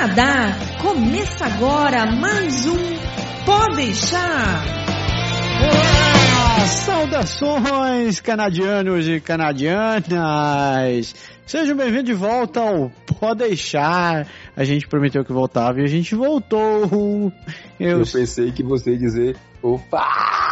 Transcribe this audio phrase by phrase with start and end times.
[0.00, 2.78] Canadá, começa agora mais um
[3.44, 4.64] Pode deixar.
[5.60, 11.14] Olá, saudações canadianos e canadianas.
[11.44, 12.90] Sejam bem-vindos de volta ao
[13.20, 14.26] Pode deixar.
[14.56, 17.30] A gente prometeu que voltava e a gente voltou.
[17.78, 20.49] Eu, Eu pensei que você ia dizer o Fala galera!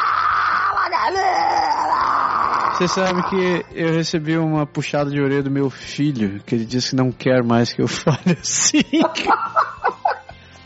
[2.78, 6.90] Você sabe que eu recebi uma puxada de orelha do meu filho, que ele disse
[6.90, 8.84] que não quer mais que eu fale assim.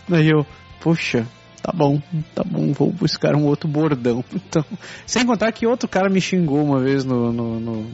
[0.07, 0.45] Daí eu,
[0.79, 1.27] puxa,
[1.63, 2.03] tá bom,
[2.35, 4.23] tá bom, vou buscar um outro bordão.
[4.31, 4.63] Então,
[5.07, 7.91] sem contar que outro cara me xingou uma vez no, no, no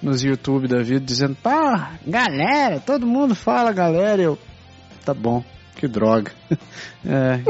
[0.00, 4.38] nos YouTube da vida, dizendo, pá, galera, todo mundo fala galera, eu,
[5.04, 5.42] tá bom,
[5.74, 6.30] que droga.
[7.04, 7.40] é,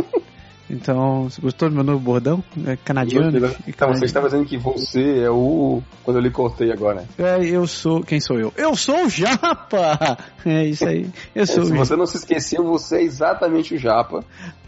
[0.68, 2.44] então, você gostou do meu novo bordão?
[2.66, 3.54] É canadiano?
[3.66, 5.82] Então, você está dizendo que você é o.
[6.02, 7.04] Quando eu lhe cortei agora.
[7.18, 8.02] É, eu sou.
[8.02, 8.50] Quem sou eu?
[8.56, 10.16] Eu sou o Japa!
[10.46, 11.10] É isso aí.
[11.34, 14.22] Eu sou é, se você não se esqueceu, você é exatamente o Japa.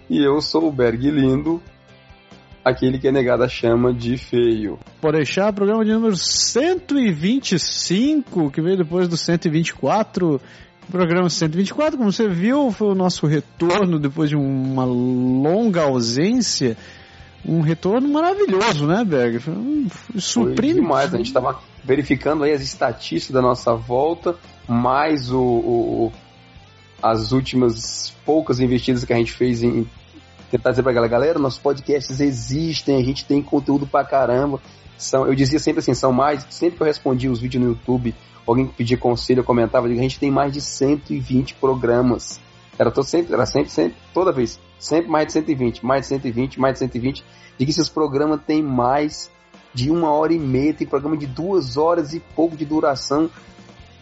[0.09, 1.61] E eu sou o Berg Lindo,
[2.65, 4.79] aquele que é negado a chama de feio.
[5.01, 10.41] Pode deixar programa de número 125, que veio depois do 124
[10.91, 16.77] programa 124, como você viu, foi o nosso retorno depois de uma longa ausência.
[17.45, 19.41] Um retorno maravilhoso, né, Berg?
[19.49, 20.83] Um surpreendente.
[20.83, 21.15] demais.
[21.15, 24.35] A gente estava verificando aí as estatísticas da nossa volta,
[24.67, 26.13] mais o, o,
[27.01, 29.87] as últimas poucas investidas que a gente fez em
[30.51, 34.61] tentar dizer pra galera, galera, nossos podcasts existem, a gente tem conteúdo pra caramba.
[34.97, 38.15] São, eu dizia sempre assim, são mais, sempre que eu respondia os vídeos no YouTube,
[38.47, 42.41] alguém que pedia conselho, eu comentava, eu digo, a gente tem mais de 120 programas.
[42.79, 46.61] Era todo sempre, era sempre, sempre, toda vez, sempre mais de 120, mais de 120,
[46.61, 47.25] mais de 120.
[47.59, 49.31] Diga que esses programas têm mais
[49.73, 53.31] de uma hora e meia, tem programa de duas horas e pouco de duração.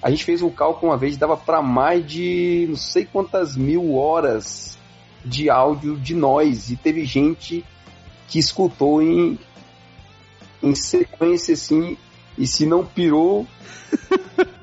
[0.02, 3.94] A gente fez um cálculo uma vez, dava para mais de não sei quantas mil
[3.94, 4.78] horas
[5.24, 6.70] de áudio de nós.
[6.70, 7.64] E teve gente
[8.28, 9.38] que escutou em,
[10.62, 11.96] em sequência assim,
[12.36, 13.46] e se não pirou,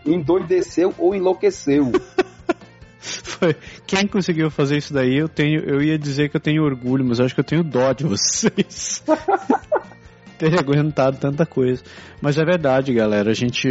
[0.06, 1.92] endoideceu ou enlouqueceu.
[3.00, 3.56] Foi.
[3.88, 7.18] Quem conseguiu fazer isso daí, eu tenho, eu ia dizer que eu tenho orgulho, mas
[7.18, 9.04] eu acho que eu tenho dó de vocês.
[10.38, 11.84] ter aguentado tanta coisa.
[12.20, 13.30] Mas é verdade, galera.
[13.30, 13.68] A gente,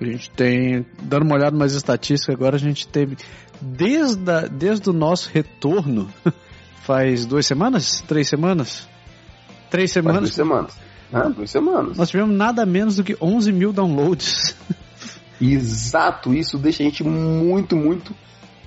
[0.00, 3.16] a gente tem, dando uma olhada mais estatística, agora a gente teve,
[3.60, 6.08] desde, a, desde o nosso retorno,
[6.82, 8.02] faz duas semanas?
[8.06, 8.88] Três semanas?
[9.70, 10.20] Três semanas?
[10.20, 10.92] Faz duas semanas.
[11.12, 11.96] Ah, duas semanas.
[11.96, 14.56] Nós tivemos nada menos do que 11 mil downloads.
[15.42, 18.14] Exato, isso deixa a gente muito, muito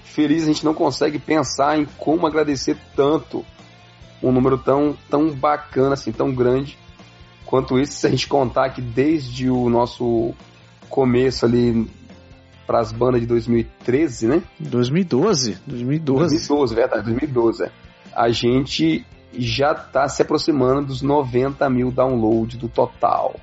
[0.03, 0.44] feliz.
[0.44, 3.46] A gente não consegue pensar em como agradecer tanto
[4.22, 6.78] um número tão, tão bacana, assim, tão grande
[7.46, 7.94] quanto isso.
[7.94, 10.34] Se a gente contar que desde o nosso
[10.90, 11.90] começo ali
[12.68, 14.44] para as bandas de 2013, né?
[14.59, 16.19] 2012, 2012.
[16.19, 17.64] 2012, verdade, 2012.
[17.64, 17.72] É.
[18.14, 19.06] A gente
[19.38, 23.35] já está se aproximando dos 90 mil downloads do total.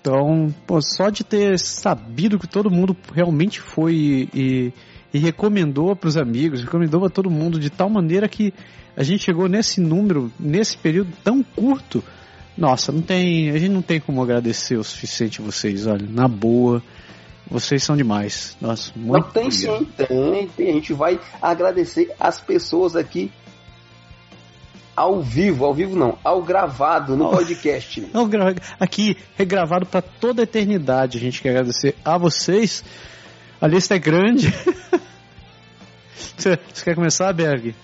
[0.00, 4.72] Então, pô, só de ter sabido que todo mundo realmente foi e,
[5.12, 8.54] e, recomendou para os amigos, recomendou para todo mundo de tal maneira que
[8.96, 12.02] a gente chegou nesse número, nesse período tão curto.
[12.56, 16.82] Nossa, não tem, a gente não tem como agradecer o suficiente vocês, olha, na boa.
[17.50, 18.56] Vocês são demais.
[18.60, 20.70] Nossa, muito Não, tem sim, tem, tem.
[20.70, 23.32] A gente vai agradecer as pessoas aqui
[25.00, 28.06] ao vivo, ao vivo não, ao gravado no podcast.
[28.12, 28.54] Ao gra...
[28.78, 31.16] Aqui, regravado para toda a eternidade.
[31.16, 32.84] A gente quer agradecer a vocês.
[33.58, 34.52] A lista é grande.
[36.36, 37.74] Você quer começar, Berg?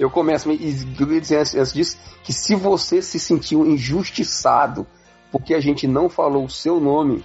[0.00, 0.72] Eu começo, e
[1.20, 4.86] dizer antes disso, que se você se sentiu injustiçado
[5.32, 7.24] porque a gente não falou o seu nome,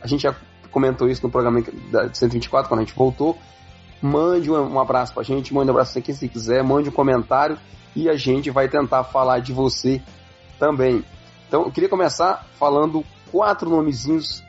[0.00, 0.34] a gente já
[0.70, 3.38] comentou isso no programa de 124, quando a gente voltou,
[4.00, 6.92] mande um, um abraço pra gente, mande um abraço pra quem se quiser, mande um
[6.92, 7.58] comentário
[7.94, 10.02] e a gente vai tentar falar de você
[10.58, 11.04] também.
[11.46, 14.42] Então, eu queria começar falando quatro nomezinhos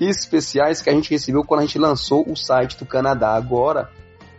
[0.00, 3.90] especiais que a gente recebeu quando a gente lançou o site do Canadá agora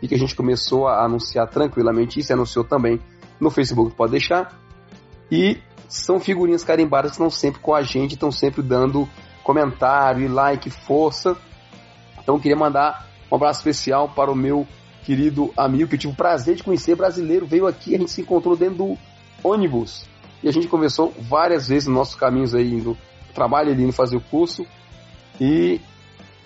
[0.01, 2.99] e que a gente começou a anunciar tranquilamente isso, anunciou também
[3.39, 4.53] no Facebook, pode deixar.
[5.31, 9.07] E são figurinhas carimbadas que estão sempre com a gente, estão sempre dando
[9.43, 11.37] comentário, like, força.
[12.21, 14.67] Então queria mandar um abraço especial para o meu
[15.05, 18.21] querido amigo que eu tive o prazer de conhecer, brasileiro, veio aqui, a gente se
[18.21, 18.97] encontrou dentro do
[19.43, 20.05] ônibus
[20.41, 22.97] e a gente conversou várias vezes nos nossos caminhos aí indo
[23.33, 24.65] trabalho ali indo fazer o curso
[25.39, 25.79] e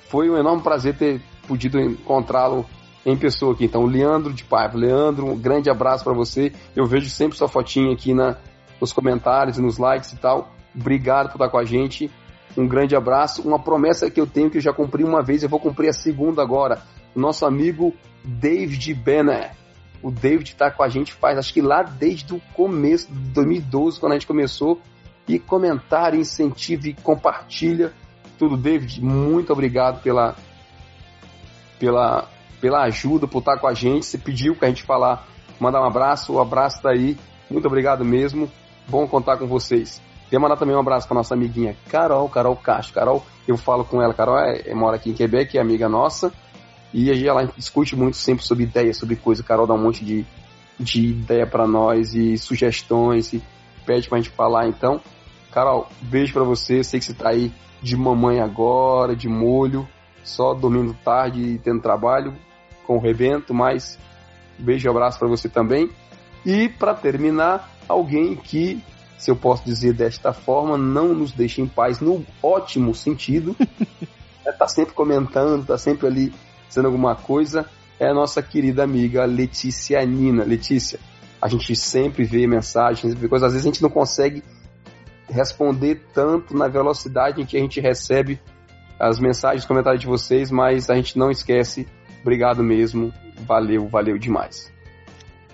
[0.10, 2.66] foi um enorme prazer ter podido encontrá-lo
[3.06, 3.66] em pessoa aqui.
[3.66, 6.52] Então, Leandro de Paiva, Leandro, um grande abraço para você.
[6.76, 8.36] Eu vejo sempre sua fotinha aqui na,
[8.82, 10.52] nos comentários nos likes e tal.
[10.76, 12.10] Obrigado por estar com a gente.
[12.58, 13.48] Um grande abraço.
[13.48, 15.94] Uma promessa que eu tenho que eu já cumpri uma vez, eu vou cumprir a
[15.94, 16.82] segunda agora.
[17.16, 19.52] Nosso amigo David Benner.
[20.02, 24.00] O David tá com a gente faz, acho que lá desde o começo de 2012,
[24.00, 24.82] quando a gente começou.
[25.28, 27.94] E comentário, incentivo e compartilha
[28.40, 28.58] tudo.
[28.58, 30.36] David, muito obrigado pela,
[31.78, 32.28] pela,
[32.60, 34.08] pela ajuda, por estar com a gente.
[34.08, 35.28] Você pediu que a gente falar,
[35.60, 37.16] mandar um abraço, o abraço tá aí.
[37.50, 38.50] Muito obrigado mesmo.
[38.88, 40.02] Bom contar com vocês.
[40.24, 42.94] Queria mandar também um abraço para nossa amiguinha Carol, Carol Castro.
[42.94, 46.32] Carol, eu falo com ela, Carol é, é, mora aqui em Quebec, é amiga nossa.
[46.94, 49.44] E a gente, ela discute muito sempre sobre ideias, sobre coisa.
[49.44, 50.26] Carol dá um monte de,
[50.80, 53.44] de ideia para nós e sugestões e
[53.86, 54.68] pede pra gente falar.
[54.68, 55.00] Então,
[55.52, 56.84] Carol, beijo para você.
[56.84, 57.52] Sei que você tá aí
[57.82, 59.88] de mamãe agora, de molho,
[60.24, 62.36] só dormindo tarde e tendo trabalho
[62.86, 63.98] com o rebento, mas
[64.58, 65.90] beijo e abraço para você também.
[66.46, 68.84] E para terminar, alguém que,
[69.18, 73.56] se eu posso dizer desta forma, não nos deixa em paz no ótimo sentido.
[74.58, 76.34] tá sempre comentando, tá sempre ali
[76.70, 77.66] dizendo alguma coisa,
[78.00, 80.46] é a nossa querida amiga Letícia Nina.
[80.46, 81.00] Letícia,
[81.42, 84.42] a gente sempre vê mensagens, vê coisas, às vezes a gente não consegue
[85.30, 88.40] responder tanto na velocidade em que a gente recebe
[89.00, 91.88] as mensagens, os comentários de vocês, mas a gente não esquece.
[92.22, 93.14] Obrigado mesmo.
[93.46, 94.72] Valeu, valeu demais.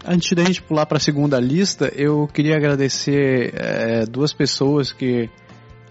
[0.07, 5.29] Antes da gente pular para a segunda lista, eu queria agradecer é, duas pessoas que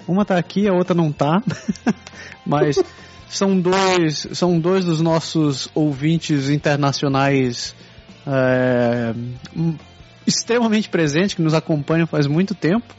[0.06, 1.42] uma tá aqui, a outra não tá,
[2.46, 2.76] mas
[3.34, 7.74] são dois, são dois dos nossos ouvintes internacionais
[8.24, 9.12] é,
[10.24, 12.94] extremamente presentes que nos acompanham faz muito tempo.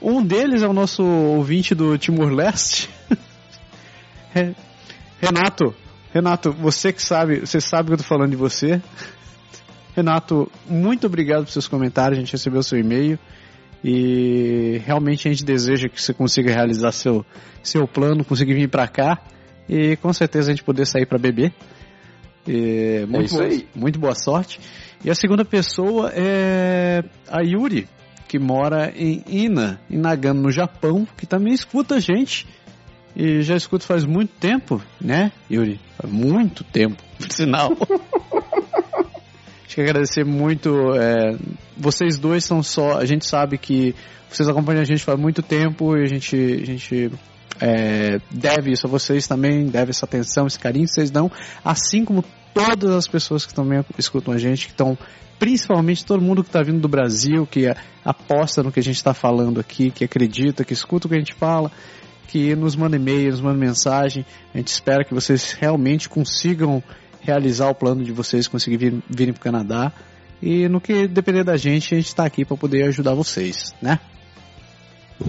[0.00, 2.90] Um deles é o nosso ouvinte do Timor-Leste.
[5.20, 5.72] Renato,
[6.12, 8.82] Renato, você que sabe, você sabe que eu tô falando de você.
[9.94, 13.16] Renato, muito obrigado por seus comentários, a gente recebeu seu e-mail
[13.84, 17.24] e realmente a gente deseja que você consiga realizar seu,
[17.62, 19.22] seu plano, conseguir vir para cá
[19.72, 21.50] e com certeza a gente poder sair para beber.
[22.46, 23.68] E, muito, é isso boa, aí.
[23.74, 24.60] muito boa sorte.
[25.02, 27.88] E a segunda pessoa é a Yuri,
[28.28, 32.46] que mora em Ina, em Nagano, no Japão, que também escuta a gente.
[33.16, 35.80] E já escuta faz muito tempo, né, Yuri?
[35.96, 37.70] Faz muito tempo, por sinal.
[39.64, 40.70] Acho que agradecer muito.
[40.94, 41.34] É,
[41.78, 42.98] vocês dois são só.
[42.98, 43.94] A gente sabe que
[44.28, 47.10] vocês acompanham a gente faz muito tempo e a gente, a gente
[47.64, 51.30] é, deve isso a vocês também, deve essa atenção, esse carinho que vocês dão,
[51.64, 54.98] assim como todas as pessoas que também escutam a gente, que estão
[55.38, 57.72] principalmente todo mundo que está vindo do Brasil, que
[58.04, 61.18] aposta no que a gente está falando aqui, que acredita, que escuta o que a
[61.20, 61.70] gente fala,
[62.26, 64.26] que nos manda e-mail, nos manda mensagem.
[64.52, 66.82] A gente espera que vocês realmente consigam
[67.20, 69.92] realizar o plano de vocês, conseguir vir, virem para o Canadá.
[70.42, 74.00] E no que depender da gente, a gente está aqui para poder ajudar vocês, né?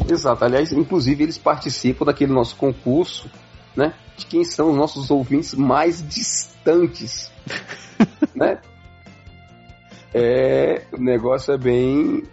[0.09, 0.43] Exato.
[0.45, 3.29] Aliás, inclusive eles participam daquele nosso concurso,
[3.75, 3.93] né?
[4.17, 7.31] De quem são os nossos ouvintes mais distantes,
[8.35, 8.59] né?
[10.13, 12.23] é, o negócio é bem.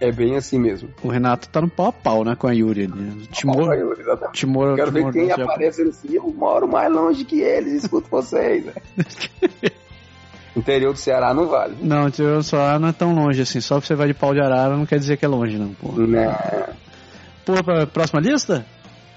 [0.00, 0.90] É bem assim mesmo.
[1.02, 2.88] O Renato tá no pau a pau, né, com a Yuri.
[2.88, 3.26] Né?
[3.30, 4.02] Timor, a Yuri.
[4.32, 8.66] Timor, Quero Timor, ver quem aparece assim, eu moro mais longe que eles, escuto vocês.
[8.66, 8.72] Né?
[10.56, 11.76] Interior do Ceará não vale.
[11.80, 13.60] Não, interior do Ceará não é tão longe assim.
[13.60, 15.74] Só que você vai de pau de arara não quer dizer que é longe, não.
[15.74, 15.92] Pô.
[15.92, 16.32] Né?
[17.44, 18.64] Pô, pra próxima lista?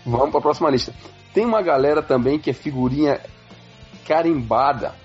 [0.06, 0.94] Vamos pra próxima lista.
[1.34, 3.20] Tem uma galera também que é figurinha
[4.08, 4.96] carimbada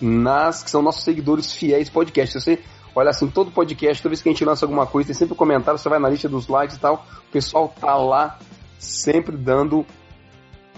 [0.00, 2.40] nas que são nossos seguidores fiéis podcast.
[2.40, 2.60] Você
[2.94, 5.36] olha assim, todo podcast, toda vez que a gente lança alguma coisa, tem sempre um
[5.36, 8.38] comentário, você vai na lista dos likes e tal, o pessoal tá lá
[8.78, 9.84] sempre dando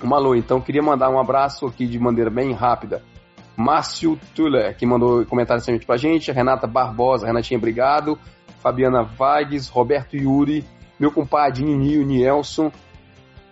[0.03, 0.35] uma alô.
[0.35, 3.03] Então queria mandar um abraço aqui de maneira bem rápida.
[3.57, 8.19] Márcio Tuller, que mandou comentário recente pra gente, Renata Barbosa, Renatinha, obrigado.
[8.61, 10.65] Fabiana Vagues, Roberto Yuri,
[10.99, 12.73] meu compadre Ninho Nielson,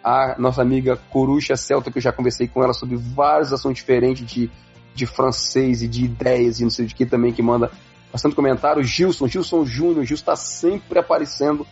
[0.03, 4.27] a nossa amiga Corucha Celta, que eu já conversei com ela sobre vários assuntos diferentes
[4.27, 4.51] de
[4.95, 7.71] de francês e de ideias e não sei de que também que manda
[8.13, 8.83] bastante comentário.
[8.85, 11.67] Gilson, Gilson Júnior, Gilson está sempre aparecendo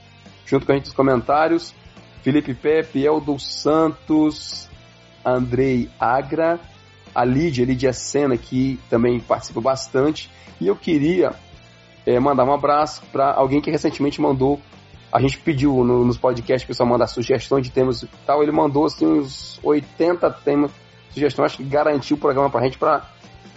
[0.46, 1.74] junto com a gente nos comentários.
[2.22, 4.68] Felipe Pepe, Eldo Santos,
[5.24, 6.58] Andrei Agra,
[7.14, 10.30] a Lídia, Lídia Sena, que também participa bastante.
[10.60, 11.34] E eu queria
[12.06, 14.60] é, mandar um abraço para alguém que recentemente mandou.
[15.12, 18.42] A gente pediu no, nos podcasts, o pessoal manda sugestões de temas e tal.
[18.42, 20.70] Ele mandou assim uns 80 temas
[21.10, 23.04] sugestão, acho que garantiu o programa pra gente para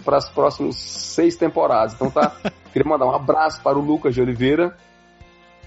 [0.04, 1.94] para as próximas seis temporadas.
[1.94, 2.36] Então tá,
[2.72, 4.76] queria mandar um abraço para o Lucas de Oliveira.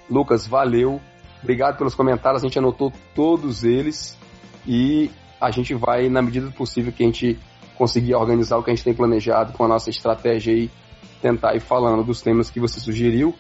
[0.08, 1.02] Lucas, valeu.
[1.42, 4.18] Obrigado pelos comentários, a gente anotou todos eles
[4.66, 7.40] e a gente vai, na medida do possível que a gente
[7.78, 10.72] conseguir organizar o que a gente tem planejado com a nossa estratégia e
[11.22, 13.34] tentar ir falando dos temas que você sugeriu.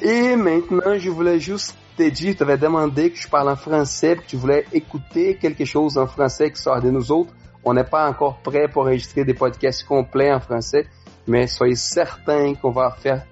[0.00, 4.16] Et maintenant, je voulais juste te dire, tu avais demandé que je parle en français,
[4.16, 7.32] que tu voulais écouter quelque chose en français qui sort de nous autres.
[7.64, 10.86] On n'est pas encore prêt pour enregistrer des podcasts complets en français.
[11.26, 13.24] mais soyez certain qu'on va faire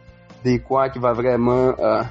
[0.44, 2.02] des quoi qui va vraiment euh,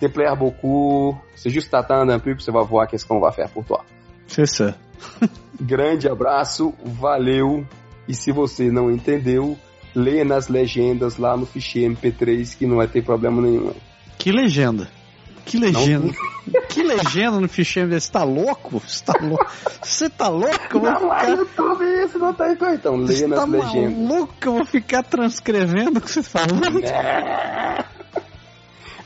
[0.00, 1.16] te plaire beaucoup.
[1.34, 3.84] C'est juste attendre un peu que você vai voir qu'est-ce qu'on va faire pour toi.
[4.26, 4.74] C'est ça.
[5.60, 7.66] Grande abraço, valeu.
[8.08, 9.56] E se você não entendeu,
[9.94, 13.72] leia nas legendas lá no ficheiro MP3 que não vai ter problema nenhum.
[14.18, 14.88] Que legenda.
[15.44, 16.12] Que legenda.
[16.68, 18.80] Que legenda no ficheiro Você tá louco?
[18.80, 19.46] Você tá louco?
[19.82, 20.58] Você tá louco?
[20.72, 21.28] Eu vou Não, ficar...
[21.28, 22.74] no YouTube isso não tá então.
[22.74, 23.98] Então, leia Você nas tá legendas.
[23.98, 24.34] maluco?
[24.42, 26.80] Eu vou ficar transcrevendo o que você tá falando?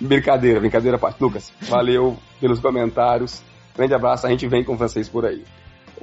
[0.01, 1.21] Brincadeira, brincadeira, parte.
[1.21, 3.43] Lucas, valeu pelos comentários.
[3.77, 5.45] Grande abraço, a gente vem com vocês por aí.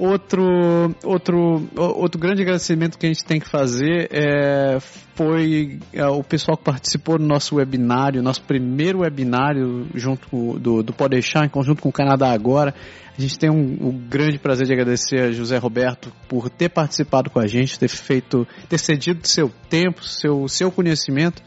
[0.03, 4.79] Outro, outro, outro grande agradecimento que a gente tem que fazer é,
[5.13, 10.91] foi é, o pessoal que participou do nosso webinário, nosso primeiro webinário junto do, do
[10.91, 12.73] Pode Deixar, em conjunto com o Canadá Agora.
[13.15, 17.29] A gente tem um, um grande prazer de agradecer a José Roberto por ter participado
[17.29, 21.43] com a gente, ter feito, ter cedido seu tempo, seu, seu conhecimento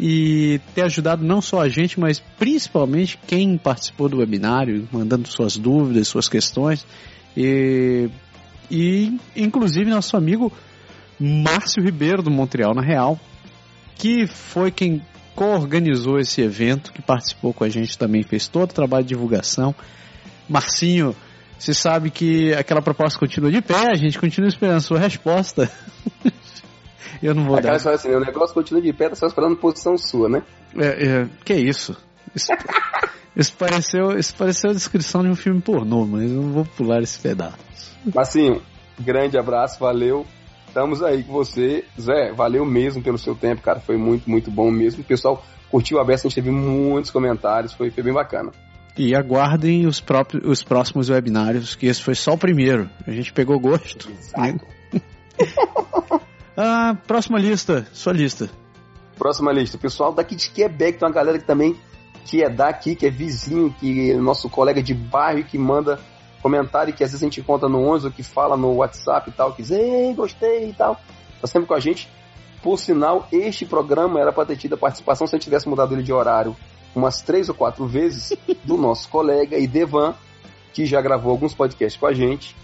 [0.00, 5.56] e ter ajudado não só a gente, mas principalmente quem participou do webinário, mandando suas
[5.56, 6.84] dúvidas, suas questões.
[7.36, 8.08] E,
[8.70, 10.52] e inclusive nosso amigo
[11.18, 13.18] Márcio Ribeiro do Montreal na Real,
[13.96, 15.02] que foi quem
[15.34, 19.74] co-organizou esse evento, que participou com a gente também, fez todo o trabalho de divulgação.
[20.48, 21.14] Marcinho,
[21.58, 25.70] você sabe que aquela proposta continua de pé, a gente continua esperando a sua resposta.
[27.22, 27.76] Eu não vou Aquela dar.
[27.78, 30.42] história assim, o negócio continua de pé, tá só esperando posição sua, né?
[30.76, 31.96] É, é, que isso?
[32.34, 32.52] Isso,
[33.36, 37.02] isso pareceu, isso pareceu a descrição de um filme pornô, mas eu não vou pular
[37.02, 37.56] esse pedaço.
[38.14, 38.62] Massinho,
[38.98, 40.26] grande abraço, valeu.
[40.68, 41.84] Estamos aí com você.
[41.98, 43.80] Zé, valeu mesmo pelo seu tempo, cara.
[43.80, 45.00] Foi muito, muito bom mesmo.
[45.00, 48.52] O pessoal curtiu a beça, a gente teve muitos comentários, foi, foi bem bacana.
[48.96, 52.90] E aguardem os, próprios, os próximos webinários, que esse foi só o primeiro.
[53.06, 54.10] A gente pegou gosto.
[54.36, 54.56] né?
[56.58, 58.48] Ah, próxima lista, sua lista.
[59.18, 59.76] Próxima lista.
[59.76, 61.76] Pessoal daqui de Quebec, tem uma galera que também
[62.26, 65.98] que é daqui, que é vizinho, que é nosso colega de bairro, que manda
[66.42, 69.32] comentário, que às vezes a gente encontra no ônibus, ou que fala no WhatsApp e
[69.32, 71.00] tal, que diz, ei, gostei e tal.
[71.40, 72.08] Tá sempre com a gente.
[72.62, 75.94] Por sinal, este programa era para ter tido a participação, se a gente tivesse mudado
[75.94, 76.54] ele de horário
[76.94, 78.32] umas três ou quatro vezes,
[78.64, 80.14] do nosso colega Idevan,
[80.72, 82.56] que já gravou alguns podcasts com a gente.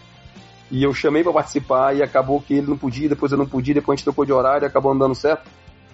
[0.71, 3.75] E eu chamei para participar e acabou que ele não podia, depois eu não podia,
[3.75, 5.49] depois a gente trocou de horário e acabou não dando certo.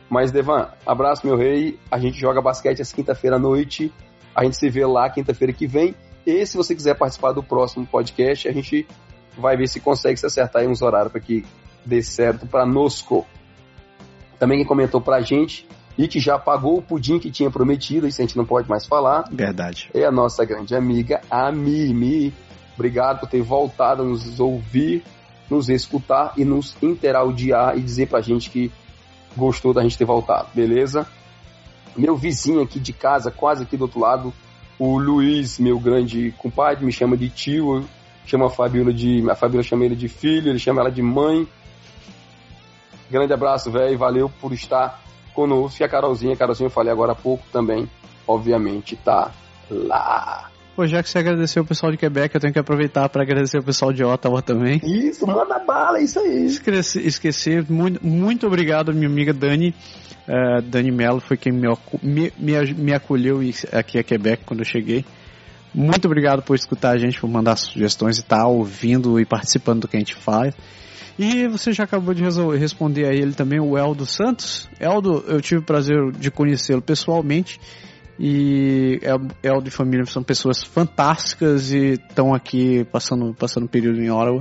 [0.09, 1.79] Mas, Devan, abraço, meu rei.
[1.91, 3.93] A gente joga basquete essa quinta-feira à noite.
[4.35, 5.95] A gente se vê lá quinta-feira que vem.
[6.27, 8.87] E se você quiser participar do próximo podcast, a gente
[9.37, 11.45] vai ver se consegue se acertar aí uns horários para que
[11.85, 13.27] dê certo para nosco.
[14.39, 18.21] Também quem comentou pra gente e que já pagou o pudim que tinha prometido, isso
[18.21, 19.91] a gente não pode mais falar, Verdade.
[19.93, 22.33] é a nossa grande amiga, a Mimi.
[22.77, 25.03] Obrigado por ter voltado a nos ouvir,
[25.51, 28.71] nos escutar e nos interaudiar e dizer pra gente que
[29.39, 31.07] gostou da gente ter voltado, beleza?
[31.97, 34.33] Meu vizinho aqui de casa, quase aqui do outro lado,
[34.79, 37.85] o Luiz, meu grande compadre, me chama de tio,
[38.27, 39.29] chama a Fabiola de.
[39.31, 41.49] A Fabiola chama ele de filho, ele chama ela de mãe.
[43.11, 45.03] Grande abraço, velho, valeu por estar
[45.35, 45.83] conosco.
[45.83, 47.89] E a Carolzinha, a Carolzinha eu falei agora há pouco também,
[48.27, 49.33] obviamente, tá
[49.71, 50.51] lá.
[50.79, 53.59] Pô, já que você agradeceu o pessoal de Quebec, eu tenho que aproveitar para agradecer
[53.59, 54.81] o pessoal de Ottawa também.
[54.85, 56.47] Isso, manda bala, é isso aí.
[56.47, 57.67] Esqueci, esqueci.
[57.69, 59.75] Muito, muito obrigado, minha amiga Dani.
[60.29, 61.67] Eh, Dani Mello foi quem me,
[62.01, 62.33] me,
[62.77, 63.41] me, acolheu
[63.73, 65.05] aqui a Quebec quando eu cheguei.
[65.75, 69.89] Muito obrigado por escutar a gente, por mandar sugestões e tal, ouvindo e participando do
[69.89, 70.55] que a gente faz.
[71.19, 72.23] E você já acabou de
[72.57, 74.69] responder a ele também, o Eldo Santos.
[74.79, 77.59] Eldo, eu tive o prazer de conhecê-lo pessoalmente.
[78.19, 84.01] E El- Eldo e família são pessoas fantásticas e estão aqui passando, passando um período
[84.03, 84.41] em Ottawa.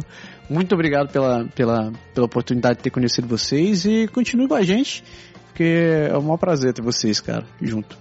[0.50, 5.04] Muito obrigado pela, pela, pela oportunidade de ter conhecido vocês e continue com a gente,
[5.46, 7.98] porque é um maior prazer ter vocês, cara, junto.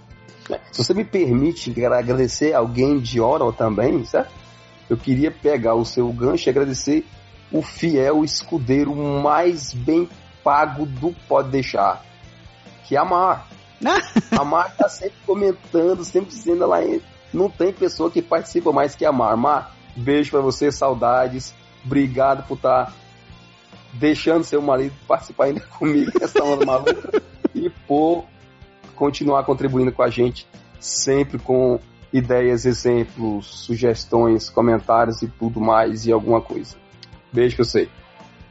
[0.71, 4.31] Se você me permite agradecer alguém de Oral também, certo?
[4.89, 7.05] Eu queria pegar o seu gancho e agradecer
[7.51, 10.07] o fiel escudeiro mais bem
[10.43, 12.01] pago do Pode Deixar,
[12.85, 13.47] que é a Mar.
[14.31, 16.79] A Mar tá sempre comentando, sempre dizendo lá,
[17.33, 19.35] não tem pessoa que participa mais que a Mar.
[19.37, 21.53] Mar, beijo pra você, saudades,
[21.85, 22.93] obrigado por estar
[23.93, 27.21] deixando seu marido participar ainda comigo nessa onda maluca
[27.53, 28.25] e por
[28.95, 30.47] continuar contribuindo com a gente,
[30.79, 31.79] sempre com
[32.11, 36.75] ideias, exemplos, sugestões, comentários e tudo mais e alguma coisa.
[37.31, 37.89] Beijo pra você.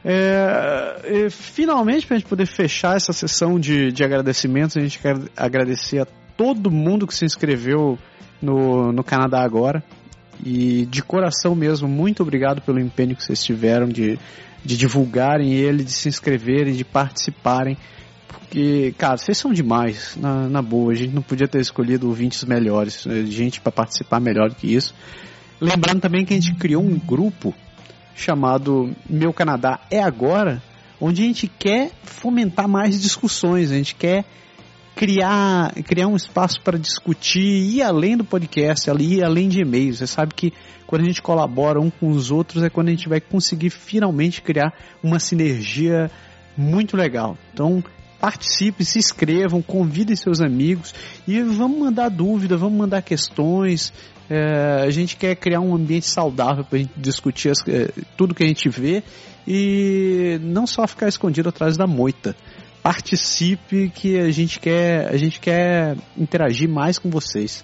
[0.09, 5.17] É, finalmente, para a gente poder fechar essa sessão de, de agradecimentos, a gente quer
[5.35, 7.99] agradecer a todo mundo que se inscreveu
[8.41, 9.83] no, no Canadá Agora.
[10.45, 14.17] E de coração mesmo, muito obrigado pelo empenho que vocês tiveram de,
[14.63, 17.75] de divulgarem ele, de se inscreverem, de participarem,
[18.29, 20.93] porque, cara, vocês são demais, na, na boa.
[20.93, 24.95] A gente não podia ter escolhido ouvintes melhores, gente para participar melhor do que isso.
[25.59, 27.53] Lembrando também que a gente criou um grupo
[28.17, 30.61] chamado Meu Canadá é Agora,
[30.99, 34.25] onde a gente quer fomentar mais discussões, a gente quer
[34.95, 39.99] criar, criar um espaço para discutir, ir além do podcast, ali, ir além de e-mails.
[39.99, 40.51] Você sabe que
[40.87, 44.41] quando a gente colabora um com os outros é quando a gente vai conseguir finalmente
[44.41, 46.09] criar uma sinergia
[46.57, 47.37] muito legal.
[47.53, 47.83] Então,
[48.19, 50.93] participe, se inscrevam, convidem seus amigos
[51.27, 53.93] e vamos mandar dúvida, vamos mandar questões.
[54.29, 58.35] É, a gente quer criar um ambiente saudável para a gente discutir as, é, tudo
[58.35, 59.03] que a gente vê
[59.47, 62.35] e não só ficar escondido atrás da moita
[62.83, 67.63] participe que a gente quer, a gente quer interagir mais com vocês.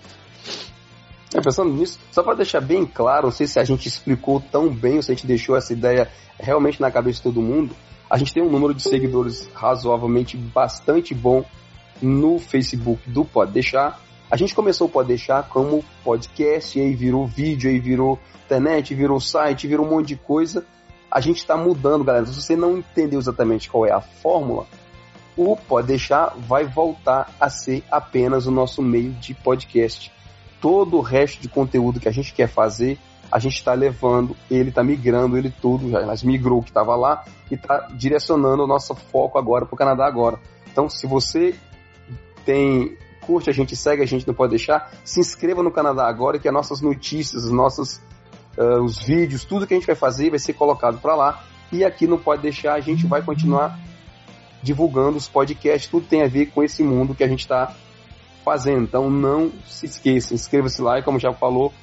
[1.33, 4.69] É, pensando nisso, só para deixar bem claro, não sei se a gente explicou tão
[4.69, 7.75] bem ou se a gente deixou essa ideia realmente na cabeça de todo mundo,
[8.13, 11.43] a gente tem um número de seguidores razoavelmente bastante bom
[12.00, 14.00] no Facebook do Pode Deixar.
[14.29, 19.20] A gente começou o Pode Deixar como podcast, aí virou vídeo, aí virou internet, virou
[19.20, 20.63] site, virou um monte de coisa.
[21.10, 22.27] A gente está mudando, galera.
[22.27, 24.67] Se você não entendeu exatamente qual é a fórmula,
[25.36, 30.12] o Pode Deixar vai voltar a ser apenas o nosso meio de podcast.
[30.62, 33.00] Todo o resto de conteúdo que a gente quer fazer,
[33.31, 37.23] a gente está levando, ele está migrando, ele tudo, já migrou o que estava lá
[37.49, 40.39] e está direcionando o nosso foco agora para o Canadá agora.
[40.71, 41.55] Então, se você
[42.45, 46.37] tem curte a gente, segue a gente, não pode deixar, se inscreva no Canadá agora,
[46.37, 48.01] que as nossas notícias, as nossas,
[48.57, 51.43] uh, os vídeos, tudo que a gente vai fazer vai ser colocado para lá.
[51.71, 53.79] E aqui não pode deixar, a gente vai continuar
[54.61, 57.75] divulgando os podcasts, tudo tem a ver com esse mundo que a gente está
[58.45, 58.83] fazendo.
[58.83, 61.73] Então não se esqueça, inscreva-se lá e como já falou,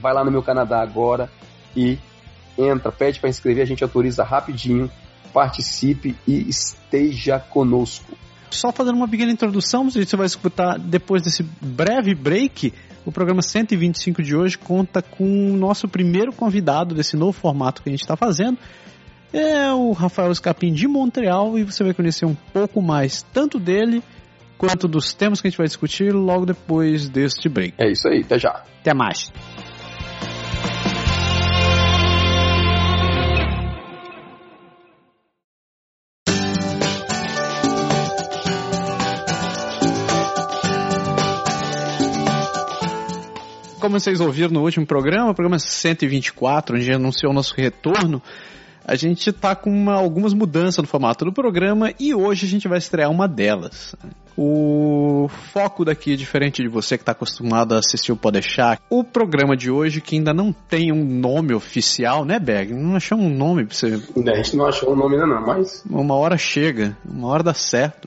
[0.00, 1.30] vai lá no meu Canadá agora
[1.76, 1.98] e
[2.56, 4.90] entra, pede para inscrever, a gente autoriza rapidinho,
[5.32, 8.16] participe e esteja conosco.
[8.50, 12.72] Só fazendo uma pequena introdução, você vai escutar depois desse breve break.
[13.04, 17.88] O programa 125 de hoje conta com o nosso primeiro convidado desse novo formato que
[17.88, 18.58] a gente está fazendo
[19.32, 24.02] é o Rafael Escapim de Montreal e você vai conhecer um pouco mais tanto dele
[24.56, 27.74] quanto dos temas que a gente vai discutir logo depois deste break.
[27.78, 28.64] É isso aí, até já.
[28.80, 29.30] Até mais.
[43.88, 48.20] Como vocês ouviram no último programa, o programa 124, onde anunciou o nosso retorno,
[48.84, 52.68] a gente está com uma, algumas mudanças no formato do programa e hoje a gente
[52.68, 53.96] vai estrear uma delas.
[54.36, 58.78] O foco daqui é diferente de você que está acostumado a assistir o Podeixar.
[58.90, 62.74] O programa de hoje, que ainda não tem um nome oficial, né, Berg?
[62.74, 63.86] Não achou um nome pra você.
[63.86, 65.82] A gente não achou um nome ainda não, mas.
[65.88, 68.06] Uma hora chega, uma hora dá certo.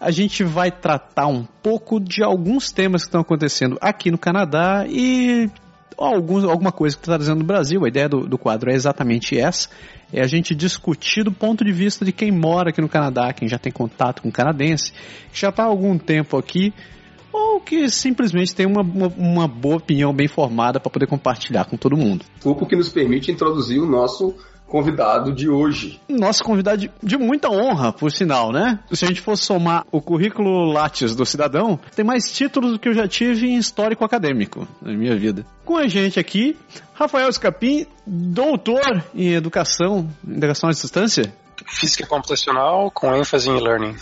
[0.00, 4.84] A gente vai tratar um pouco de alguns temas que estão acontecendo aqui no Canadá
[4.88, 5.50] e
[5.96, 7.84] alguns, alguma coisa que está trazendo no Brasil.
[7.84, 9.68] A ideia do, do quadro é exatamente essa
[10.12, 13.48] é a gente discutir do ponto de vista de quem mora aqui no Canadá, quem
[13.48, 14.92] já tem contato com canadense,
[15.32, 16.72] que já está há algum tempo aqui,
[17.32, 21.76] ou que simplesmente tem uma, uma, uma boa opinião bem formada para poder compartilhar com
[21.76, 22.24] todo mundo.
[22.44, 24.34] O que nos permite introduzir o nosso
[24.66, 26.00] convidado de hoje.
[26.08, 28.78] Nosso convidado de, de, muita honra, por sinal, né?
[28.92, 32.88] Se a gente for somar o currículo Lattes do cidadão, tem mais títulos do que
[32.88, 35.44] eu já tive em histórico acadêmico na minha vida.
[35.64, 36.56] Com a gente aqui,
[36.94, 41.32] Rafael Escapim, doutor em educação, educação à distância.
[41.66, 43.96] Física computacional com ênfase em learning.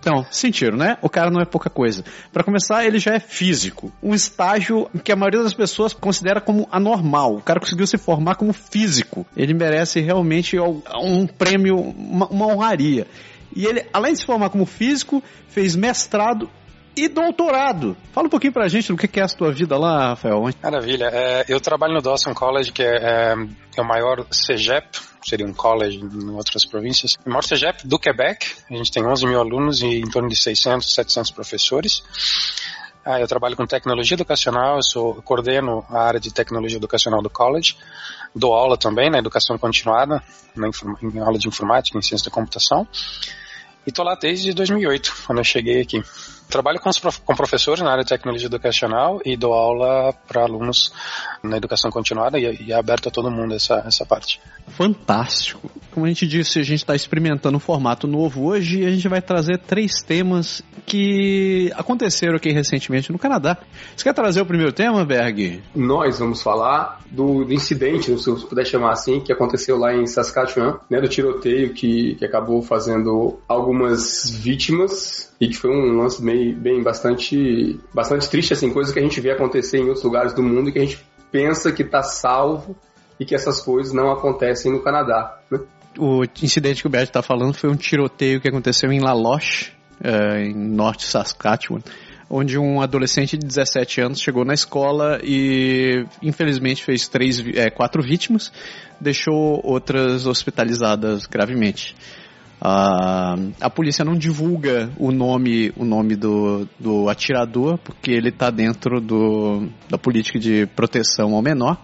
[0.00, 0.96] Então, sentiram, né?
[1.02, 2.04] O cara não é pouca coisa.
[2.32, 3.92] Para começar, ele já é físico.
[4.02, 7.34] Um estágio que a maioria das pessoas considera como anormal.
[7.34, 9.26] O cara conseguiu se formar como físico.
[9.36, 13.06] Ele merece realmente um prêmio, uma, uma honraria.
[13.54, 16.48] E ele, além de se formar como físico, fez mestrado
[16.94, 17.96] e doutorado.
[18.12, 20.42] Fala um pouquinho pra gente do que é a sua vida lá, Rafael.
[20.62, 21.08] Maravilha.
[21.12, 23.34] É, eu trabalho no Dawson College, que é, é,
[23.76, 27.16] é o maior CEGEP, seria um college em outras províncias.
[27.42, 28.46] CEGEP do Quebec.
[28.70, 32.02] A gente tem 11 mil alunos e em torno de 600, 700 professores.
[33.04, 37.30] Ah, eu trabalho com tecnologia educacional, eu sou, coordeno a área de tecnologia educacional do
[37.30, 37.76] college.
[38.34, 40.22] Dou aula também na educação continuada,
[40.54, 40.68] na
[41.02, 42.86] em aula de informática, em ciência da computação.
[43.86, 46.02] E tô lá desde 2008, quando eu cheguei aqui.
[46.48, 50.92] Trabalho com, os, com professores na área de tecnologia educacional e dou aula para alunos
[51.42, 54.40] na educação continuada e, e é aberto a todo mundo essa, essa parte.
[54.68, 55.70] Fantástico.
[55.92, 59.08] Como a gente disse, a gente está experimentando um formato novo hoje e a gente
[59.08, 63.58] vai trazer três temas que aconteceram aqui recentemente no Canadá.
[63.94, 65.62] Você quer trazer o primeiro tema, Berg?
[65.74, 70.78] Nós vamos falar do, do incidente, se puder chamar assim, que aconteceu lá em Saskatchewan,
[70.88, 76.54] né, do tiroteio que, que acabou fazendo algumas vítimas e que foi um lance bem,
[76.54, 80.42] bem bastante, bastante triste, assim, coisa que a gente vê acontecer em outros lugares do
[80.42, 82.76] mundo e que a gente pensa que está salvo
[83.18, 85.38] e que essas coisas não acontecem no Canadá.
[85.50, 85.60] Né?
[85.98, 89.72] O incidente que o Bert está falando foi um tiroteio que aconteceu em La Loche,
[90.00, 91.80] uh, em norte Saskatchewan,
[92.30, 98.02] onde um adolescente de 17 anos chegou na escola e infelizmente fez três, é, quatro
[98.02, 98.52] vítimas,
[99.00, 101.96] deixou outras hospitalizadas gravemente.
[102.60, 108.50] Uh, a polícia não divulga o nome, o nome do, do atirador, porque ele está
[108.50, 111.80] dentro do, da política de proteção ao menor.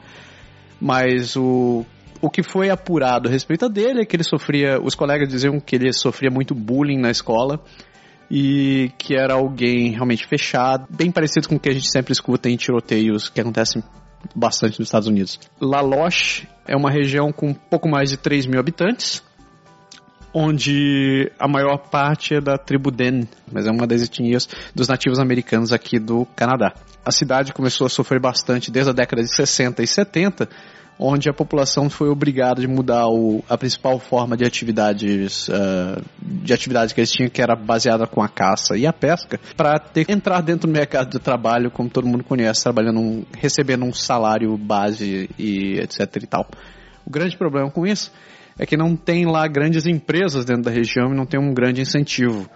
[0.80, 1.86] Mas o,
[2.20, 4.80] o que foi apurado a respeito dele é que ele sofria.
[4.82, 7.60] Os colegas diziam que ele sofria muito bullying na escola
[8.30, 12.48] e que era alguém realmente fechado, bem parecido com o que a gente sempre escuta
[12.48, 13.82] em tiroteios que acontecem
[14.34, 15.38] bastante nos Estados Unidos.
[15.60, 19.22] La Loche é uma região com pouco mais de 3 mil habitantes,
[20.34, 25.20] onde a maior parte é da tribo Den, mas é uma das etnias dos nativos
[25.20, 26.74] americanos aqui do Canadá.
[27.06, 30.48] A cidade começou a sofrer bastante desde a década de 60 e 70,
[30.98, 36.52] onde a população foi obrigada a mudar o, a principal forma de atividades uh, de
[36.52, 40.10] atividades que eles tinham, que era baseada com a caça e a pesca, para ter
[40.10, 44.56] entrar dentro do mercado de trabalho, como todo mundo conhece, trabalhando, um, recebendo um salário
[44.56, 46.48] base e etc e tal.
[47.06, 48.10] O grande problema com isso
[48.58, 51.80] é que não tem lá grandes empresas dentro da região e não tem um grande
[51.80, 52.48] incentivo.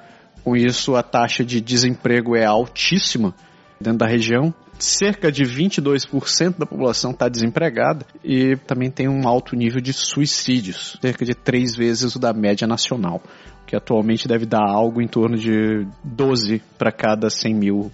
[0.45, 3.35] Com isso, a taxa de desemprego é altíssima
[3.81, 4.55] dentro da região.
[4.79, 10.97] Cerca de 22% da população está desempregada e também tem um alto nível de suicídios,
[11.03, 13.21] cerca de três vezes o da média nacional,
[13.67, 17.93] que atualmente deve dar algo em torno de 12 para cada 100 mil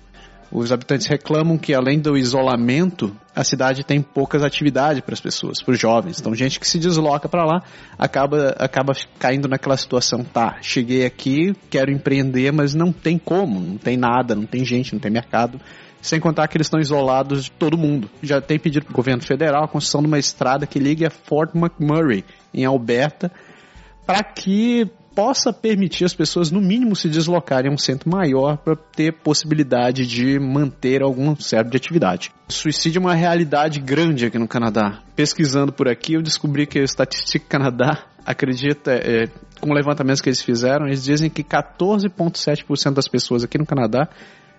[0.51, 5.63] os habitantes reclamam que, além do isolamento, a cidade tem poucas atividades para as pessoas,
[5.63, 6.21] para os jovens.
[6.21, 7.63] Então, gente que se desloca para lá
[7.99, 13.77] acaba, acaba caindo naquela situação: tá, cheguei aqui, quero empreender, mas não tem como, não
[13.77, 15.61] tem nada, não tem gente, não tem mercado.
[16.01, 18.11] Sem contar que eles estão isolados de todo mundo.
[18.23, 21.11] Já tem pedido para o governo federal a construção de uma estrada que ligue a
[21.11, 23.33] Fort McMurray, em Alberta,
[24.07, 28.77] para que possa permitir as pessoas, no mínimo, se deslocarem a um centro maior para
[28.77, 32.33] ter possibilidade de manter algum certo de atividade.
[32.49, 35.01] suicídio é uma realidade grande aqui no Canadá.
[35.15, 39.27] Pesquisando por aqui, eu descobri que o Estatística Canadá acredita, é,
[39.61, 44.09] com levantamentos que eles fizeram, eles dizem que 14,7% das pessoas aqui no Canadá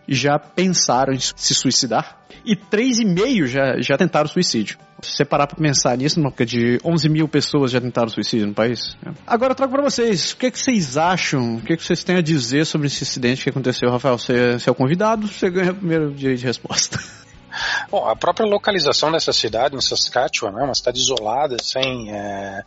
[0.08, 4.78] já pensaram em se suicidar e 3,5 já, já tentaram suicídio.
[5.02, 8.48] Se você parar pra pensar nisso, uma época de 11 mil pessoas já tentaram suicídio
[8.48, 8.96] no país.
[9.06, 9.12] É.
[9.28, 11.84] Agora eu trago pra vocês, o que, é que vocês acham, o que, é que
[11.84, 14.18] vocês têm a dizer sobre esse incidente que aconteceu, Rafael?
[14.18, 17.00] Você, você é o convidado, você ganha o primeiro direito de resposta.
[17.90, 22.12] Bom, a própria localização dessa cidade, em Saskatchewan, é né, uma cidade isolada, sem...
[22.12, 22.64] É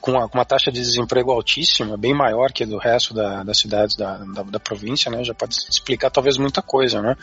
[0.00, 3.58] com uma, com uma, taxa de desemprego altíssima, bem maior que do resto da, das
[3.58, 7.16] cidades da, da, da, província, né, já pode explicar talvez muita coisa, né?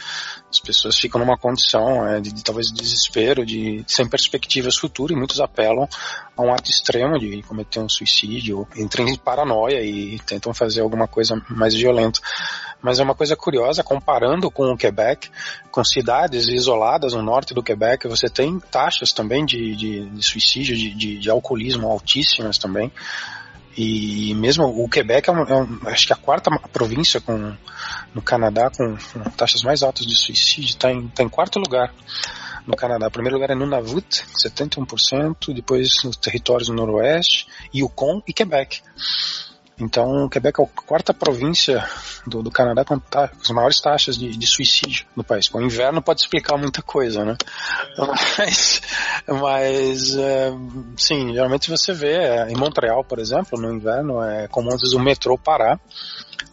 [0.49, 4.77] As pessoas ficam numa condição é, de, de, talvez de desespero, de, de sem perspectivas
[4.77, 5.87] futuras, e muitos apelam
[6.35, 11.07] a um ato extremo de cometer um suicídio, entram em paranoia e tentam fazer alguma
[11.07, 12.19] coisa mais violenta
[12.81, 15.29] mas é uma coisa curiosa, comparando com o Quebec,
[15.71, 20.75] com cidades isoladas no norte do Quebec, você tem taxas também de, de, de suicídio,
[20.75, 22.91] de, de, de alcoolismo altíssimas também.
[23.77, 27.55] E mesmo o Quebec é, um, é um, acho que a quarta província com,
[28.13, 31.93] no Canadá com, com taxas mais altas de suicídio, está em, tá em quarto lugar
[32.65, 33.07] no Canadá.
[33.07, 38.81] O primeiro lugar é Nunavut, 71%, depois nos territórios do Noroeste, Yukon e Quebec.
[39.79, 41.87] Então, Quebec é a quarta província
[42.25, 45.49] do, do Canadá com, tá, com as maiores taxas de, de, suicídio no país.
[45.53, 47.37] O inverno pode explicar muita coisa, né?
[48.37, 48.81] Mas,
[49.27, 50.51] mas é,
[50.97, 54.95] sim, geralmente você vê é, em Montreal, por exemplo, no inverno é comum às vezes
[54.95, 55.79] o metrô parar.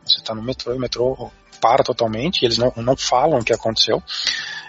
[0.05, 3.45] Você está no metrô e o metrô para totalmente e eles não, não falam o
[3.45, 4.03] que aconteceu.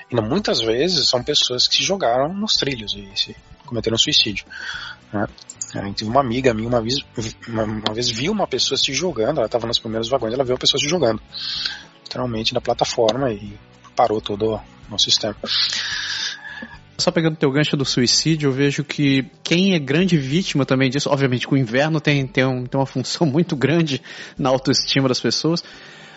[0.09, 4.45] E muitas vezes são pessoas que se jogaram nos trilhos e se cometeram suicídio.
[5.11, 5.27] Né?
[6.03, 6.95] Uma amiga minha uma vez,
[7.47, 10.53] uma, uma vez viu uma pessoa se jogando, ela estava nos primeiros vagões, ela viu
[10.53, 11.21] uma pessoa se jogando,
[12.03, 13.53] literalmente na plataforma e
[13.95, 14.59] parou todo
[14.89, 15.35] o sistema.
[16.97, 20.89] Só pegando o teu gancho do suicídio, eu vejo que quem é grande vítima também
[20.89, 24.01] disso, obviamente que o inverno tem, tem, um, tem uma função muito grande
[24.37, 25.63] na autoestima das pessoas,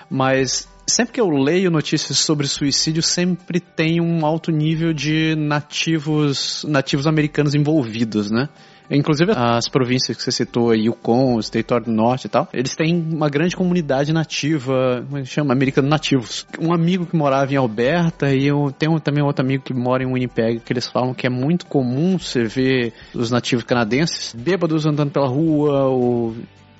[0.09, 6.65] mas Sempre que eu leio notícias sobre suicídio, sempre tem um alto nível de nativos,
[6.67, 8.49] nativos americanos envolvidos, né?
[8.91, 12.95] Inclusive as províncias que você citou, Yukon, o Território do Norte e tal, eles têm
[12.95, 15.53] uma grande comunidade nativa, como é que chama?
[15.53, 16.47] Americanos nativos.
[16.59, 20.07] Um amigo que morava em Alberta e eu tenho também outro amigo que mora em
[20.07, 25.11] Winnipeg, que eles falam que é muito comum você ver os nativos canadenses bêbados andando
[25.11, 26.35] pela rua, ou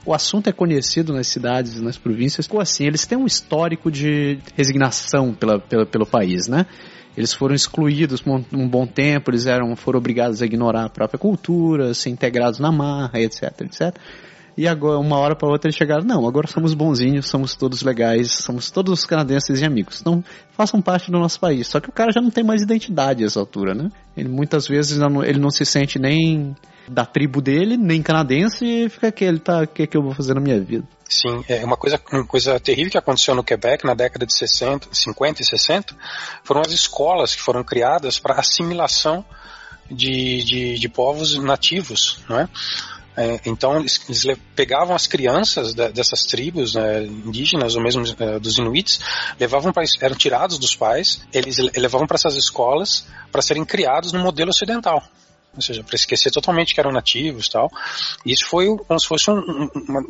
[0.07, 4.39] o assunto é conhecido nas cidades, nas províncias, ficou assim, eles têm um histórico de
[4.57, 6.65] resignação pela, pela, pelo país, né?
[7.19, 11.19] Eles foram excluídos por um bom tempo, eles eram, foram obrigados a ignorar a própria
[11.19, 13.97] cultura, ser integrados na marra, etc, etc.
[14.57, 18.31] E agora, uma hora para outra, eles chegaram, não, agora somos bonzinhos, somos todos legais,
[18.31, 20.01] somos todos canadenses e amigos.
[20.01, 21.67] Então, façam parte do nosso país.
[21.67, 23.91] Só que o cara já não tem mais identidade a essa altura, né?
[24.17, 26.55] Ele muitas vezes ele não se sente nem
[26.89, 30.15] da tribo dele, nem canadense, e fica aquele, tá, o que, é que eu vou
[30.15, 30.85] fazer na minha vida?
[31.09, 34.89] Sim, é uma coisa, uma coisa terrível que aconteceu no Quebec na década de 60,
[34.93, 35.97] 50 e 60
[36.45, 39.25] foram as escolas que foram criadas para assimilação
[39.91, 42.49] de, de, de, povos nativos, não é?
[43.17, 43.99] é então eles,
[44.55, 49.01] pegavam as crianças de, dessas tribos né, indígenas ou mesmo uh, dos inuits,
[49.41, 54.21] levavam pra, eram tirados dos pais, eles levavam para essas escolas para serem criados no
[54.21, 55.03] modelo ocidental
[55.59, 57.71] ou seja, para esquecer totalmente que eram nativos tal.
[58.25, 60.05] Isso foi como se fosse um, uma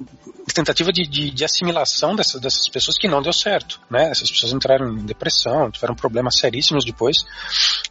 [0.52, 4.10] tentativa de, de, de assimilação dessas, dessas, pessoas que não deu certo, né?
[4.10, 7.24] Essas pessoas entraram em depressão, tiveram problemas seríssimos depois,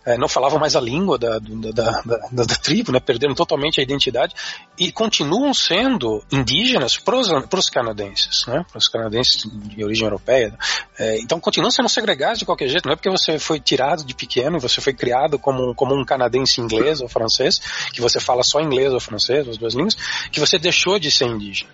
[0.05, 2.99] é, não falavam mais a língua da, da, da, da, tribo, né?
[2.99, 4.35] Perderam totalmente a identidade
[4.77, 8.65] e continuam sendo indígenas para os canadenses, né?
[8.69, 10.57] Para os canadenses de origem europeia.
[10.99, 14.13] É, então continuam sendo segregados de qualquer jeito, não é porque você foi tirado de
[14.13, 17.59] pequeno, você foi criado como, como um canadense inglês ou francês francês,
[17.91, 19.95] que você fala só inglês ou francês, as duas línguas,
[20.31, 21.71] que você deixou de ser indígena.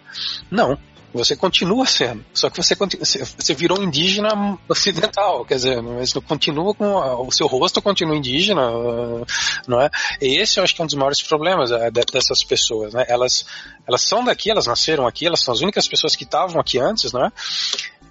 [0.49, 0.77] Não.
[1.13, 6.87] Você continua sendo, só que você, você virou indígena ocidental, quer dizer, mas continua com
[7.27, 8.63] o seu rosto continua indígena,
[9.67, 9.91] não é?
[10.19, 13.05] E esse eu acho que é um dos maiores problemas é, dessas pessoas, né?
[13.07, 13.45] Elas,
[13.87, 17.13] elas são daqui, elas nasceram aqui, elas são as únicas pessoas que estavam aqui antes,
[17.13, 17.31] não é?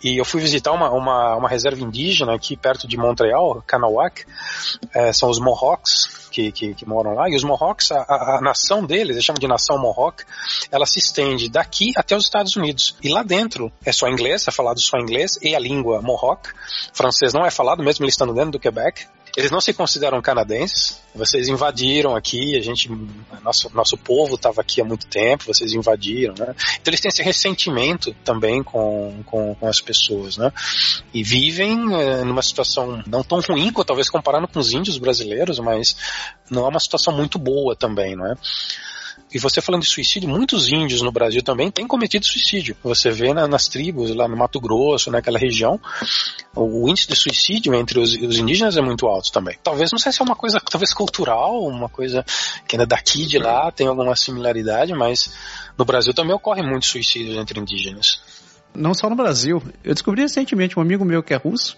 [0.02, 4.24] E eu fui visitar uma, uma, uma reserva indígena aqui perto de Montreal, Kanawak,
[4.94, 8.40] é, são os Mohawks que, que, que, moram lá, e os Mohawks, a, a, a,
[8.40, 10.24] nação deles, eles chamam de nação Mohawk,
[10.70, 12.96] ela se estende daqui até os Estados Unidos.
[13.02, 16.48] E lá dentro é só inglês, é falado só inglês, e a língua Mohawk.
[16.92, 19.06] Francês não é falado, mesmo eles estando dentro do Quebec.
[19.36, 21.00] Eles não se consideram canadenses.
[21.14, 22.90] Vocês invadiram aqui, a gente,
[23.42, 26.54] nosso, nosso povo estava aqui há muito tempo, vocês invadiram, né?
[26.80, 30.52] Então eles têm esse ressentimento também com, com, com as pessoas, né?
[31.14, 35.96] E vivem é, numa situação não tão ruim, talvez comparando com os índios brasileiros, mas
[36.50, 38.34] não é uma situação muito boa também, não é?
[39.32, 42.76] E você falando de suicídio, muitos índios no Brasil também têm cometido suicídio.
[42.82, 45.80] Você vê na, nas tribos, lá no Mato Grosso, naquela região,
[46.54, 49.56] o, o índice de suicídio entre os, os, indígenas é muito alto também.
[49.62, 52.24] Talvez, não sei se é uma coisa, talvez cultural, uma coisa
[52.68, 55.32] que ainda daqui de lá tem alguma similaridade, mas
[55.78, 58.20] no Brasil também ocorre muito suicídio entre indígenas.
[58.74, 59.62] Não só no Brasil.
[59.84, 61.76] Eu descobri recentemente um amigo meu que é russo,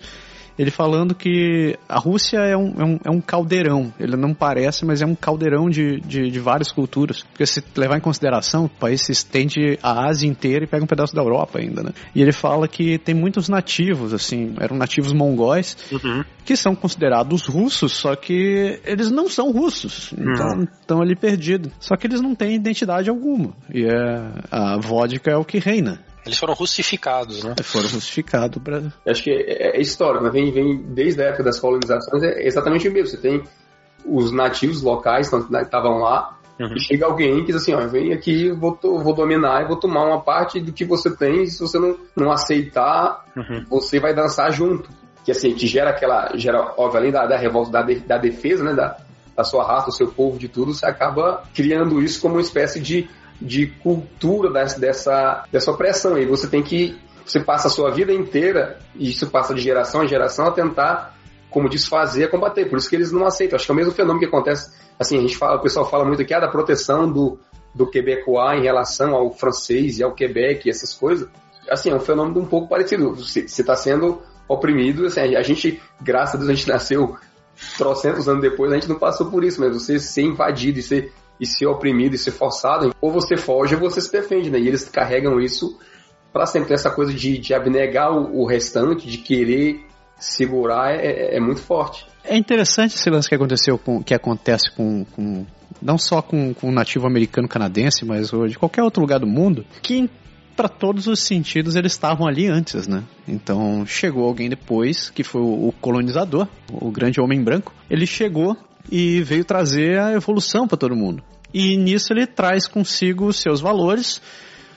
[0.58, 3.92] ele falando que a Rússia é um, é um, é um caldeirão.
[3.98, 7.22] Ele não parece, mas é um caldeirão de, de, de, várias culturas.
[7.22, 10.86] Porque se levar em consideração, o país se estende a Ásia inteira e pega um
[10.86, 11.90] pedaço da Europa ainda, né?
[12.14, 16.24] E ele fala que tem muitos nativos, assim, eram nativos mongóis, uhum.
[16.44, 20.12] que são considerados russos, só que eles não são russos.
[20.12, 21.72] Então estão ali perdidos.
[21.80, 23.52] Só que eles não têm identidade alguma.
[23.72, 26.00] E é, a vodka é o que reina.
[26.26, 27.54] Eles foram russificados, né?
[27.62, 28.62] Foram russificados.
[28.62, 28.82] Pra...
[29.06, 30.30] Acho que é, é histórico, né?
[30.30, 33.08] vem, vem desde a época das colonizações, é exatamente o mesmo.
[33.08, 33.42] Você tem
[34.06, 36.74] os nativos locais que estavam lá, uhum.
[36.74, 40.04] e chega alguém que diz assim, ó, vem aqui, vou, vou dominar e vou tomar
[40.04, 43.64] uma parte do que você tem, e se você não, não aceitar, uhum.
[43.68, 44.88] você vai dançar junto.
[45.24, 48.62] Que assim, te gera aquela, gera, óbvio, além da, da revolta, da, de, da defesa,
[48.62, 48.98] né, da,
[49.34, 52.78] da sua raça, do seu povo, de tudo, você acaba criando isso como uma espécie
[52.78, 53.08] de
[53.40, 56.18] de cultura dessa, dessa opressão.
[56.18, 56.98] E você tem que.
[57.24, 61.16] Você passa a sua vida inteira, e isso passa de geração em geração, a tentar,
[61.50, 62.66] como desfazer, a combater.
[62.66, 63.56] Por isso que eles não aceitam.
[63.56, 64.70] Acho que é o mesmo fenômeno que acontece.
[64.98, 67.38] Assim, a gente fala, o pessoal fala muito aqui ah, da proteção do,
[67.74, 71.28] do quebecois em relação ao francês e ao Quebec e essas coisas.
[71.70, 73.14] Assim, é um fenômeno um pouco parecido.
[73.14, 77.16] Você está sendo oprimido, assim, a gente, graças a Deus, a gente nasceu
[77.78, 81.12] trocentos anos depois, a gente não passou por isso, mas você ser invadido e ser
[81.40, 84.58] e ser oprimido e ser forçado, ou você foge ou você se defende, né?
[84.58, 85.78] E eles carregam isso
[86.32, 86.74] para sempre.
[86.74, 89.84] Essa coisa de, de abnegar o, o, restante, de querer
[90.18, 92.06] segurar, é, é, muito forte.
[92.24, 95.44] É interessante esse lance que aconteceu com, que acontece com, com
[95.82, 99.66] não só com, com o nativo americano canadense, mas de qualquer outro lugar do mundo,
[99.82, 100.08] que
[100.56, 103.02] para todos os sentidos, eles estavam ali antes, né?
[103.26, 107.74] Então chegou alguém depois, que foi o colonizador, o grande homem branco.
[107.90, 108.56] Ele chegou
[108.90, 111.22] e veio trazer a evolução para todo mundo.
[111.52, 114.20] E nisso ele traz consigo seus valores,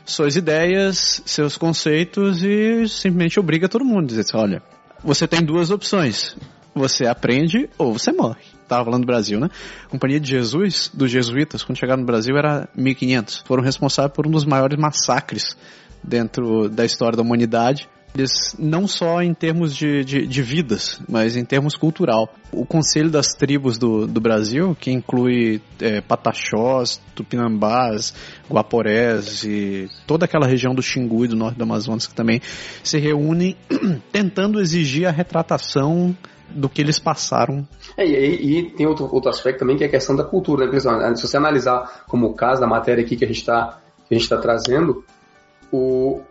[0.05, 4.63] suas ideias, seus conceitos e simplesmente obriga todo mundo a dizer assim, olha,
[5.03, 6.35] você tem duas opções.
[6.75, 8.43] Você aprende ou você morre.
[8.67, 9.49] Tava falando do Brasil, né?
[9.85, 13.39] A Companhia de Jesus, dos jesuítas, quando chegaram no Brasil era 1500.
[13.39, 15.57] Foram responsáveis por um dos maiores massacres
[16.03, 21.36] dentro da história da humanidade eles não só em termos de, de, de, vidas, mas
[21.36, 22.34] em termos cultural.
[22.51, 28.15] O Conselho das Tribos do, do Brasil, que inclui é, Pataxós, Tupinambás,
[28.49, 32.41] Guaporés e toda aquela região do Xingu e do norte do Amazonas que também
[32.84, 33.56] se reúnem
[34.12, 36.15] tentando exigir a retratação
[36.49, 37.67] do que eles passaram.
[37.95, 41.15] É, e, e, tem outro, outro aspecto também que é a questão da cultura, né?
[41.15, 43.80] Se você analisar como o caso da matéria aqui que a gente está
[44.30, 45.03] tá trazendo,
[45.71, 46.21] o,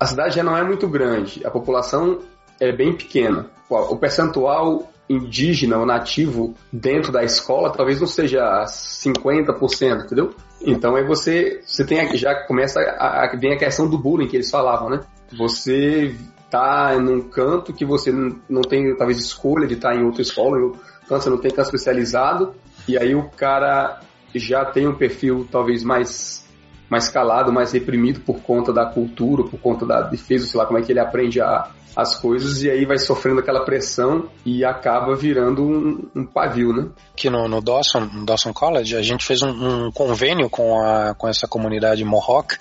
[0.00, 2.20] a cidade já não é muito grande, a população
[2.58, 3.50] é bem pequena.
[3.68, 10.34] O percentual indígena ou nativo dentro da escola talvez não seja 50%, entendeu?
[10.62, 14.36] Então aí você, você tem já começa a, a, vem a questão do bullying que
[14.36, 15.00] eles falavam, né?
[15.36, 16.14] Você
[16.50, 18.10] tá num canto que você
[18.48, 21.50] não tem talvez escolha de estar em outra escola, em outro canto você não tem
[21.50, 22.54] canto especializado,
[22.88, 24.00] e aí o cara
[24.34, 26.44] já tem um perfil talvez mais
[26.90, 30.78] mais calado, mais reprimido por conta da cultura, por conta da defesa, sei lá como
[30.78, 35.14] é que ele aprende a, as coisas e aí vai sofrendo aquela pressão e acaba
[35.14, 36.88] virando um, um pavio, né?
[37.12, 41.14] Aqui no, no, Dawson, no Dawson College, a gente fez um, um convênio com, a,
[41.14, 42.56] com essa comunidade Mohawk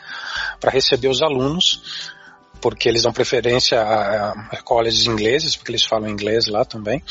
[0.60, 2.13] para receber os alunos
[2.62, 7.02] porque eles dão preferência a, a colleges ingleses, porque eles falam inglês lá também.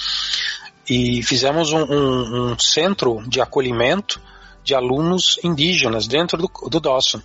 [0.89, 4.21] E fizemos um, um centro de acolhimento
[4.69, 7.23] de alunos indígenas dentro do, do Dawson.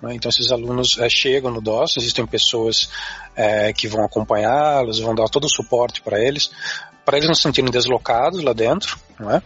[0.00, 0.14] Né?
[0.14, 2.88] Então esses alunos é, chegam no Dawson, existem pessoas
[3.36, 6.50] é, que vão acompanhá-los, vão dar todo o suporte para eles,
[7.04, 9.42] para eles não se sentirem deslocados lá dentro, não é?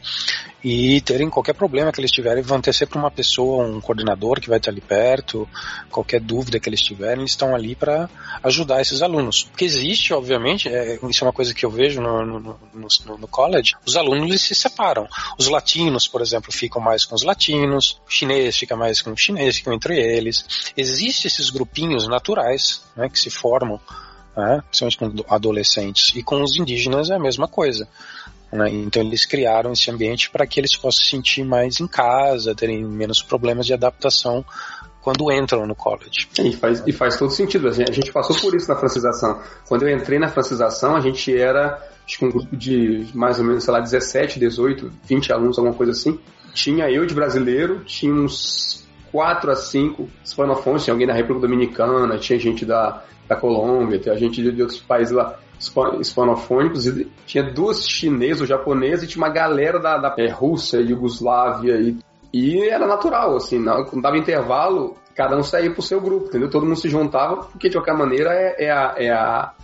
[0.63, 4.49] E terem qualquer problema que eles tiverem, vão ter sempre uma pessoa, um coordenador que
[4.49, 5.47] vai estar ali perto,
[5.91, 8.09] qualquer dúvida que eles tiverem, eles estão ali para
[8.43, 9.45] ajudar esses alunos.
[9.45, 12.41] Porque existe, obviamente, é, isso é uma coisa que eu vejo no, no,
[12.73, 15.07] no, no college, os alunos eles se separam.
[15.39, 19.17] Os latinos, por exemplo, ficam mais com os latinos, o chinês fica mais com o
[19.17, 20.73] chinês, ficam entre eles.
[20.75, 23.79] Existem esses grupinhos naturais né, que se formam
[24.37, 24.63] né?
[24.69, 26.15] principalmente com adolescentes.
[26.15, 27.89] E com os indígenas é a mesma coisa.
[28.55, 28.71] Né?
[28.71, 32.85] Então eles criaram esse ambiente para que eles possam se sentir mais em casa, terem
[32.85, 34.45] menos problemas de adaptação
[35.03, 36.29] quando entram no college.
[36.39, 37.69] E faz, e faz todo sentido.
[37.69, 39.43] A gente, passou por isso na francização.
[39.69, 43.45] Quando eu entrei na francização, a gente era acho que um grupo de mais ou
[43.45, 46.19] menos, sei lá, 17, 18, 20 alunos, alguma coisa assim.
[46.55, 52.19] Tinha eu de brasileiro, tinha uns 4 a 5 hispanofônicos, tinha alguém da República Dominicana,
[52.19, 57.43] tinha gente da, da Colômbia, tinha gente de, de outros países lá hispanofônicos, e tinha
[57.43, 61.99] duas chinesas ou japonesas, e tinha uma galera da, da é, Rússia, Iugoslávia, e,
[62.33, 66.51] e era natural, assim, não, quando dava intervalo, cada um saía pro seu grupo, entendeu?
[66.51, 69.55] Todo mundo se juntava, porque de qualquer maneira é, é a, é a.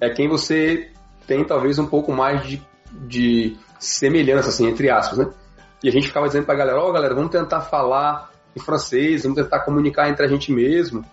[0.00, 0.90] É quem você
[1.26, 2.62] tem talvez um pouco mais de,
[3.06, 5.32] de semelhança, assim, entre aspas, né?
[5.82, 9.22] E a gente ficava dizendo pra galera, ó, oh, galera, vamos tentar falar em francês,
[9.22, 11.04] vamos tentar comunicar entre a gente mesmo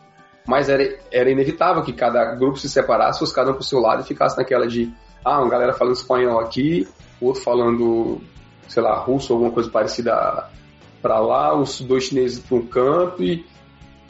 [0.48, 4.02] mas era, era inevitável que cada grupo se separasse, fosse cada um pro seu lado
[4.02, 4.92] e ficasse naquela de,
[5.24, 6.88] ah, uma galera falando espanhol aqui,
[7.20, 8.22] outro falando,
[8.68, 10.50] sei lá, russo, alguma coisa parecida
[11.02, 13.46] para lá, os dois chineses para um canto e,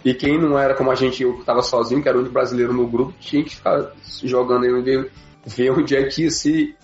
[0.04, 2.34] e quem não era como a gente, eu que estava sozinho, que era o único
[2.34, 3.92] brasileiro no grupo, tinha que ficar
[4.24, 5.12] jogando aí ver,
[5.46, 6.76] ver onde é que se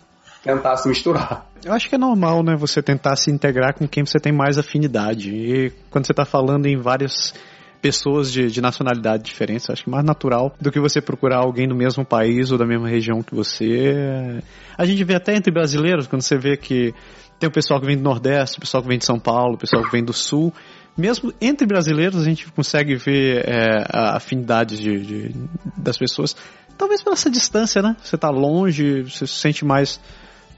[0.43, 1.47] tentasse misturar.
[1.63, 4.57] Eu acho que é normal, né, você tentar se integrar com quem você tem mais
[4.57, 5.31] afinidade.
[5.31, 7.33] E quando você está falando em vários
[7.81, 9.69] pessoas de, de nacionalidade diferentes.
[9.69, 12.87] Acho que mais natural do que você procurar alguém do mesmo país ou da mesma
[12.87, 14.41] região que você.
[14.77, 16.93] A gente vê até entre brasileiros, quando você vê que
[17.39, 19.57] tem o pessoal que vem do Nordeste, o pessoal que vem de São Paulo, o
[19.57, 20.53] pessoal que vem do Sul.
[20.97, 25.35] Mesmo entre brasileiros, a gente consegue ver é, a afinidade de, de,
[25.77, 26.35] das pessoas.
[26.75, 27.95] Talvez pela essa distância, né?
[28.01, 29.99] Você está longe, você se sente mais,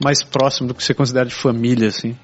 [0.02, 2.16] mais próximo do que você considera de família, assim.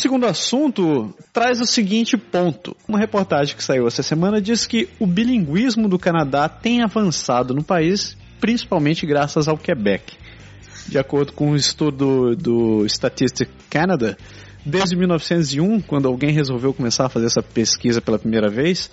[0.00, 2.74] Segundo assunto traz o seguinte ponto.
[2.88, 7.62] Uma reportagem que saiu essa semana diz que o bilinguismo do Canadá tem avançado no
[7.62, 10.16] país, principalmente graças ao Quebec.
[10.88, 14.16] De acordo com um estudo do Statistic Canada,
[14.64, 18.90] desde 1901, quando alguém resolveu começar a fazer essa pesquisa pela primeira vez,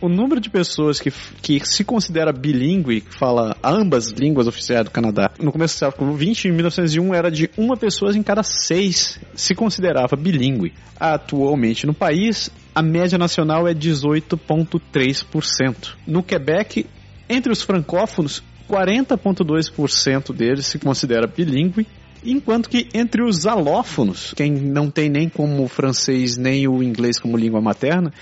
[0.00, 4.90] o número de pessoas que, que se considera bilíngue, que fala ambas línguas oficiais do
[4.90, 9.18] Canadá, no começo do século XX, em 1901, era de uma pessoa em cada seis
[9.34, 10.72] se considerava bilíngue.
[10.98, 15.94] Atualmente no país, a média nacional é 18,3%.
[16.06, 16.86] No Quebec,
[17.28, 21.86] entre os francófonos, 40,2% deles se considera bilíngue,
[22.24, 27.18] enquanto que entre os alófonos, quem não tem nem como o francês nem o inglês
[27.18, 28.12] como língua materna,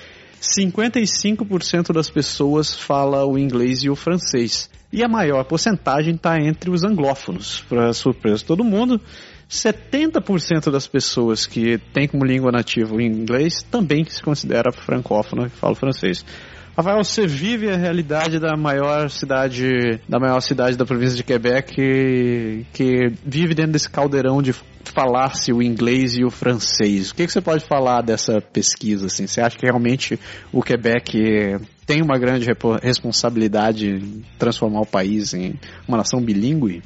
[0.44, 4.68] 55% das pessoas fala o inglês e o francês.
[4.92, 7.64] E a maior porcentagem está entre os anglófonos.
[7.68, 9.00] Para surpresa de todo mundo,
[9.50, 15.56] 70% das pessoas que têm como língua nativa o inglês também se considera francófona, que
[15.56, 16.24] fala francês.
[16.76, 21.72] Rafael, você vive a realidade da maior cidade, da maior cidade da província de Quebec,
[21.72, 24.52] que, que vive dentro desse caldeirão de
[24.92, 27.10] falar-se o inglês e o francês.
[27.10, 29.06] O que, que, você pode falar dessa pesquisa?
[29.06, 29.26] Assim?
[29.26, 30.18] Você acha que realmente
[30.52, 32.46] o Quebec tem uma grande
[32.82, 36.82] responsabilidade em transformar o país em uma nação bilíngue?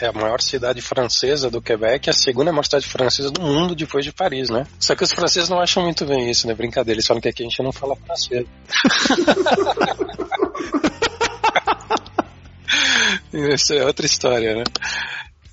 [0.00, 4.04] É a maior cidade francesa do Quebec, a segunda maior cidade francesa do mundo depois
[4.04, 4.66] de Paris, né?
[4.78, 6.54] Só que os franceses não acham muito bem isso, né?
[6.54, 8.46] Brincadeira, eles falam que aqui a gente não fala francês.
[13.32, 14.64] Isso é outra história, né?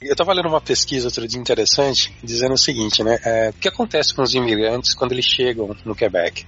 [0.01, 3.19] Eu estava lendo uma pesquisa outro dia interessante, dizendo o seguinte, né?
[3.23, 6.45] É, o que acontece com os imigrantes quando eles chegam no Quebec?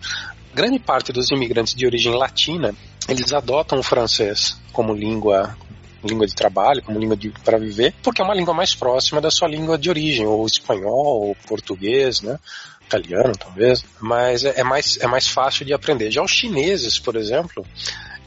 [0.55, 2.73] Grande parte dos imigrantes de origem latina,
[3.09, 5.53] eles adotam o francês como língua
[6.01, 9.49] língua de trabalho, como língua para viver, porque é uma língua mais próxima da sua
[9.49, 12.39] língua de origem, ou espanhol, ou português, né?
[12.85, 16.09] Italiano, talvez, mas é, é mais, é mais fácil de aprender.
[16.09, 17.65] Já os chineses, por exemplo,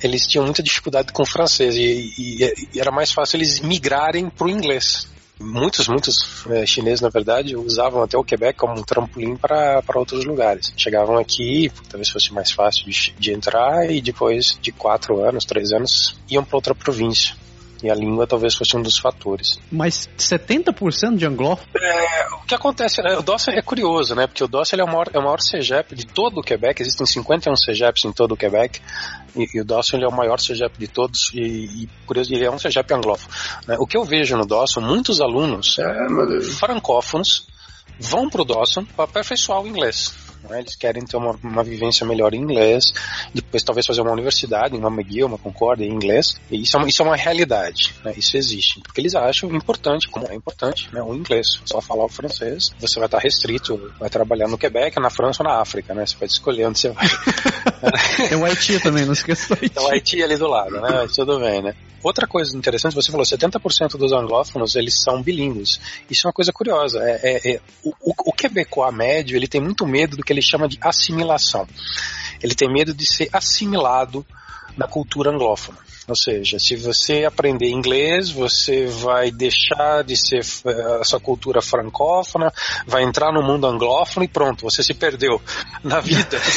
[0.03, 4.29] eles tinham muita dificuldade com o francês e, e, e era mais fácil eles migrarem
[4.29, 5.09] para o inglês
[5.41, 10.25] muitos, muitos é, chineses, na verdade, usavam até o Quebec como um trampolim para outros
[10.25, 10.73] lugares.
[10.77, 15.73] Chegavam aqui, talvez fosse mais fácil de, de entrar, e depois de quatro anos, três
[15.73, 17.35] anos, iam para outra província.
[17.83, 19.61] E a língua talvez fosse um dos fatores.
[19.71, 21.69] Mas 70% de anglófono?
[21.77, 23.17] É, o que acontece, né?
[23.17, 24.27] O DOS é curioso, né?
[24.27, 26.83] Porque o DOS é, o maior, é o maior CEGEP de todo o Quebec.
[26.83, 28.81] Existem 51 CEGEPs em todo o Quebec.
[29.37, 31.31] E, e o Dawson é o maior CEGEP de todos.
[31.33, 33.33] E, e curioso, ele é um CEGEP anglófono.
[33.67, 33.77] Né?
[33.79, 37.47] O que eu vejo no Dawson, muitos alunos é, francófonos
[38.01, 40.28] vão para o Dawson para aperfeiçoar o inglês.
[40.49, 40.61] Né?
[40.61, 42.93] Eles querem ter uma, uma vivência melhor em inglês,
[43.35, 46.41] depois talvez fazer uma universidade, uma McGill, uma Concórdia em inglês.
[46.51, 48.13] E isso é uma, isso é uma realidade, né?
[48.17, 48.81] isso existe.
[48.81, 51.03] Porque eles acham importante, como é importante, né?
[51.03, 51.61] o inglês.
[51.65, 55.49] Só falar o francês, você vai estar restrito, vai trabalhar no Quebec, na França ou
[55.49, 56.05] na África, né?
[56.07, 57.07] Você pode escolher onde você vai.
[58.29, 59.79] Tem o Haiti também, não esqueça do Haiti.
[59.79, 61.07] O Haiti ali do lado, né?
[61.15, 61.75] Tudo bem, né?
[62.03, 65.81] Outra coisa interessante, você falou, 70% dos anglófonos, eles são bilíngues.
[66.09, 67.01] Isso é uma coisa curiosa.
[67.03, 70.69] É, é, é o, o, o médio, ele tem muito medo do que ele chama
[70.69, 71.67] de assimilação.
[72.41, 74.25] Ele tem medo de ser assimilado
[74.77, 75.79] na cultura anglófona.
[76.09, 81.61] Ou seja, se você aprender inglês, você vai deixar de ser eh, a sua cultura
[81.61, 82.51] francófona,
[82.87, 85.39] vai entrar no mundo anglófono e pronto, você se perdeu
[85.85, 86.41] na vida.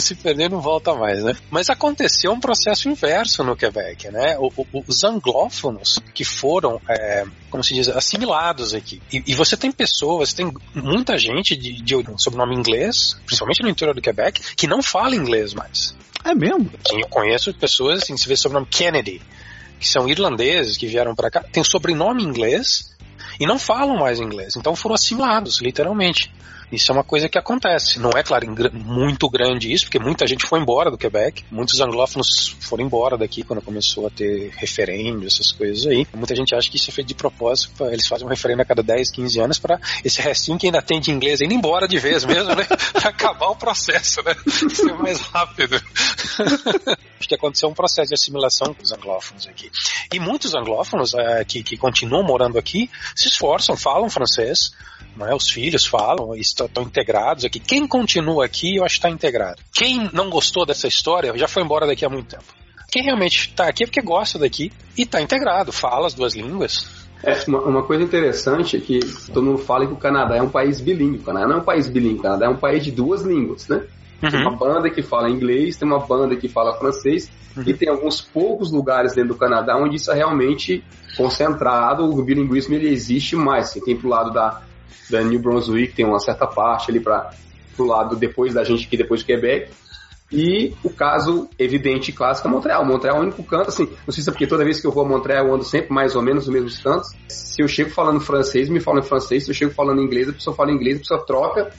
[0.00, 1.36] se perder não volta mais, né?
[1.50, 4.36] Mas aconteceu um processo inverso no Quebec, né?
[4.88, 9.00] Os anglófonos que foram, é, como se diz, assimilados aqui.
[9.12, 13.94] E, e, você tem pessoas, tem muita gente de, de sobrenome inglês, principalmente no interior
[13.94, 15.94] do Quebec, que não fala inglês mais.
[16.24, 16.70] É mesmo?
[16.86, 19.22] Sim, eu conheço pessoas, assim, se vê sobrenome Kennedy,
[19.78, 22.94] que são irlandeses, que vieram para cá, tem sobrenome inglês
[23.38, 24.54] e não falam mais inglês.
[24.56, 26.30] Então foram assimilados, literalmente.
[26.72, 27.98] Isso é uma coisa que acontece.
[27.98, 31.44] Não é, claro, muito grande isso, porque muita gente foi embora do Quebec.
[31.50, 36.06] Muitos anglófonos foram embora daqui quando começou a ter referendo, essas coisas aí.
[36.14, 37.72] Muita gente acha que isso é feito de propósito.
[37.76, 40.80] Pra, eles fazem um referendo a cada 10, 15 anos para esse restinho que ainda
[40.80, 42.64] tem de inglês ir embora de vez mesmo, né?
[42.92, 44.34] pra acabar o processo, né?
[44.70, 45.76] Ser mais rápido.
[47.18, 49.70] Acho que aconteceu um processo de assimilação com os anglófonos aqui.
[50.12, 54.70] E muitos anglófonos é, que, que continuam morando aqui se esforçam, falam francês,
[55.26, 55.34] é?
[55.34, 57.58] Os filhos falam, estão, estão integrados aqui.
[57.58, 59.62] Quem continua aqui, eu acho que está integrado.
[59.72, 62.44] Quem não gostou dessa história, já foi embora daqui há muito tempo.
[62.90, 67.08] Quem realmente está aqui é porque gosta daqui e está integrado, fala as duas línguas.
[67.22, 68.98] É, uma, coisa interessante é que
[69.32, 71.18] todo mundo fala que o Canadá é um país bilíngue.
[71.18, 73.68] O Canadá não é um país bilíngue, o Canadá é um país de duas línguas,
[73.68, 73.82] né?
[74.22, 74.30] Uhum.
[74.30, 77.64] Tem uma banda que fala inglês, tem uma banda que fala francês, uhum.
[77.66, 80.82] e tem alguns poucos lugares dentro do Canadá onde isso é realmente
[81.16, 83.72] concentrado, o bilinguismo ele existe mais.
[83.72, 84.62] Tem pro lado da,
[85.10, 87.30] da New Brunswick, tem uma certa parte ali para
[87.78, 89.70] o lado depois da gente, que depois do Quebec.
[90.32, 92.84] E o caso evidente e clássico é Montreal.
[92.84, 94.92] Montreal é o único canto, assim, não sei se é porque toda vez que eu
[94.92, 97.10] vou a Montreal eu ando sempre mais ou menos nos mesmos cantos.
[97.28, 99.44] Se eu chego falando francês, me falam em francês.
[99.44, 101.72] Se eu chego falando inglês, a pessoa fala inglês, a pessoa troca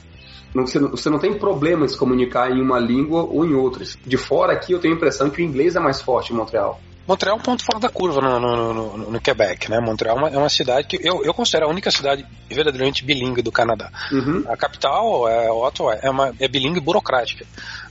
[0.53, 3.97] você, você não tem problema em se comunicar em uma língua ou em outras.
[4.05, 6.79] De fora aqui eu tenho a impressão que o inglês é mais forte em Montreal.
[7.07, 9.79] Montreal é um ponto fora da curva no, no, no, no Quebec, né?
[9.79, 13.41] Montreal é uma, é uma, cidade que eu, eu considero a única cidade verdadeiramente bilíngue
[13.41, 13.91] do Canadá.
[14.11, 14.43] Uhum.
[14.47, 17.45] A capital, é, Ottawa, é, uma, é bilíngue burocrática.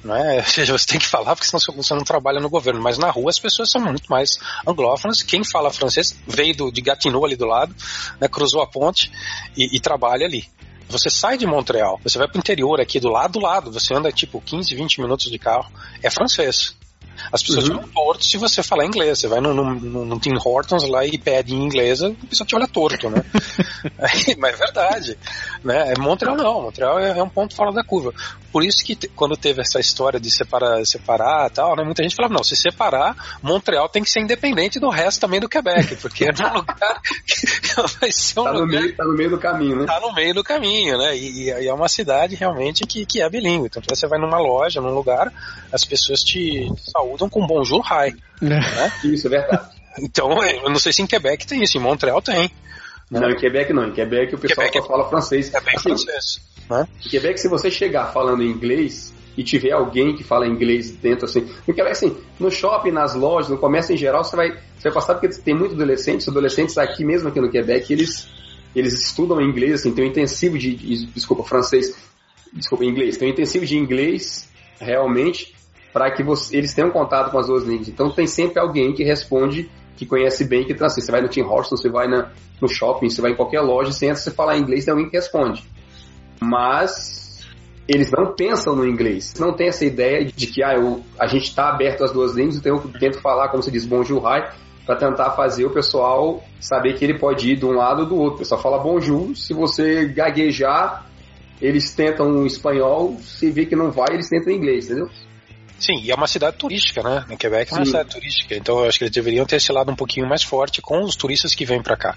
[0.05, 0.37] Não é?
[0.39, 2.81] Ou seja, você tem que falar porque senão você não trabalha no governo.
[2.81, 5.23] Mas na rua as pessoas são muito mais anglófonas.
[5.23, 7.75] Quem fala francês veio do, de Gatineau ali do lado,
[8.21, 8.29] né?
[8.29, 9.11] cruzou a ponte
[9.57, 10.47] e, e trabalha ali.
[10.89, 14.11] Você sai de Montreal, você vai pro interior aqui do lado do lado, você anda
[14.11, 15.71] tipo 15, 20 minutos de carro,
[16.03, 16.77] é francês.
[17.33, 17.75] As pessoas uhum.
[17.75, 19.19] te olham torto se você falar inglês.
[19.19, 22.55] Você vai no, no, no Tim Hortons lá e pede em inglês, a pessoa te
[22.57, 23.23] olha torto, né?
[24.39, 25.19] Mas é verdade.
[25.63, 25.95] Né?
[25.99, 28.13] Montreal não, Montreal é, é, um ponto fora da curva.
[28.53, 31.85] Por isso que quando teve essa história de separar, separar tal, né?
[31.85, 35.49] Muita gente falava, não, se separar, Montreal tem que ser independente do resto também do
[35.49, 38.67] Quebec, porque é um lugar que vai ser um tá lugar...
[38.67, 39.87] No meio, tá no meio do caminho, né?
[39.87, 41.17] Tá no meio do caminho, né?
[41.17, 43.67] E, e é uma cidade realmente que, que é bilíngue.
[43.67, 45.33] Então você vai numa loja, num lugar,
[45.73, 48.15] as pessoas te, te saúdam com bonjour hi.
[48.43, 48.47] É.
[48.47, 48.93] Né?
[49.05, 49.69] Isso, é verdade.
[49.99, 52.49] Então, eu não sei se em Quebec tem isso, em Montreal tem.
[53.11, 53.19] Né?
[53.21, 53.89] Não, em Quebec não.
[53.89, 55.53] Em Quebec o pessoal Quebec só fala francês.
[55.53, 56.41] É bem assim, francês.
[56.71, 56.89] Né?
[57.05, 61.41] Em Quebec, se você chegar falando inglês e tiver alguém que fala inglês dentro, assim.
[61.67, 64.93] Em Quebec, assim, no shopping, nas lojas, no comércio em geral, você vai, você vai
[64.93, 68.29] passar porque tem muitos adolescentes, adolescentes aqui mesmo aqui no Quebec, eles,
[68.77, 71.93] eles estudam inglês, assim, tem um intensivo de, de desculpa, francês,
[72.53, 74.49] desculpa, inglês, tem um intensivo de inglês,
[74.81, 75.53] realmente,
[75.93, 77.88] para que você, eles tenham contato com as duas línguas.
[77.88, 81.05] Então tem sempre alguém que responde, que conhece bem, que transfere.
[81.05, 82.30] Você vai no Tim Hortons, você vai na,
[82.61, 85.16] no shopping, você vai em qualquer loja, você entra, você falar inglês, tem alguém que
[85.16, 85.64] responde.
[86.41, 87.20] Mas
[87.88, 89.34] eles não pensam no inglês.
[89.38, 92.57] Não tem essa ideia de que ah, eu, a gente está aberto às duas línguas,
[92.57, 94.49] então eu tento falar, como se diz, bonjour, hi,
[94.86, 98.16] para tentar fazer o pessoal saber que ele pode ir de um lado ou do
[98.16, 98.36] outro.
[98.36, 101.05] O pessoal fala bonjour, se você gaguejar,
[101.61, 105.11] eles tentam o espanhol, se vê que não vai, eles tentam inglês, entendeu?
[105.81, 107.24] Sim, e é uma cidade turística, né?
[107.31, 109.91] Em Quebec é uma cidade turística, então eu acho que eles deveriam ter esse lado
[109.91, 112.14] um pouquinho mais forte com os turistas que vêm para cá.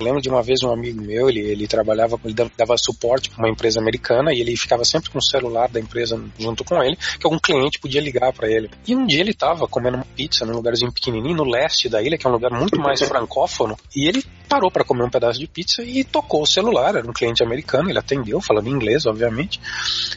[0.00, 3.50] Lembro de uma vez um amigo meu, ele, ele trabalhava, ele dava suporte para uma
[3.50, 7.24] empresa americana e ele ficava sempre com o celular da empresa junto com ele, que
[7.26, 8.70] algum cliente podia ligar para ele.
[8.86, 12.18] E um dia ele estava comendo uma pizza num lugarzinho pequenininho no leste da ilha,
[12.18, 15.46] que é um lugar muito mais francófono, e ele parou para comer um pedaço de
[15.46, 16.94] pizza e tocou o celular.
[16.94, 19.60] Era um cliente americano, ele atendeu, falando inglês, obviamente.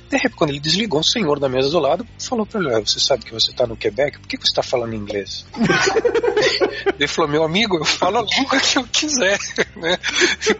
[0.09, 2.99] De repente, quando ele desligou, o senhor da mesa do lado falou para ele: Você
[2.99, 4.19] sabe que você está no Quebec?
[4.19, 5.45] Por que você está falando inglês?
[6.99, 9.39] ele falou: Meu amigo, eu falo a língua que eu quiser.
[9.79, 9.97] Né?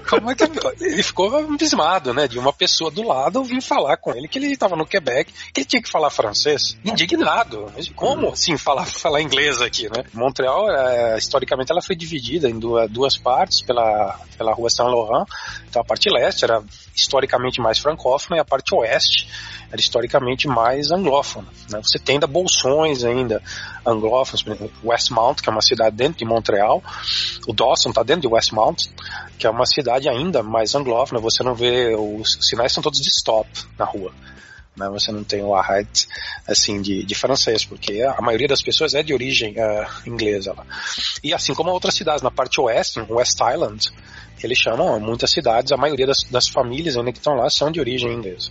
[0.08, 0.44] Como é que
[0.80, 2.26] ele ficou abismado, né?
[2.26, 5.60] De uma pessoa do lado vir falar com ele que ele estava no Quebec, que
[5.60, 6.78] ele tinha que falar francês.
[6.86, 7.70] Indignado.
[7.76, 10.06] Mas como assim falar, falar inglês aqui, né?
[10.14, 15.28] Montreal, é, historicamente, ela foi dividida em duas, duas partes pela, pela rua Saint Laurent.
[15.68, 16.64] Então a parte leste era
[16.96, 19.28] historicamente mais francófona e a parte oeste
[19.72, 21.48] era historicamente mais anglófona.
[21.70, 21.80] Né?
[21.84, 23.42] Você tem ainda bolsões ainda
[23.86, 24.44] anglófonos,
[24.84, 26.82] Westmount, que é uma cidade dentro de Montreal,
[27.48, 28.90] o Dawson está dentro de Westmount,
[29.38, 33.10] que é uma cidade ainda mais anglófona, você não vê, os sinais são todos de
[33.10, 34.14] stop na rua
[34.80, 34.90] né?
[34.90, 36.08] Você não tem o arrête
[36.48, 40.66] assim de, de francês, porque a maioria das pessoas é de origem uh, inglesa lá.
[41.24, 43.92] E assim como outras cidades na parte oeste, West Island,
[44.42, 47.80] eles chamam muitas cidades, a maioria das, das famílias ainda que estão lá são de
[47.80, 48.50] origem inglesa.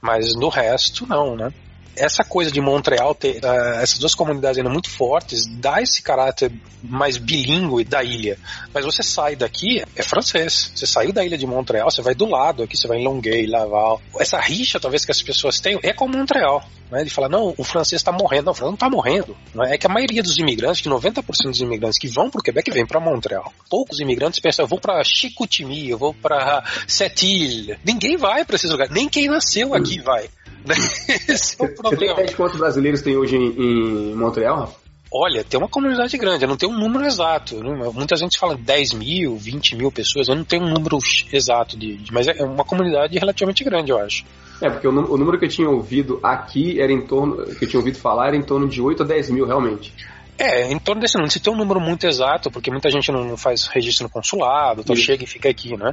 [0.00, 1.52] Mas no resto, não, né?
[1.98, 6.52] Essa coisa de Montreal ter uh, essas duas comunidades ainda muito fortes dá esse caráter
[6.82, 8.38] mais bilíngue da ilha.
[8.72, 10.72] Mas você sai daqui, é francês.
[10.74, 13.50] Você saiu da ilha de Montreal, você vai do lado aqui, você vai em Longueuil,
[13.50, 14.00] Laval.
[14.18, 16.64] Essa rixa, talvez, que as pessoas têm é com Montreal.
[16.90, 17.00] Né?
[17.00, 18.46] Ele fala, não, o francês está morrendo.
[18.46, 19.36] Não, o francês não está morrendo.
[19.54, 19.74] Né?
[19.74, 22.70] É que a maioria dos imigrantes, que 90% dos imigrantes que vão para o Quebec,
[22.70, 23.52] vêm para Montreal.
[23.68, 27.78] Poucos imigrantes pensam, eu vou para Chicoutimi, eu vou para Sept-Îles.
[27.84, 28.92] Ninguém vai para esses lugares.
[28.92, 30.28] Nem quem nasceu aqui vai.
[31.28, 31.90] Esse é o problema.
[31.90, 34.74] Você tem ideia de quantos brasileiros tem hoje em, em Montreal,
[35.10, 37.56] Olha, tem uma comunidade grande, eu não tenho um número exato.
[37.62, 37.90] Né?
[37.94, 40.98] Muita gente fala 10 mil, 20 mil pessoas, eu não tenho um número
[41.32, 44.24] exato, de, de mas é uma comunidade relativamente grande, eu acho.
[44.60, 47.68] É, porque o, o, número que eu tinha ouvido aqui era em torno, que eu
[47.68, 49.94] tinha ouvido falar, era em torno de 8 a 10 mil, realmente.
[50.38, 51.32] É, em torno desse número.
[51.32, 54.94] Se tem um número muito exato, porque muita gente não faz registro no consulado, então
[54.94, 55.04] Isso.
[55.04, 55.92] chega e fica aqui, né?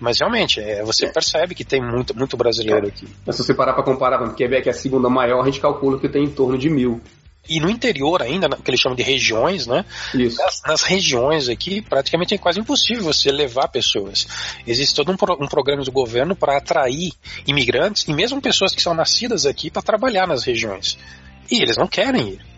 [0.00, 1.12] Mas realmente, é, você é.
[1.12, 2.88] percebe que tem muito, muito brasileiro é.
[2.88, 3.06] aqui.
[3.24, 6.00] Mas se você parar para comparar com Quebec, é a segunda maior, a gente calcula
[6.00, 7.00] que tem em torno de mil.
[7.48, 9.84] E no interior ainda, que eles chamam de regiões, né?
[10.14, 10.38] Isso.
[10.38, 14.26] Nas, nas regiões aqui, praticamente é quase impossível você levar pessoas.
[14.66, 17.12] Existe todo um, pro, um programa do governo para atrair
[17.46, 20.98] imigrantes e mesmo pessoas que são nascidas aqui para trabalhar nas regiões.
[21.48, 22.55] E eles não querem ir.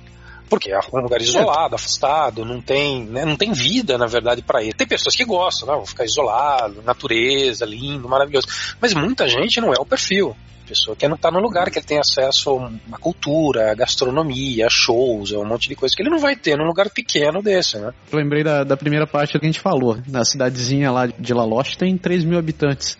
[0.48, 4.62] Porque é um lugar isolado, afastado, não tem, né, não tem vida, na verdade, para
[4.62, 4.72] ele.
[4.72, 8.46] Tem pessoas que gostam, né, vão ficar isolado, natureza, lindo, maravilhoso.
[8.80, 10.34] Mas muita gente não é o perfil
[10.68, 12.58] pessoa quer não estar no lugar que ele tem acesso
[12.92, 16.36] a cultura, a gastronomia, a shows, a um monte de coisa que ele não vai
[16.36, 17.92] ter num lugar pequeno desse, né?
[18.12, 19.96] Eu lembrei da, da primeira parte que a gente falou.
[20.06, 22.98] Na cidadezinha lá de La Loche tem 3 mil habitantes.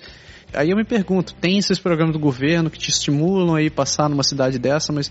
[0.55, 4.23] Aí eu me pergunto, tem esses programas do governo que te estimulam aí passar numa
[4.23, 5.11] cidade dessa, mas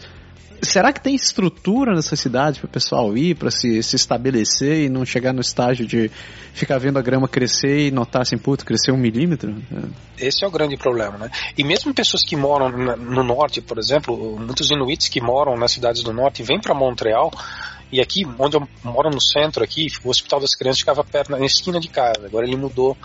[0.62, 4.90] será que tem estrutura nessa cidade para o pessoal ir, para se, se estabelecer e
[4.90, 6.12] não chegar no estágio de
[6.54, 9.56] ficar vendo a grama crescer e notar assim, puto, crescer um milímetro?
[10.18, 11.32] Esse é o grande problema, né?
[11.58, 16.04] E mesmo pessoas que moram no norte, por exemplo, muitos inuits que moram nas cidades
[16.04, 17.32] do norte vêm para Montreal
[17.92, 21.46] e aqui, onde eu moro no centro aqui, o Hospital das Crianças ficava perto, na
[21.46, 22.26] esquina de casa.
[22.26, 22.98] Agora ele mudou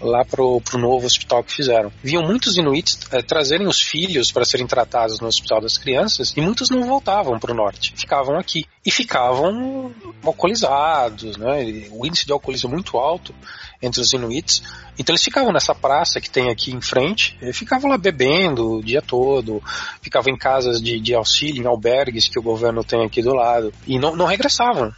[0.00, 1.92] lá pro, pro novo hospital que fizeram.
[2.02, 6.40] Viam muitos inuits é, trazerem os filhos para serem tratados no Hospital das Crianças e
[6.40, 8.64] muitos não voltavam para o norte, ficavam aqui.
[8.84, 9.92] E ficavam
[10.24, 11.88] alcoolizados, né?
[11.90, 13.34] O índice de alcoolismo é muito alto
[13.82, 14.62] entre os inuits.
[14.98, 19.02] Então eles ficavam nessa praça que tem aqui em frente, ficavam lá bebendo o dia
[19.02, 19.62] todo,
[20.00, 23.72] ficavam em casas de, de auxílio, em albergues que o governo tem aqui do lado,
[23.86, 24.90] e não, não regressavam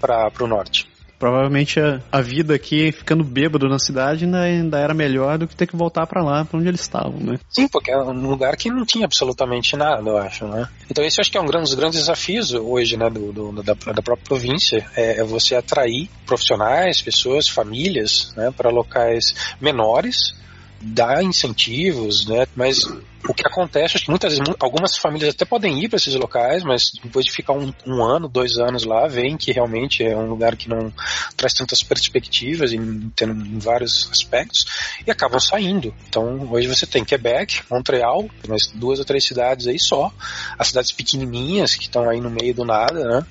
[0.00, 0.88] para o norte.
[1.18, 5.56] Provavelmente a, a, vida aqui, ficando bêbado na cidade, ainda, ainda era melhor do que
[5.56, 7.38] ter que voltar para lá, para onde eles estavam, né?
[7.48, 10.68] Sim, porque é um lugar que não tinha absolutamente nada, eu acho, né?
[10.90, 13.74] Então esse eu acho que é um dos grandes desafios hoje, né, do, do da,
[13.74, 20.34] da, própria província, é, é, você atrair profissionais, pessoas, famílias, né, para locais menores,
[20.80, 22.46] dar incentivos, né?
[22.54, 22.84] Mas
[23.28, 26.62] o que acontece, acho que muitas vezes, algumas famílias até podem ir para esses locais,
[26.62, 30.28] mas depois de ficar um, um, ano, dois anos lá, veem que realmente é um
[30.28, 30.92] lugar que não
[31.36, 34.64] traz tantas perspectivas em, em vários aspectos
[35.06, 35.94] e acabam saindo.
[36.08, 40.12] Então, hoje você tem Quebec, Montreal, mais duas ou três cidades aí só,
[40.58, 43.26] as cidades pequenininhas que estão aí no meio do nada, né?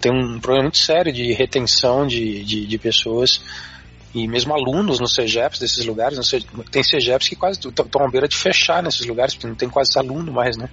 [0.00, 3.40] Tem um problema muito sério de retenção de, de, de pessoas
[4.14, 6.18] e mesmo alunos nos CEGEPs desses lugares,
[6.70, 9.98] tem CEGEPs que quase estão à beira de fechar nesses lugares, porque não tem quase
[9.98, 10.70] aluno mais, né?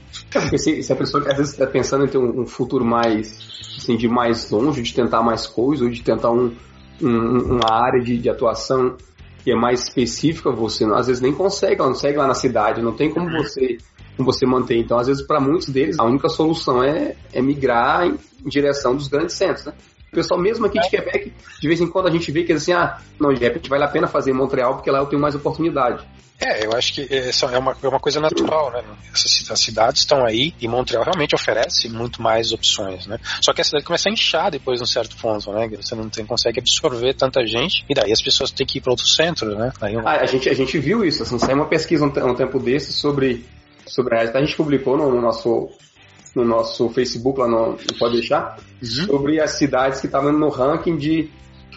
[0.57, 3.37] Se, se a pessoa às vezes está pensando em ter um, um, futuro mais,
[3.77, 6.55] assim, de mais longe, de tentar mais coisas, ou de tentar um,
[7.01, 8.95] um, uma área de, de atuação
[9.43, 12.93] que é mais específica, você às vezes nem consegue, não consegue lá na cidade, não
[12.93, 13.77] tem como você
[14.15, 14.77] como você manter.
[14.77, 18.15] Então, às vezes, para muitos deles, a única solução é, é migrar em,
[18.45, 19.73] em direção dos grandes centros, né?
[20.13, 22.71] O pessoal mesmo aqui de Quebec, de vez em quando a gente vê que assim,
[22.71, 25.33] ah, não, de repente vale a pena fazer em Montreal porque lá eu tenho mais
[25.33, 26.05] oportunidade.
[26.39, 28.83] É, eu acho que essa é uma, é uma coisa natural, né?
[29.11, 33.17] Essas, as cidades estão aí e Montreal realmente oferece muito mais opções, né?
[33.41, 35.67] Só que a cidade começa a inchar depois de um certo ponto, né?
[35.69, 38.91] Você não tem, consegue absorver tanta gente e daí as pessoas têm que ir para
[38.91, 39.71] outro centro, né?
[40.05, 42.93] Ah, a, gente, a gente viu isso, assim, saiu uma pesquisa um, um tempo desse
[42.93, 43.43] sobre,
[43.87, 45.71] sobre a gente publicou no, no nosso
[46.35, 49.05] no nosso Facebook, lá no, no Pode Deixar, uhum.
[49.05, 51.29] sobre as cidades que estavam no ranking de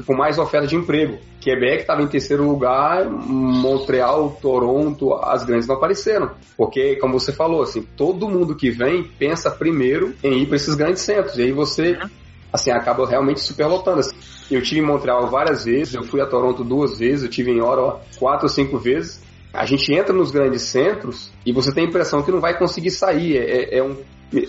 [0.04, 1.18] com mais oferta de emprego.
[1.40, 6.32] Quebec estava em terceiro lugar, Montreal, Toronto, as grandes não apareceram.
[6.56, 10.74] Porque, como você falou, assim, todo mundo que vem pensa primeiro em ir para esses
[10.74, 11.38] grandes centros.
[11.38, 12.10] E aí você, uhum.
[12.52, 14.00] assim, acaba realmente superlotando.
[14.00, 14.16] Assim.
[14.50, 17.60] Eu tive em Montreal várias vezes, eu fui a Toronto duas vezes, eu tive em
[17.60, 19.24] Ottawa quatro ou cinco vezes.
[19.56, 22.90] A gente entra nos grandes centros e você tem a impressão que não vai conseguir
[22.90, 23.38] sair.
[23.38, 23.96] É, é um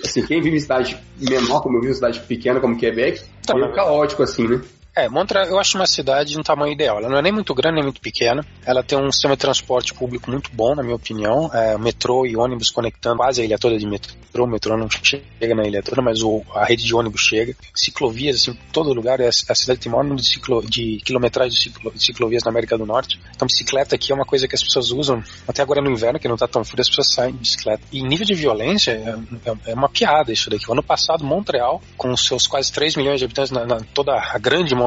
[0.03, 3.53] assim, quem vive em cidade menor, como eu vivo em cidade pequena, como Quebec, tá,
[3.57, 4.61] é caótico, assim, né?
[4.97, 6.97] É, Montreal eu acho uma cidade de um tamanho ideal.
[6.97, 8.43] Ela não é nem muito grande nem muito pequena.
[8.65, 11.51] Ela tem um sistema de transporte público muito bom, na minha opinião.
[11.53, 14.15] É, metrô e ônibus conectando quase a ilha toda de metrô.
[14.43, 17.55] O metrô não chega na ilha toda, mas o, a rede de ônibus chega.
[17.75, 19.19] Ciclovias, assim, todo lugar.
[19.19, 22.49] É, a cidade tem maior número de, ciclo, de quilometragem de, ciclo, de, ciclovias na
[22.49, 23.19] América do Norte.
[23.35, 25.23] Então, bicicleta aqui é uma coisa que as pessoas usam.
[25.47, 27.83] Até agora no inverno, que não está tão frio, as pessoas saem de bicicleta.
[27.91, 30.67] E nível de violência é, é, é, uma piada isso daqui.
[30.67, 34.37] O ano passado, Montreal, com seus quase 3 milhões de habitantes, na, na toda a
[34.39, 34.86] grande Montreal,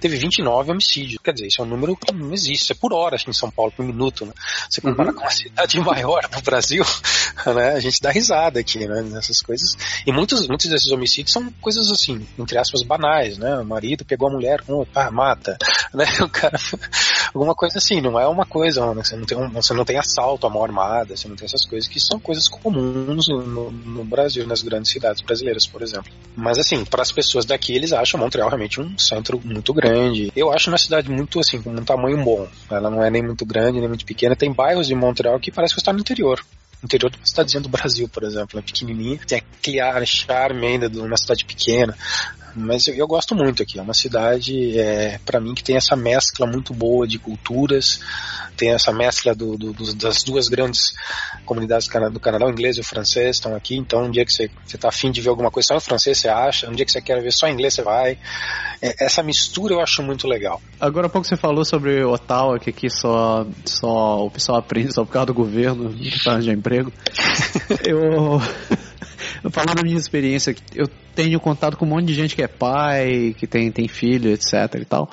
[0.00, 1.18] teve 29 homicídios.
[1.22, 2.64] Quer dizer, isso é um número que não existe.
[2.64, 4.26] Isso é por hora aqui em São Paulo, por minuto.
[4.26, 4.32] Né?
[4.68, 5.16] Você compara uhum.
[5.16, 6.84] com uma cidade maior do Brasil,
[7.54, 7.72] né?
[7.72, 9.02] a gente dá risada aqui né?
[9.02, 9.76] nessas coisas.
[10.06, 13.38] E muitos, muitos desses homicídios são coisas assim, entre aspas, banais.
[13.38, 13.56] Né?
[13.58, 14.62] O marido pegou a mulher,
[14.92, 15.56] pá, mata.
[15.94, 16.04] Né?
[16.20, 16.58] O cara,
[17.34, 19.02] alguma coisa assim, não é uma coisa, né?
[19.02, 21.64] você, não tem um, você não tem assalto à mão armada, você não tem essas
[21.64, 26.12] coisas que são coisas comuns no, no Brasil, nas grandes cidades brasileiras, por exemplo.
[26.36, 30.32] Mas assim, para as pessoas daqui, eles acham Montreal realmente um centro muito grande grande.
[30.34, 32.48] Eu acho uma cidade muito assim, com um tamanho bom.
[32.70, 34.36] Ela não é nem muito grande, nem muito pequena.
[34.36, 36.40] Tem bairros de Montreal que parece que está no interior
[36.84, 40.88] interior de uma cidadezinha do Brasil, por exemplo, é pequenininha, tem aquele ar charme ainda
[40.88, 41.96] de uma cidade pequena.
[42.56, 43.78] Mas eu, eu gosto muito aqui.
[43.78, 48.00] É uma cidade, é, para mim, que tem essa mescla muito boa de culturas,
[48.56, 50.94] tem essa mescla do, do, do, das duas grandes
[51.44, 53.76] comunidades do Canadá, o inglês e o francês estão aqui.
[53.76, 56.28] Então, um dia que você está afim de ver alguma coisa só em francês, você
[56.28, 56.68] acha.
[56.68, 58.18] Um dia que você quer ver só em inglês, você vai.
[58.80, 60.60] É, essa mistura eu acho muito legal.
[60.80, 65.04] Agora há pouco você falou sobre Ottawa, que aqui só, só o pessoal aprende só
[65.04, 66.92] por causa do governo, de emprego.
[67.84, 68.40] eu
[69.50, 73.34] falando da minha experiência, eu tenho contato com um monte de gente que é pai,
[73.36, 75.10] que tem, tem filho, etc e tal.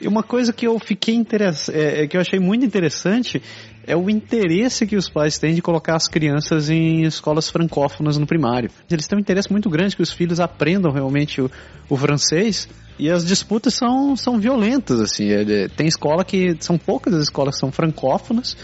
[0.00, 1.68] E uma coisa que eu fiquei interess...
[1.68, 3.40] É, é, que eu achei muito interessante
[3.86, 8.26] é o interesse que os pais têm de colocar as crianças em escolas francófonas no
[8.26, 8.68] primário.
[8.90, 11.48] Eles têm um interesse muito grande que os filhos aprendam realmente o,
[11.88, 12.68] o francês
[12.98, 15.28] e as disputas são, são violentas, assim.
[15.76, 16.56] Tem escola que.
[16.60, 18.56] São poucas as escolas que são francófonas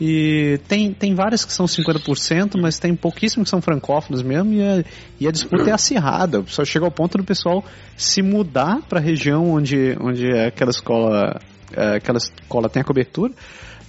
[0.00, 4.62] e tem, tem várias que são 50%, mas tem pouquíssimas que são francófonas mesmo, e
[4.62, 4.84] a,
[5.18, 6.44] e a disputa é acirrada.
[6.46, 7.64] Só chega ao ponto do pessoal
[7.96, 11.40] se mudar para a região onde, onde aquela escola,
[11.72, 13.32] é, aquela escola tem a cobertura,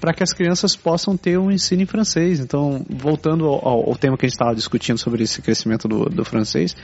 [0.01, 2.39] para que as crianças possam ter um ensino em francês.
[2.39, 6.25] Então, voltando ao, ao tema que a gente estava discutindo sobre esse crescimento do, do
[6.25, 6.75] francês,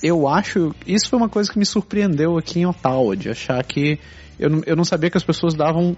[0.00, 0.74] eu acho.
[0.86, 3.98] Isso foi uma coisa que me surpreendeu aqui em Ottawa, de achar que.
[4.38, 5.96] Eu, eu não sabia que as pessoas davam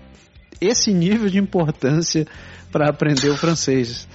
[0.60, 2.26] esse nível de importância
[2.70, 4.06] para aprender o francês.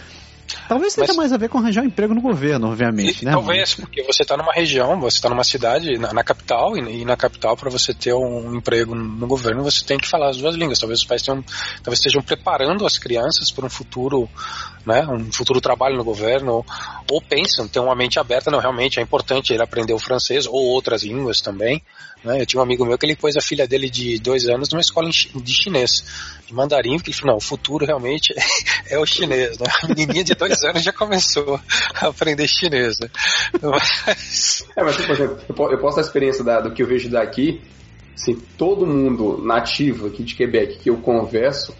[0.67, 3.31] Talvez tenha mais a ver com arranjar um emprego no governo, obviamente, né?
[3.31, 7.05] Talvez, porque você está numa região, você está numa cidade, na, na capital, e, e,
[7.05, 10.55] na capital, para você ter um emprego no governo, você tem que falar as duas
[10.55, 10.79] línguas.
[10.79, 11.43] Talvez os pais tenham,
[11.83, 14.29] talvez estejam preparando as crianças para um futuro,
[14.85, 16.65] né, um futuro trabalho no governo, ou,
[17.11, 20.65] ou pensam, ter uma mente aberta, não, realmente é importante ele aprender o francês, ou
[20.67, 21.81] outras línguas também.
[22.27, 22.41] Né?
[22.41, 24.81] Eu tinha um amigo meu que ele pôs a filha dele de dois anos numa
[24.81, 26.03] escola de chinês,
[26.45, 28.33] de mandarim, porque ele falou, não, o futuro realmente
[28.89, 29.57] é o chinês.
[29.57, 29.65] Né?
[29.83, 31.59] A menininha de dois anos já começou
[31.95, 32.99] a aprender chinês.
[32.99, 33.09] Né?
[33.61, 34.65] Mas...
[34.75, 37.61] É, mas, por exemplo, eu posso dar a experiência da, do que eu vejo daqui,
[38.13, 41.73] assim, todo mundo nativo aqui de Quebec que eu converso,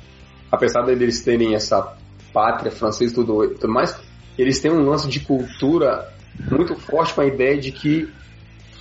[0.49, 1.97] apesar deles terem essa
[2.33, 3.95] pátria francesa e tudo, tudo mais,
[4.37, 6.13] eles têm um lance de cultura
[6.51, 8.07] muito forte com a ideia de que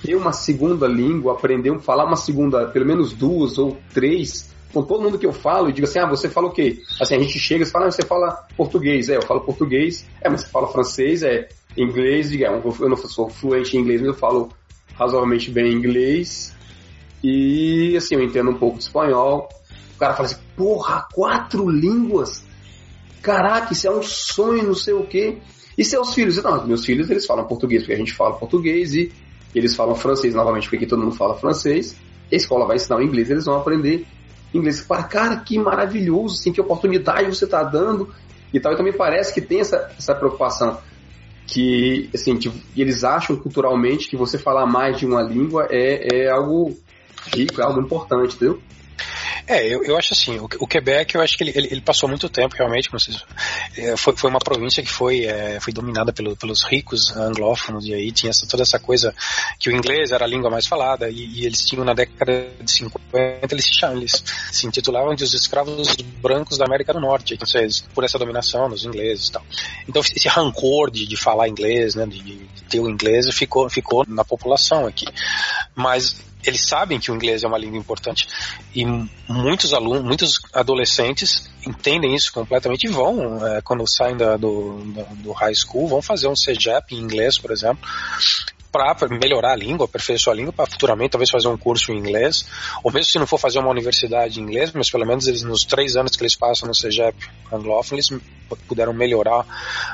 [0.02, 4.82] ter uma segunda língua, aprender a falar uma segunda, pelo menos duas ou três, com
[4.82, 6.82] todo mundo que eu falo, e digo assim, ah, você fala o quê?
[7.00, 10.28] Assim, a gente chega e fala, ah, você fala português, é, eu falo português, é,
[10.28, 14.14] mas você fala francês, é, inglês, digamos, eu não sou fluente em inglês, mas eu
[14.14, 14.50] falo
[14.94, 16.54] razoavelmente bem inglês,
[17.22, 19.48] e assim, eu entendo um pouco de espanhol.
[19.94, 22.44] O cara fala assim, porra, quatro línguas?
[23.22, 25.38] Caraca, isso é um sonho, não sei o quê.
[25.76, 26.42] E seus filhos?
[26.42, 29.12] Não, meus filhos, eles falam português, porque a gente fala português e
[29.58, 31.96] eles falam francês novamente, porque todo mundo fala francês.
[32.30, 34.06] A escola vai ensinar o inglês, eles vão aprender
[34.52, 34.80] inglês.
[34.80, 38.12] Para cara, que maravilhoso, assim, que oportunidade você está dando
[38.52, 38.72] e tal.
[38.72, 40.78] E também parece que tem essa, essa preocupação
[41.46, 46.30] que, assim, tipo, eles acham culturalmente que você falar mais de uma língua é, é
[46.30, 46.76] algo
[47.32, 48.60] rico, é algo importante, entendeu?
[49.46, 52.08] É, eu, eu acho assim, o, o Quebec, eu acho que ele, ele, ele, passou
[52.08, 53.22] muito tempo realmente, como vocês,
[53.76, 57.94] é, foi, foi uma província que foi, é, foi dominada pelo, pelos ricos anglófonos, e
[57.94, 59.14] aí tinha essa, toda essa coisa
[59.58, 62.70] que o inglês era a língua mais falada, e, e eles tinham na década de
[62.70, 67.34] 50, eles se, chamam, eles se intitulavam de os escravos brancos da América do Norte,
[67.34, 69.44] então, vocês, por essa dominação dos ingleses e tal.
[69.88, 74.04] Então esse rancor de, de falar inglês, né, de, de ter o inglês, ficou, ficou
[74.08, 75.06] na população aqui.
[75.74, 76.16] Mas
[76.46, 78.28] eles sabem que o inglês é uma língua importante
[78.74, 78.84] e
[79.28, 84.78] muitos alunos, muitos adolescentes entendem isso completamente e vão, é, quando saem da, do,
[85.16, 87.86] do high school, vão fazer um CEGEP em inglês, por exemplo,
[88.70, 92.46] para melhorar a língua, aperfeiçoar a língua, para futuramente talvez fazer um curso em inglês,
[92.84, 95.64] ou mesmo se não for fazer uma universidade em inglês, mas pelo menos eles nos
[95.64, 97.16] três anos que eles passam no CEGEP
[97.50, 98.10] anglófono, eles
[98.68, 99.44] puderam melhorar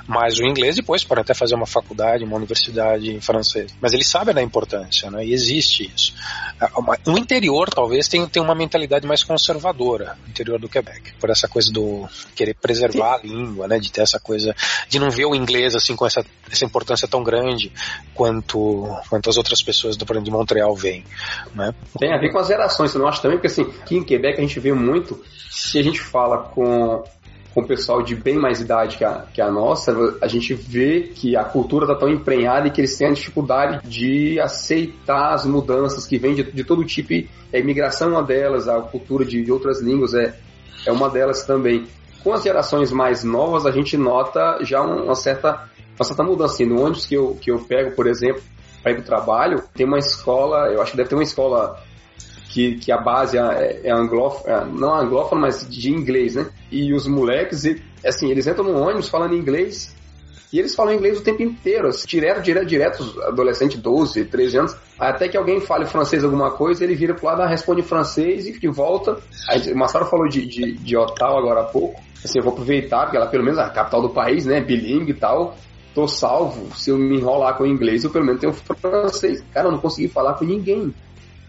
[0.06, 3.74] mais o inglês, depois podem até fazer uma faculdade, uma universidade em francês.
[3.80, 5.24] Mas eles sabem da importância, né?
[5.24, 6.14] E existe isso.
[7.06, 11.48] O interior talvez tenha, tenha uma mentalidade mais conservadora, o interior do Quebec, por essa
[11.48, 13.78] coisa do querer preservar a língua, né?
[13.78, 14.54] De ter essa coisa,
[14.88, 17.72] de não ver o inglês assim com essa, essa importância tão grande
[18.14, 21.04] quanto quanto as outras pessoas do de Montreal veem.
[21.54, 21.72] Né?
[21.98, 23.38] Tem a ver com as gerações, você não acha também?
[23.38, 27.02] Porque assim, aqui em Quebec a gente vê muito, se a gente fala com
[27.54, 31.02] com o pessoal de bem mais idade que a, que a nossa, a gente vê
[31.14, 35.44] que a cultura está tão emprenhada e que eles têm a dificuldade de aceitar as
[35.44, 37.12] mudanças que vêm de, de todo tipo.
[37.52, 40.34] A imigração é uma delas, a cultura de, de outras línguas é,
[40.86, 41.86] é uma delas também.
[42.24, 46.54] Com as gerações mais novas, a gente nota já uma certa, uma certa mudança.
[46.54, 48.42] Assim, no ônibus que eu, que eu pego, por exemplo,
[48.82, 51.78] para ir para o trabalho, tem uma escola, eu acho que deve ter uma escola
[52.52, 56.46] que, que a base é, é anglófona, é, não anglófona, mas de inglês, né?
[56.72, 57.64] E os moleques,
[58.04, 59.94] assim, eles entram no ônibus falando inglês
[60.50, 64.76] E eles falam inglês o tempo inteiro, assim, direto, direto, direto, adolescente 12, 13 anos,
[64.98, 68.68] até que alguém fale francês alguma coisa, ele vira pro lado, responde em francês e,
[68.68, 69.18] volta.
[69.48, 73.04] Aí, o Massaro falou de, de, de Ottawa agora há pouco, assim, eu vou aproveitar,
[73.04, 75.56] porque ela pelo menos é a capital do país, né, bilingue e tal,
[75.94, 79.42] tô salvo, se eu me enrolar com o inglês, eu pelo menos tenho francês.
[79.52, 80.94] Cara, eu não consegui falar com ninguém.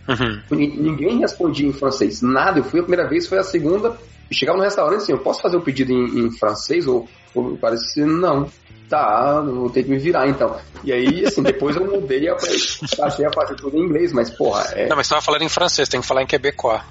[0.07, 0.41] Uhum.
[0.51, 2.59] Ninguém respondia em francês, nada.
[2.59, 3.97] Eu fui a primeira vez, foi a segunda.
[4.29, 6.87] E chegava no restaurante assim, eu posso fazer o um pedido em, em, francês?
[6.87, 8.49] Ou, ou parece não.
[8.89, 10.55] Tá, vou ter que me virar então.
[10.83, 14.63] E aí, assim, depois eu mudei e passei a fazer tudo em inglês, mas porra.
[14.73, 14.87] É...
[14.87, 16.81] Não, mas você tava falando em francês, tem que falar em quebecois.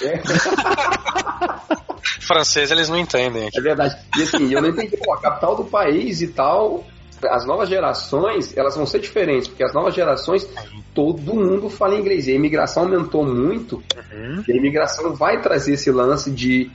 [0.00, 0.20] É.
[2.20, 3.48] francês eles não entendem.
[3.48, 3.58] Aqui.
[3.58, 3.96] É verdade.
[4.16, 6.84] E assim, eu não entendi, pô, a capital do país e tal,
[7.28, 10.48] as novas gerações, elas vão ser diferentes, porque as novas gerações,
[10.94, 12.26] todo mundo fala inglês.
[12.26, 14.44] E a imigração aumentou muito, uhum.
[14.46, 16.70] e a imigração vai trazer esse lance de,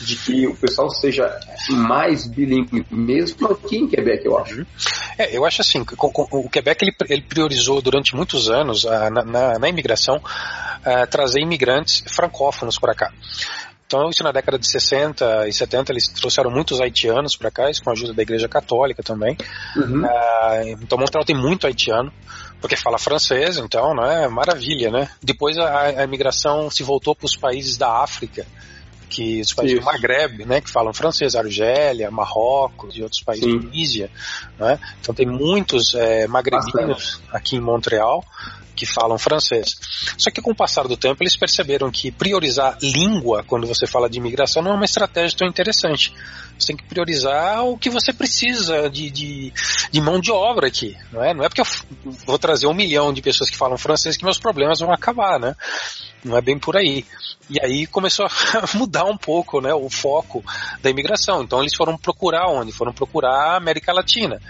[0.00, 1.38] de que o pessoal seja
[1.70, 4.58] mais bilíngue, mesmo aqui em Quebec, eu acho.
[4.58, 4.66] Uhum.
[5.18, 9.68] É, eu acho assim, o Quebec ele, ele priorizou durante muitos anos, na, na, na
[9.68, 10.20] imigração,
[11.10, 13.12] trazer imigrantes francófonos para cá.
[13.92, 17.84] Então, isso na década de 60 e 70, eles trouxeram muitos haitianos para cá, isso
[17.84, 19.36] com a ajuda da Igreja Católica também.
[19.76, 20.02] Uhum.
[20.02, 22.10] Uh, então, Montreal tem muito haitiano,
[22.58, 25.10] porque fala francês, então, né, maravilha, né?
[25.22, 28.46] Depois a, a imigração se voltou para os países da África,
[29.10, 29.84] que os países Isso.
[29.84, 33.60] do Maghreb, né, que falam francês, Argélia, Marrocos e outros países, Sim.
[33.60, 34.10] Tunísia,
[34.58, 34.78] né?
[35.02, 37.22] Então tem muitos é, magrebinos Bastante.
[37.30, 38.24] aqui em Montreal
[38.82, 39.76] que falam francês.
[40.18, 44.10] Só que com o passar do tempo eles perceberam que priorizar língua quando você fala
[44.10, 46.12] de imigração não é uma estratégia tão interessante.
[46.58, 49.52] Você tem que priorizar o que você precisa de, de,
[49.90, 51.32] de mão de obra aqui, não é?
[51.32, 51.66] Não é porque eu
[52.26, 55.54] vou trazer um milhão de pessoas que falam francês que meus problemas vão acabar, né?
[56.24, 57.04] Não é bem por aí.
[57.48, 58.30] E aí começou a
[58.76, 60.44] mudar um pouco né, o foco
[60.82, 61.42] da imigração.
[61.42, 62.72] Então eles foram procurar onde?
[62.72, 64.40] Foram procurar a América Latina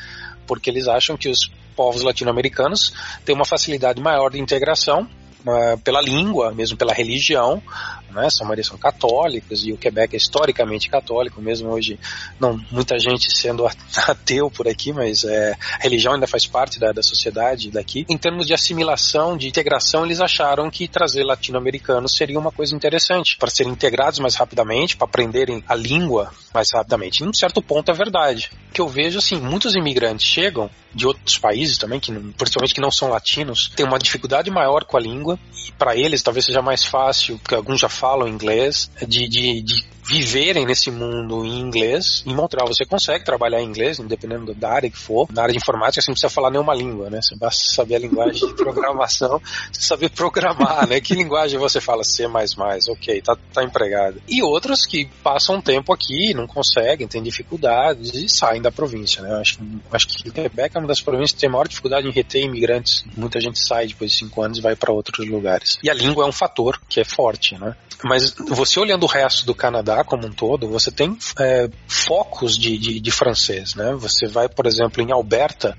[0.46, 2.92] porque eles acham que os povos latino-americanos
[3.24, 5.08] têm uma facilidade maior de integração
[5.46, 7.62] uh, pela língua, mesmo pela religião,
[8.12, 8.28] né?
[8.30, 11.98] São maioria são católicos e o Quebec é historicamente católico, mesmo hoje
[12.38, 13.66] não muita gente sendo
[14.08, 18.04] ateu por aqui, mas é, a religião ainda faz parte da, da sociedade daqui.
[18.08, 23.36] Em termos de assimilação, de integração, eles acharam que trazer latino-americanos seria uma coisa interessante
[23.38, 27.22] para serem integrados mais rapidamente, para aprenderem a língua mais rapidamente.
[27.22, 28.50] Em um certo ponto é verdade.
[28.70, 32.80] O que eu vejo assim, muitos imigrantes chegam de outros países também, que principalmente que
[32.80, 35.38] não são latinos, têm uma dificuldade maior com a língua
[35.68, 39.84] e para eles talvez seja mais fácil, porque alguns já falam inglês, de, de, de
[40.02, 42.22] viverem nesse mundo em inglês.
[42.26, 45.28] Em Montreal você consegue trabalhar em inglês, independendo da área que for.
[45.32, 47.20] Na área de informática você não precisa falar nenhuma língua, né?
[47.22, 49.40] Você basta saber a linguagem de programação,
[49.72, 51.00] saber programar, né?
[51.00, 52.26] Que linguagem você fala C++,
[52.88, 54.20] ok, tá, tá empregado.
[54.28, 59.40] E outros que passam tempo aqui, não conseguem, têm dificuldades e saem da província, né?
[59.40, 59.58] Acho,
[59.92, 63.04] acho que Quebec é uma das províncias que tem maior dificuldade em reter imigrantes.
[63.16, 65.78] Muita gente sai depois de cinco anos e vai para outros lugares.
[65.82, 67.76] E a língua é um fator que é forte, né?
[68.04, 72.76] Mas você olhando o resto do Canadá como um todo, você tem é, focos de,
[72.78, 73.94] de, de francês, né?
[73.94, 75.76] Você vai, por exemplo, em Alberta,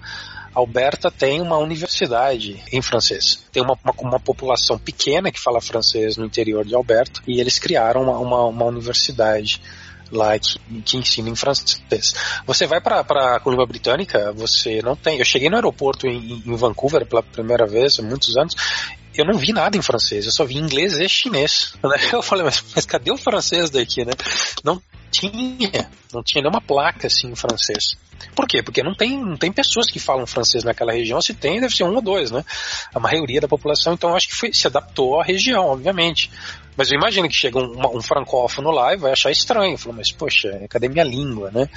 [0.54, 3.44] Alberta tem uma universidade em francês.
[3.52, 7.58] Tem uma, uma, uma, população pequena que fala francês no interior de Alberta e eles
[7.58, 9.60] criaram uma, uma, uma universidade
[10.12, 11.82] lá que, que ensina em francês.
[12.46, 15.18] Você vai para a Colômbia Britânica, você não tem.
[15.18, 18.56] Eu cheguei no aeroporto em, em Vancouver pela primeira vez há muitos anos
[19.16, 21.74] eu não vi nada em francês, eu só vi inglês e chinês.
[22.12, 24.14] Eu falei, mas, mas cadê o francês daqui, né?
[24.64, 27.96] Não tinha, não tinha nenhuma placa assim em francês.
[28.36, 28.64] Por quê?
[28.64, 31.84] Porque não tem, não tem pessoas que falam francês naquela região, se tem, deve ser
[31.84, 32.44] um ou dois, né?
[32.94, 36.32] A maioria da população, então acho que foi, se adaptou à região, obviamente.
[36.76, 39.78] Mas eu imagino que chega um, um francófono lá e vai achar estranho.
[39.78, 41.70] Falou, mas poxa, cadê minha língua, né?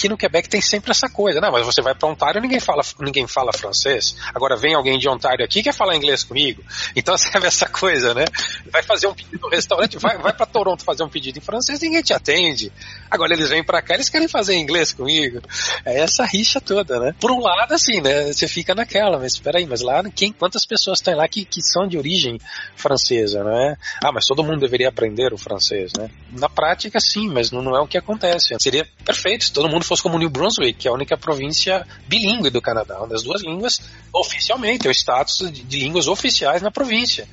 [0.00, 1.50] Aqui no Quebec tem sempre essa coisa, né?
[1.50, 4.16] Mas você vai para Ontário ninguém fala ninguém fala francês.
[4.34, 6.62] Agora vem alguém de Ontário aqui que quer falar inglês comigo.
[6.96, 8.24] Então serve essa coisa, né?
[8.72, 11.80] Vai fazer um pedido no restaurante, vai, vai para Toronto fazer um pedido em francês,
[11.80, 12.72] ninguém te atende.
[13.10, 15.40] Agora eles vêm para cá, eles querem fazer inglês comigo.
[15.84, 17.14] É essa rixa toda, né?
[17.20, 18.32] Por um lado, assim, né?
[18.32, 21.60] Você fica naquela, mas espera aí, mas lá quem, quantas pessoas tem lá que, que
[21.60, 22.38] são de origem
[22.74, 23.76] francesa, né?
[24.02, 26.08] Ah, mas todo mundo deveria aprender o francês, né?
[26.32, 28.54] Na prática, sim, mas não, não é o que acontece.
[28.58, 32.48] Seria perfeito se todo mundo fosse como New Brunswick, que é a única província bilíngue
[32.48, 33.80] do Canadá, uma das duas línguas
[34.12, 37.26] oficialmente, é o status de, de línguas oficiais na província.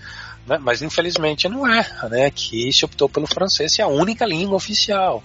[0.47, 0.57] Né?
[0.59, 2.25] Mas infelizmente não é, né?
[2.25, 5.23] Aqui se optou pelo francês, é a única língua oficial.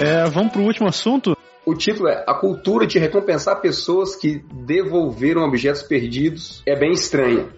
[0.00, 1.36] É, vamos para o último assunto.
[1.66, 7.48] O título é A cultura de recompensar pessoas que devolveram objetos perdidos é bem estranha.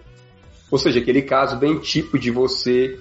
[0.71, 2.99] Ou seja, aquele caso bem tipo de você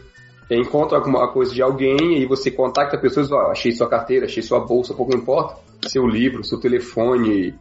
[0.50, 3.72] é, encontra alguma coisa de alguém e você contacta a pessoa e diz, oh, achei
[3.72, 5.56] sua carteira, achei sua bolsa, pouco importa,
[5.86, 7.54] seu livro, seu telefone,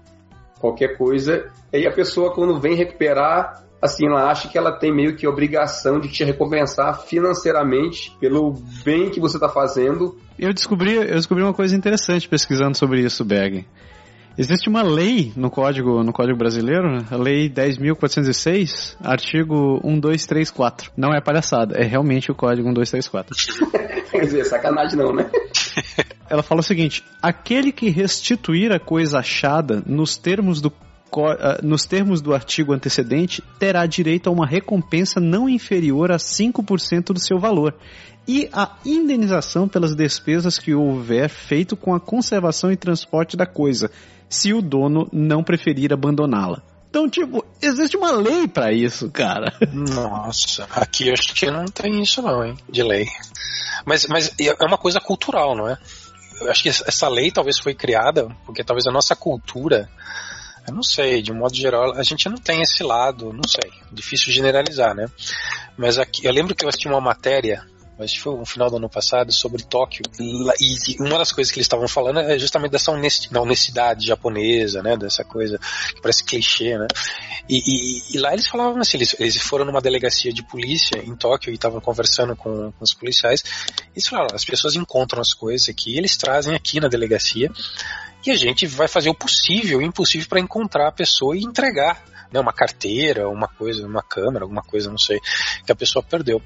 [0.60, 1.50] qualquer coisa.
[1.72, 5.28] E aí a pessoa quando vem recuperar, assim, ela acha que ela tem meio que
[5.28, 8.54] obrigação de te recompensar financeiramente pelo
[8.84, 10.18] bem que você está fazendo.
[10.38, 13.66] Eu descobri, eu descobri uma coisa interessante pesquisando sobre isso, Berg.
[14.38, 17.06] Existe uma lei no Código, no Código Brasileiro, né?
[17.10, 20.92] a Lei 10.406, artigo 1234.
[20.96, 23.36] Não é palhaçada, é realmente o Código 1234.
[24.12, 25.28] Quer dizer, sacanagem não, né?
[26.30, 30.72] Ela fala o seguinte: aquele que restituir a coisa achada nos termos do
[31.64, 37.20] nos termos do artigo antecedente, terá direito a uma recompensa não inferior a 5% do
[37.20, 37.76] seu valor
[38.28, 43.90] e a indenização pelas despesas que houver feito com a conservação e transporte da coisa,
[44.28, 46.62] se o dono não preferir abandoná-la.
[46.90, 49.54] Então, tipo, existe uma lei para isso, cara.
[49.72, 53.06] Nossa, aqui eu acho que não tem isso não, hein, de lei.
[53.86, 55.78] Mas, mas é uma coisa cultural, não é?
[56.42, 59.90] Eu acho que essa lei talvez foi criada porque talvez a nossa cultura,
[60.68, 63.72] eu não sei, de um modo geral, a gente não tem esse lado, não sei,
[63.92, 65.08] difícil generalizar, né?
[65.78, 67.66] Mas aqui, eu lembro que eu assisti uma matéria
[67.98, 70.04] mas foi no final do ano passado, sobre Tóquio.
[70.20, 74.96] E uma das coisas que eles estavam falando é justamente dessa honestidade japonesa, né?
[74.96, 76.88] Dessa coisa que parece clichê, né?
[77.50, 81.16] E, e, e lá eles falavam assim, eles, eles, foram numa delegacia de polícia em
[81.16, 83.42] Tóquio e estavam conversando com, com os policiais.
[83.80, 87.52] E eles falaram, as pessoas encontram as coisas aqui, eles trazem aqui na delegacia
[88.26, 91.42] e a gente vai fazer o possível e o impossível para encontrar a pessoa e
[91.42, 95.20] entregar né, uma carteira, uma coisa, uma câmera, alguma coisa, não sei,
[95.66, 96.42] que a pessoa perdeu.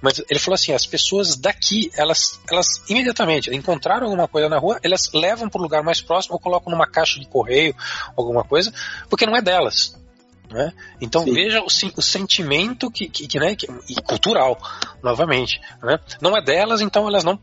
[0.00, 4.78] Mas ele falou assim, as pessoas daqui, elas, elas imediatamente encontraram alguma coisa na rua,
[4.82, 7.74] elas levam para o lugar mais próximo ou colocam numa caixa de correio,
[8.16, 8.72] alguma coisa,
[9.08, 10.00] porque não é delas.
[10.50, 10.70] Né?
[11.00, 11.32] Então Sim.
[11.32, 14.58] veja o, o, sentimento que, que, que, né, que, e cultural,
[15.02, 15.58] novamente.
[15.82, 15.98] Né?
[16.20, 17.40] Não é delas, então elas não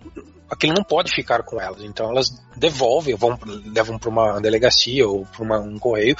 [0.49, 1.83] aquilo não pode ficar com elas.
[1.83, 6.15] Então elas devolvem, vão, levam para uma delegacia ou para um correio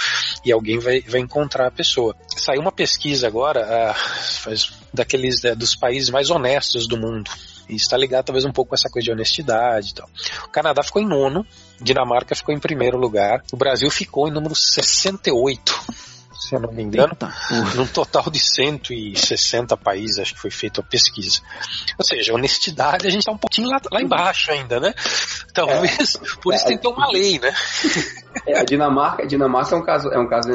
[0.45, 2.15] e alguém vai, vai encontrar a pessoa.
[2.27, 3.93] Saiu uma pesquisa agora uh,
[4.41, 7.31] faz, daqueles uh, dos países mais honestos do mundo.
[7.67, 9.93] E está ligado talvez um pouco com essa coisa de honestidade.
[10.43, 11.45] O Canadá ficou em nono,
[11.79, 16.83] Dinamarca ficou em primeiro lugar, o Brasil ficou em número 68 se eu não me
[16.83, 17.33] engano, Eita.
[17.75, 21.41] num total de 160 países, acho que foi feita a pesquisa.
[21.97, 24.93] Ou seja, honestidade a gente está um pouquinho lá, lá embaixo ainda, né?
[25.53, 27.53] Talvez é, por isso é, tem que ter uma lei, né?
[28.47, 30.49] É, a Dinamarca, a Dinamarca é um caso, é um caso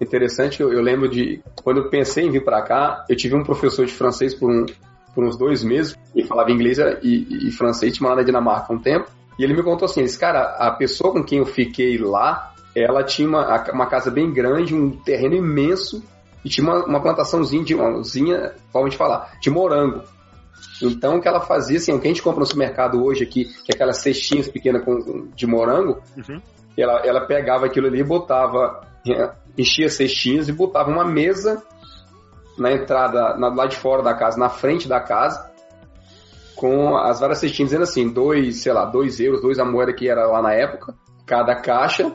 [0.00, 0.60] interessante.
[0.60, 3.86] Eu, eu lembro de quando eu pensei em vir para cá, eu tive um professor
[3.86, 4.66] de francês por, um,
[5.14, 8.76] por uns dois meses e falava inglês e, e francês, tinha lá na Dinamarca há
[8.76, 9.10] um tempo.
[9.38, 13.02] E ele me contou assim: esse cara, a pessoa com quem eu fiquei lá, ela
[13.02, 16.02] tinha uma, uma casa bem grande, um terreno imenso
[16.44, 20.02] e tinha uma, uma plantaçãozinha de uma usinha, vamos falar, de morango.
[20.82, 23.44] Então o que ela fazia, assim, o que a gente compra no supermercado hoje aqui,
[23.44, 26.40] que é aquelas cestinhas pequenas com, de morango, uhum.
[26.76, 31.62] ela, ela pegava aquilo ali e botava, é, enchia cestinhas e botava uma mesa
[32.56, 35.50] na entrada, na, lá de fora da casa, na frente da casa,
[36.56, 40.08] com as várias cestinhas dizendo assim, dois, sei lá, dois euros, dois a moeda que
[40.08, 40.94] era lá na época,
[41.26, 42.12] cada caixa,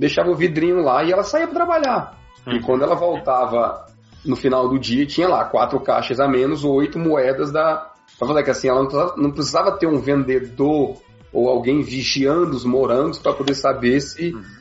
[0.00, 2.18] deixava o vidrinho lá e ela saía para trabalhar.
[2.46, 2.54] Uhum.
[2.54, 3.84] E quando ela voltava
[4.24, 7.90] no final do dia, tinha lá quatro caixas a menos, oito moedas da.
[8.18, 10.96] Pra falar que assim, ela não precisava, não precisava ter um vendedor
[11.32, 14.32] ou alguém vigiando os morangos para poder saber se.
[14.34, 14.59] Uhum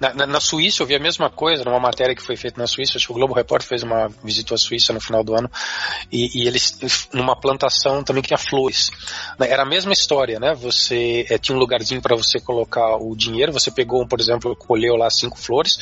[0.00, 2.66] na, na, na, Suíça eu vi a mesma coisa, numa matéria que foi feita na
[2.66, 5.50] Suíça, acho que o Globo Repórter fez uma visitou a Suíça no final do ano,
[6.10, 8.90] e, e eles, numa plantação também tinha flores.
[9.40, 10.54] Era a mesma história, né?
[10.54, 14.96] Você é, tinha um lugarzinho para você colocar o dinheiro, você pegou, por exemplo, colheu
[14.96, 15.78] lá cinco flores,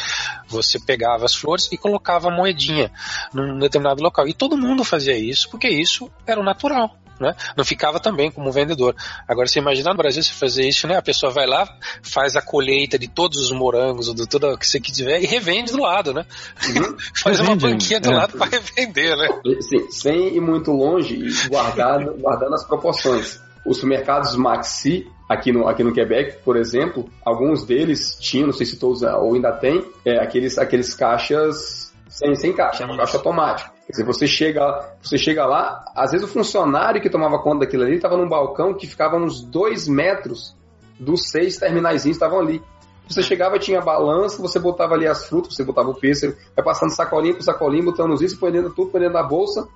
[0.49, 2.91] você pegava as flores e colocava a moedinha
[3.33, 4.27] num determinado local.
[4.27, 7.35] E todo mundo fazia isso, porque isso era o natural né?
[7.57, 8.95] Não ficava também como vendedor.
[9.27, 10.97] Agora, você imagina no Brasil você fazer isso, né?
[10.97, 11.67] A pessoa vai lá,
[12.03, 15.73] faz a colheita de todos os morangos, ou de tudo que você quiser, e revende
[15.73, 16.25] do lado, né?
[16.69, 16.97] Uhum.
[17.23, 18.14] faz uma banquinha do é.
[18.14, 19.29] lado para revender, né?
[19.61, 23.41] Sim, sem ir muito longe e guardando, guardando as proporções.
[23.64, 28.64] Os supermercados Maxi, aqui no, aqui no Quebec, por exemplo, alguns deles tinham, não sei
[28.64, 33.17] se todos ou ainda tem, é, aqueles, aqueles caixas sem, sem caixa, é uma caixa
[33.17, 33.76] automática.
[33.87, 37.84] Quer dizer, você chega, você chega lá, às vezes o funcionário que tomava conta daquilo
[37.84, 40.57] ali estava num balcão que ficava uns dois metros
[40.99, 42.61] dos seis terminais estavam ali.
[43.09, 46.91] Você chegava, tinha balança, você botava ali as frutas, você botava o pêssego, vai passando
[46.91, 49.68] sacolinho por sacolinho, botando os isso, põe tudo, põe dentro da bolsa.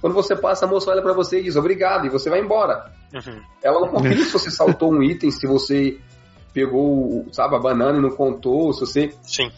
[0.00, 2.92] Quando você passa, a moça olha para você e diz obrigado, e você vai embora.
[3.12, 3.40] Uhum.
[3.64, 5.98] Ela não confia se você saltou um item, se você
[6.54, 9.10] pegou, sabe, a banana e não contou, se você.
[9.22, 9.50] Sim.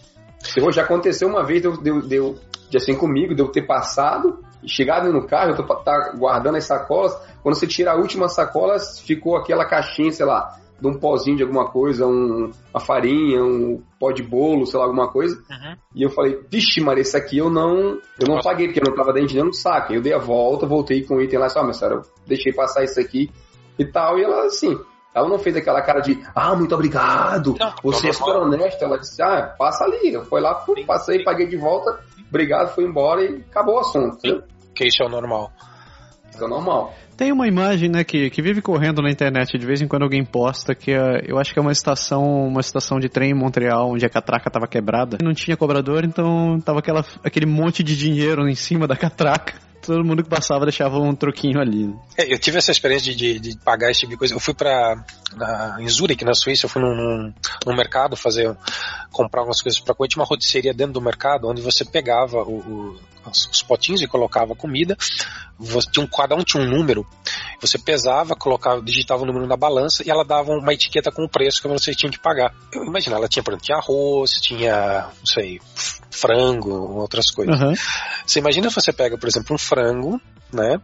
[0.72, 2.38] Já aconteceu uma vez, deu, deu, deu
[2.70, 6.64] de assim comigo, de eu ter passado, Chegado no carro, eu tô tá guardando as
[6.64, 7.16] sacolas.
[7.42, 11.42] Quando você tira a última sacola, ficou aquela caixinha, sei lá, de um pozinho de
[11.44, 15.36] alguma coisa, um, uma farinha, um pó de bolo, sei lá, alguma coisa.
[15.36, 15.76] Uhum.
[15.94, 18.96] E eu falei, vixe, Maria, esse aqui eu não eu não paguei, porque eu não
[18.96, 19.92] tava dentro do saco.
[19.92, 22.02] Eu dei a volta, voltei com o item lá e disse, ah, mas senhora, eu
[22.26, 23.30] deixei passar isso aqui
[23.78, 24.18] e tal.
[24.18, 24.76] E ela, assim,
[25.18, 28.84] ela não fez aquela cara de, ah, muito obrigado, não, você é super honesta.
[28.84, 30.12] Ela disse, ah, passa ali.
[30.12, 31.98] Eu fui lá, fui, passei, paguei de volta,
[32.28, 34.20] obrigado, fui embora e acabou o assunto.
[34.20, 34.40] Sim,
[34.74, 35.50] que isso é o normal.
[36.30, 36.94] Isso é normal.
[37.16, 40.24] Tem uma imagem, né, que, que vive correndo na internet, de vez em quando alguém
[40.24, 43.90] posta, que é, eu acho que é uma estação, uma estação de trem em Montreal,
[43.90, 45.18] onde a catraca tava quebrada.
[45.20, 50.04] Não tinha cobrador, então tava aquela, aquele monte de dinheiro em cima da catraca todo
[50.04, 51.94] mundo que passava deixava um troquinho ali.
[52.16, 54.34] É, eu tive essa experiência de, de, de, pagar esse tipo de coisa.
[54.34, 55.04] Eu fui para
[55.80, 57.32] em Zurich, na Suíça, eu fui num,
[57.66, 58.56] num mercado fazer
[59.10, 60.08] comprar algumas coisas para comer.
[60.08, 64.06] Tinha uma rotisseria dentro do mercado onde você pegava o, o, os, os, potinhos e
[64.06, 64.96] colocava comida.
[65.58, 67.06] Você, tinha um, cada um tinha um número.
[67.60, 71.28] Você pesava, colocava, digitava o número na balança e ela dava uma etiqueta com o
[71.28, 72.54] preço que você tinha que pagar.
[72.72, 75.60] Eu imagino, ela tinha, por exemplo, tinha arroz, tinha, não sei,
[76.10, 77.60] frango, outras coisas.
[77.60, 77.74] Uhum.
[78.26, 80.20] Você imagina se você pega, por exemplo, um frango,
[80.52, 80.80] né?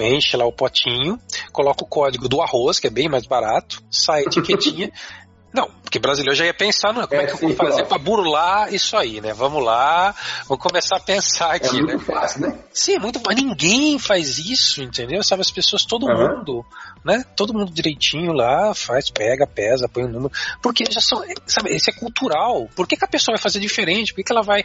[0.00, 1.18] Enche lá o potinho,
[1.52, 4.92] coloca o código do arroz, que é bem mais barato, sai a etiquetinha,
[5.52, 7.96] Não, porque brasileiro já ia pensar, não, como é, é que eu vou fazer para
[7.96, 9.32] burular isso aí, né?
[9.32, 10.14] Vamos lá,
[10.46, 11.98] vou começar a pensar aqui, é muito né?
[11.98, 12.58] fácil, né?
[12.70, 15.22] Sim, é muito, mas ninguém faz isso, entendeu?
[15.22, 16.36] Sabe, as pessoas, todo uhum.
[16.36, 16.66] mundo,
[17.02, 17.24] né?
[17.34, 21.74] Todo mundo direitinho lá, faz, pega, pesa, põe o um número, porque já são, sabe,
[21.74, 22.68] isso é cultural.
[22.76, 24.12] Por que, que a pessoa vai fazer diferente?
[24.12, 24.64] Por que, que ela vai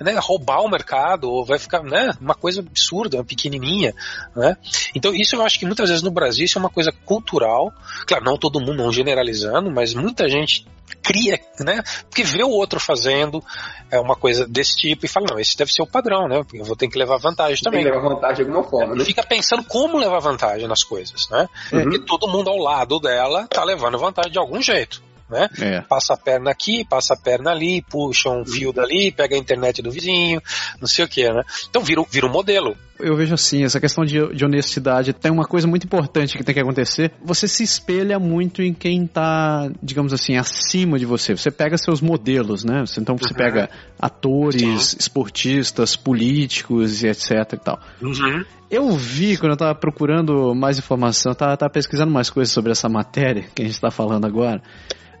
[0.00, 3.94] né, roubar o mercado ou vai ficar, né, uma coisa absurda, uma pequenininha,
[4.34, 4.56] né?
[4.94, 7.72] Então isso eu acho que muitas vezes no Brasil isso é uma coisa cultural,
[8.06, 10.66] claro, não todo mundo, não generalizando, mas muita gente gente
[11.02, 11.82] cria, né?
[12.08, 13.42] Porque vê o outro fazendo
[13.90, 16.42] é uma coisa desse tipo e fala, não, esse deve ser o padrão, né?
[16.52, 17.82] Eu vou ter que levar vantagem também.
[17.82, 19.04] Tem que levar vantagem de alguma forma, né?
[19.04, 21.48] Fica pensando como levar vantagem nas coisas, né?
[21.72, 21.82] Uhum.
[21.82, 25.48] Porque todo mundo ao lado dela tá levando vantagem de algum jeito né?
[25.60, 25.80] É.
[25.82, 29.82] Passa a perna aqui, passa a perna ali, puxa um fio dali, pega a internet
[29.82, 30.40] do vizinho,
[30.80, 31.42] não sei o que, né?
[31.68, 32.76] Então vira, vira um modelo.
[32.98, 36.52] Eu vejo assim, essa questão de, de, honestidade tem uma coisa muito importante que tem
[36.52, 37.12] que acontecer.
[37.22, 41.36] Você se espelha muito em quem tá, digamos assim, acima de você.
[41.36, 42.82] Você pega seus modelos, né?
[42.98, 43.38] Então você uhum.
[43.38, 43.70] pega
[44.00, 44.96] atores, Sim.
[44.98, 47.80] esportistas, políticos e etc e tal.
[48.02, 48.44] Uhum.
[48.70, 52.70] Eu vi, quando eu tava procurando mais informação, eu tava, tava pesquisando mais coisas sobre
[52.72, 54.62] essa matéria que a gente está falando agora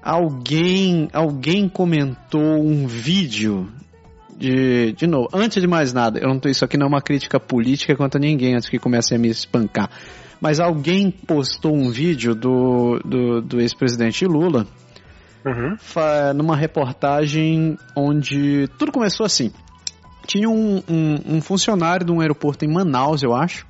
[0.02, 3.68] alguém, alguém comentou um vídeo
[4.36, 7.02] de, de novo, antes de mais nada, eu não tô, isso aqui não é uma
[7.02, 9.90] crítica política contra ninguém antes que comece a me espancar.
[10.40, 14.64] Mas alguém postou um vídeo do, do, do ex-presidente Lula
[15.44, 15.76] uhum.
[16.36, 19.52] numa reportagem onde tudo começou assim.
[20.28, 23.66] Tinha um, um, um, funcionário de um aeroporto em Manaus, eu acho,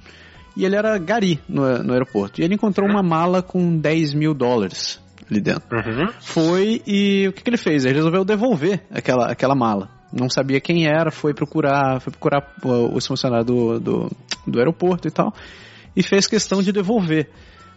[0.57, 2.41] e ele era gari no, no aeroporto.
[2.41, 5.01] E ele encontrou uma mala com 10 mil dólares
[5.31, 5.69] ali dentro.
[5.71, 6.09] Uhum.
[6.21, 7.85] Foi e o que, que, ele fez?
[7.85, 9.89] Ele resolveu devolver aquela, aquela mala.
[10.13, 12.45] Não sabia quem era, foi procurar, foi procurar
[12.93, 14.11] os funcionários do, do,
[14.45, 15.33] do aeroporto e tal,
[15.95, 17.31] e fez questão de devolver.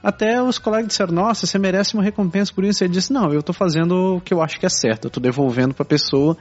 [0.04, 2.84] Até os colegas disseram, nossa, você merece uma recompensa por isso.
[2.84, 5.20] Ele disse, não, eu tô fazendo o que eu acho que é certo, eu tô
[5.20, 6.36] devolvendo pra pessoa.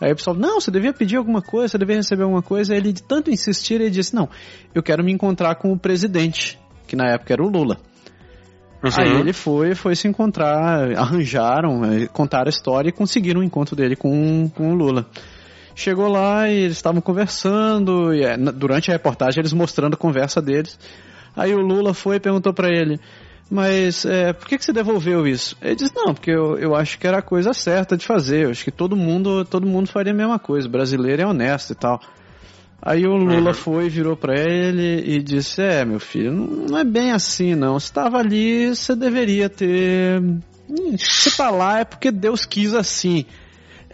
[0.00, 2.72] Aí o pessoal, não, você devia pedir alguma coisa, você devia receber alguma coisa.
[2.72, 4.28] Aí ele, de tanto insistir, ele disse, não,
[4.74, 7.78] eu quero me encontrar com o presidente, que na época era o Lula.
[8.82, 8.90] Uhum.
[8.98, 13.46] Aí ele foi, foi se encontrar, arranjaram, eh, contaram a história e conseguiram o um
[13.46, 15.06] encontro dele com, com o Lula.
[15.74, 20.42] Chegou lá e eles estavam conversando, e eh, durante a reportagem eles mostrando a conversa
[20.42, 20.78] deles.
[21.34, 23.00] Aí o Lula foi e perguntou para ele,
[23.50, 25.56] mas é, por que, que você devolveu isso?
[25.60, 28.50] Ele disse, não, porque eu, eu acho que era a coisa certa de fazer, eu
[28.50, 31.74] acho que todo mundo, todo mundo faria a mesma coisa, o brasileiro é honesto e
[31.74, 32.00] tal.
[32.86, 33.54] Aí o Lula uhum.
[33.54, 37.80] foi, virou para ele e disse: É, meu filho, não é bem assim, não.
[37.80, 40.22] Você estava ali, você deveria ter.
[40.68, 43.24] Você tá lá é porque Deus quis assim.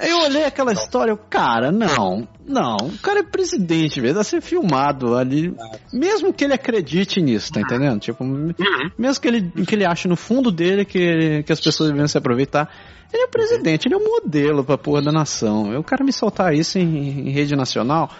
[0.01, 4.41] Eu olhei aquela história, eu, cara, não, não, o cara é presidente, velho, vai ser
[4.41, 5.55] filmado ali,
[5.93, 8.01] mesmo que ele acredite nisso, tá entendendo?
[8.01, 8.53] Tipo, uhum.
[8.99, 12.17] mesmo que ele, que ele ache no fundo dele que, que as pessoas devem se
[12.17, 12.71] aproveitar,
[13.13, 15.77] ele é o presidente, ele é o modelo pra porra da nação.
[15.79, 18.11] O cara me soltar isso em, em rede nacional,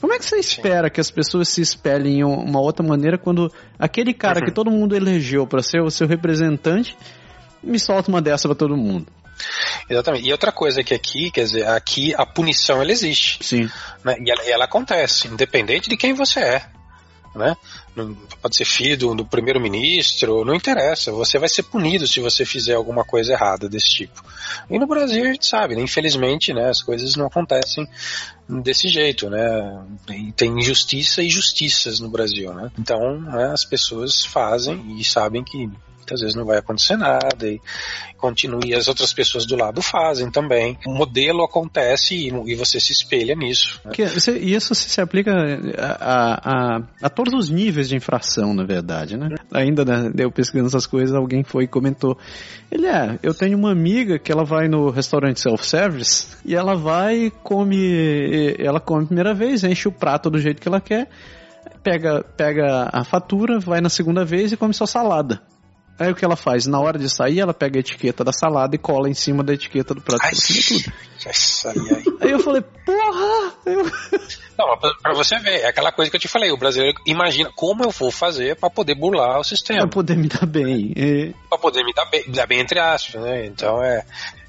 [0.00, 3.52] como é que você espera que as pessoas se espelhem em uma outra maneira quando
[3.78, 4.46] aquele cara uhum.
[4.46, 6.96] que todo mundo elegeu para ser o seu representante
[7.62, 9.06] me solta uma dessa para todo mundo?
[9.90, 10.28] Exatamente.
[10.28, 13.44] E outra coisa que aqui, quer dizer, aqui a punição ela existe.
[13.44, 13.68] Sim.
[14.04, 14.16] Né?
[14.24, 16.66] E ela, ela acontece, independente de quem você é.
[17.34, 17.56] né?
[18.40, 21.10] Pode ser filho do, do primeiro-ministro, não interessa.
[21.10, 24.22] Você vai ser punido se você fizer alguma coisa errada desse tipo.
[24.70, 25.82] E no Brasil a gente sabe, né?
[25.82, 26.70] infelizmente, né?
[26.70, 27.84] As coisas não acontecem
[28.48, 29.84] desse jeito, né?
[30.36, 32.70] Tem injustiça e justiças no Brasil, né?
[32.78, 35.68] Então, né, as pessoas fazem e sabem que
[36.10, 37.60] muitas vezes não vai acontecer nada e
[38.16, 38.74] continue.
[38.74, 40.76] As outras pessoas do lado fazem também.
[40.86, 43.80] O modelo acontece e, e você se espelha nisso.
[43.84, 43.92] Né?
[44.40, 45.32] E isso se aplica
[45.78, 49.28] a, a, a, todos os níveis de infração, na verdade, né?
[49.52, 52.18] Ainda, né, eu pesquisando essas coisas, alguém foi e comentou.
[52.70, 57.32] Ele é, eu tenho uma amiga que ela vai no restaurante self-service e ela vai
[57.42, 61.08] come, ela come a primeira vez, enche o prato do jeito que ela quer,
[61.82, 65.40] pega, pega a fatura, vai na segunda vez e come só salada.
[66.00, 66.66] Aí o que ela faz?
[66.66, 69.52] Na hora de sair, ela pega a etiqueta da salada e cola em cima da
[69.52, 70.24] etiqueta do prato.
[70.24, 70.92] Ai, tudo.
[72.22, 73.52] Aí eu falei, porra!
[73.66, 73.84] Eu...
[74.58, 77.84] Não, pra você ver, é aquela coisa que eu te falei, o brasileiro imagina como
[77.84, 79.80] eu vou fazer para poder burlar o sistema.
[79.80, 80.94] Pra poder me dar bem.
[80.96, 81.34] É...
[81.50, 83.44] Pra poder me dar bem, dar bem entre aspas, né?
[83.44, 84.02] Então é,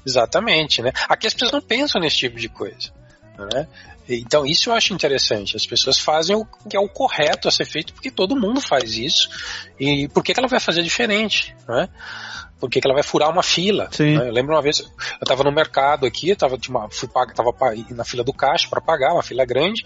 [0.06, 0.90] exatamente, né?
[1.06, 2.90] Aqui as pessoas não pensam nesse tipo de coisa,
[3.38, 3.68] né?
[4.08, 5.56] Então, isso eu acho interessante.
[5.56, 8.94] As pessoas fazem o que é o correto a ser feito, porque todo mundo faz
[8.94, 9.28] isso.
[9.78, 11.54] E por que, que ela vai fazer diferente?
[11.68, 11.88] Né?
[12.58, 13.88] Por que, que ela vai furar uma fila?
[14.16, 14.28] Né?
[14.28, 14.88] Eu lembro uma vez, eu
[15.22, 17.52] estava no mercado aqui, eu tava, uma, fui pagar, tava
[17.90, 19.84] na fila do caixa para pagar, uma fila grande.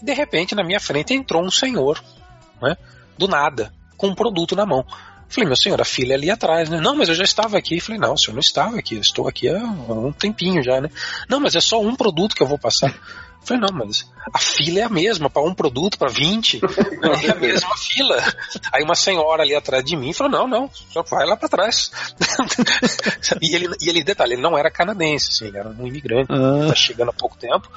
[0.00, 2.02] E de repente, na minha frente, entrou um senhor,
[2.62, 2.76] né?
[3.16, 4.84] do nada, com um produto na mão.
[5.28, 6.80] Falei, meu senhor, a fila é ali atrás, né?
[6.80, 7.80] Não, mas eu já estava aqui.
[7.80, 10.88] Falei, não, o senhor não estava aqui, eu estou aqui há um tempinho já, né?
[11.28, 12.94] Não, mas é só um produto que eu vou passar.
[13.44, 16.60] Falei, não, mas a fila é a mesma, para um produto, para 20,
[17.26, 18.16] é a mesma fila.
[18.72, 21.90] Aí uma senhora ali atrás de mim falou, não, não, só vai lá para trás.
[23.42, 26.68] e, ele, e ele, detalhe, ele não era canadense, assim, ele era um imigrante, ah.
[26.68, 27.68] tá chegando há pouco tempo,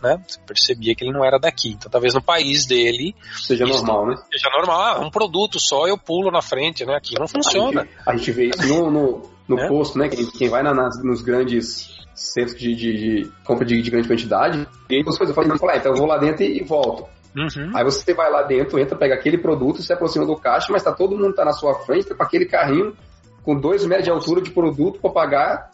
[0.00, 0.22] né?
[0.26, 1.70] Você percebia que ele não era daqui.
[1.70, 3.14] Então talvez no país dele...
[3.36, 4.16] Seja normal, né?
[4.30, 6.94] Seja normal, ah, um produto só, eu pulo na frente, né?
[6.94, 7.80] Aqui não funciona.
[7.80, 9.68] A gente, a gente vê isso no, no, no é?
[9.68, 10.08] posto, né?
[10.08, 14.08] Quem, quem vai na, nas, nos grandes centros de, de, de compra de, de, grande
[14.08, 17.06] quantidade, e aí você fala, ah, então eu vou lá dentro e, e volto.
[17.36, 17.70] Uhum.
[17.74, 20.90] Aí você vai lá dentro, entra, pega aquele produto, se aproxima do caixa, mas tá
[20.90, 22.96] todo mundo tá na sua frente, tá com aquele carrinho
[23.44, 25.70] com dois metros de altura de produto para pagar.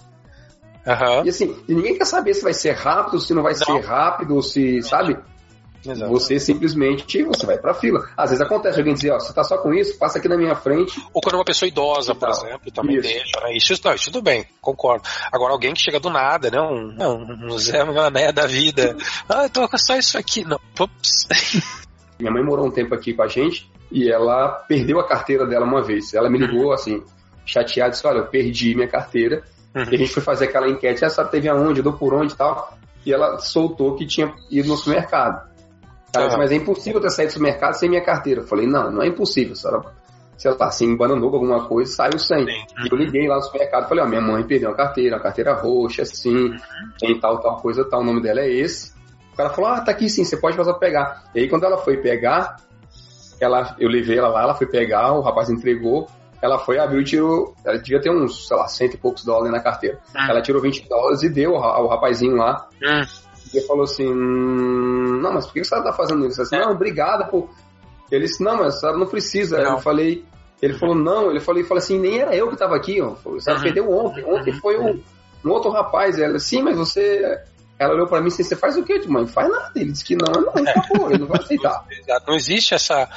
[0.85, 1.24] Uhum.
[1.24, 3.64] E assim, ninguém quer saber se vai ser rápido, se não vai não.
[3.64, 5.16] ser rápido, se, sabe?
[5.85, 6.11] Exato.
[6.13, 8.09] Você simplesmente você vai pra fila.
[8.17, 10.55] Às vezes acontece alguém dizer, ó, você tá só com isso, passa aqui na minha
[10.55, 11.01] frente.
[11.13, 13.09] Ou quando uma pessoa idosa, por exemplo, também isso.
[13.09, 13.57] deixa, né?
[13.57, 15.09] Isso, não, isso tudo bem, concordo.
[15.33, 16.61] Agora alguém que chega do nada, né?
[16.61, 18.97] Um, um, um Zé Mané da vida.
[19.29, 20.45] ah, eu tô com só isso aqui.
[20.45, 21.27] Não, ups.
[22.19, 25.67] Minha mãe morou um tempo aqui com a gente e ela perdeu a carteira dela
[25.67, 26.15] uma vez.
[26.15, 26.73] Ela me ligou uhum.
[26.73, 27.03] assim,
[27.45, 29.43] chateada, disse, olha, eu perdi minha carteira.
[29.75, 29.85] Uhum.
[29.91, 32.79] E a gente foi fazer aquela enquete, essa teve aonde, deu por onde e tal.
[33.05, 35.52] E ela soltou que tinha ido no supermercado.
[36.15, 38.43] Disse, mas é impossível ter saído do mercado sem minha carteira.
[38.43, 39.57] Eu falei, não, não é impossível.
[39.57, 39.95] Se ela,
[40.37, 42.45] se ela tá assim, embananou alguma coisa, saiu sem.
[42.45, 42.89] Sim.
[42.91, 45.55] Eu liguei lá no supermercado e falei, ó, minha mãe perdeu a carteira, a carteira
[45.55, 46.57] roxa, assim, uhum.
[46.99, 48.93] tem tal, tal coisa, tal, o nome dela é esse.
[49.33, 51.25] O cara falou, ah, tá aqui sim, você pode passar pegar.
[51.35, 52.57] E aí quando ela foi pegar,
[53.41, 56.07] ela, eu levei ela lá, ela foi pegar, o rapaz entregou,
[56.43, 59.53] ela foi, abriu e tirou, ela devia ter uns, sei lá, cento e poucos dólares
[59.53, 59.99] na carteira.
[60.15, 60.29] Uhum.
[60.29, 62.69] Ela tirou 20 dólares e deu ao, ao rapazinho lá.
[63.53, 63.59] Uhum.
[63.59, 66.41] Ele falou assim, hum, não, mas por que você tá fazendo isso?
[66.41, 66.61] Assim, é.
[66.61, 67.51] Não, obrigada por...
[68.11, 69.62] Ele disse, não, mas não precisa.
[69.62, 69.73] Não.
[69.73, 70.24] Eu falei,
[70.61, 73.15] ele falou, não, ele falou, ele falou assim, nem era eu que tava aqui, ó.
[73.24, 73.61] Você uhum.
[73.61, 75.01] perdeu ontem, ontem foi um,
[75.45, 76.19] um outro rapaz.
[76.19, 77.41] Ela, sim, mas você...
[77.79, 79.27] Ela olhou para mim assim, você faz o quê, mãe?
[79.27, 79.73] Faz nada.
[79.74, 81.85] Ele disse que não, não, acabou, ele não vai aceitar.
[82.29, 83.09] Não existe essa,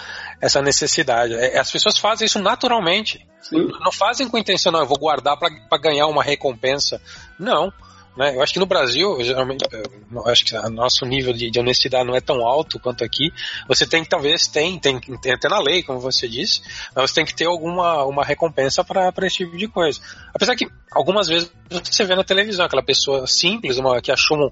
[0.42, 1.36] essa necessidade.
[1.36, 3.28] É, as pessoas fazem isso naturalmente.
[3.42, 3.68] Sim.
[3.80, 7.00] Não fazem com intenção, não, eu vou guardar para ganhar uma recompensa.
[7.38, 7.72] Não.
[8.16, 8.36] Né?
[8.36, 12.06] Eu acho que no Brasil, geralmente, eu acho que o nosso nível de, de, honestidade
[12.06, 13.32] não é tão alto quanto aqui.
[13.68, 16.62] Você tem que, talvez, tem, tem, tem até na lei, como você disse,
[16.96, 20.00] mas você tem que ter alguma uma recompensa para esse tipo de coisa.
[20.34, 24.50] Apesar que algumas vezes você vê na televisão aquela pessoa simples, uma, que achou um,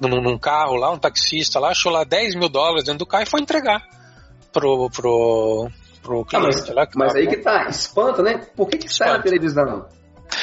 [0.00, 3.24] num, num carro lá, um taxista lá, achou lá 10 mil dólares dentro do carro
[3.24, 3.82] e foi entregar
[4.52, 5.70] pro, pro,
[6.02, 6.46] pro cliente.
[6.46, 8.46] Ah, mas, lá, mas aí que tá, espanta, né?
[8.54, 9.86] Por que, que sai na televisão?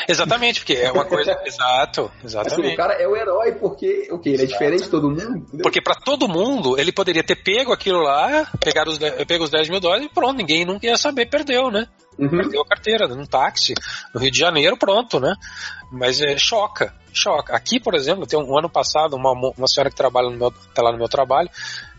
[0.08, 1.38] Exatamente, porque é uma coisa.
[1.46, 2.62] Exato, exatamente.
[2.62, 5.38] Assim, o cara é o herói porque o que ele é diferente de todo mundo.
[5.38, 5.62] Entendeu?
[5.62, 9.70] Porque para todo mundo ele poderia ter pego aquilo lá, pegar os, pego os 10
[9.70, 11.88] mil dólares e pronto, ninguém nunca ia saber, perdeu, né?
[12.18, 12.30] Uhum.
[12.30, 13.74] Perdeu a carteira num táxi
[14.14, 15.36] no Rio de Janeiro, pronto, né?
[15.92, 17.56] Mas é, choca, choca.
[17.56, 20.52] Aqui, por exemplo, tem um, um ano passado, uma, uma senhora que trabalha no meu,
[20.74, 21.50] tá lá no meu trabalho,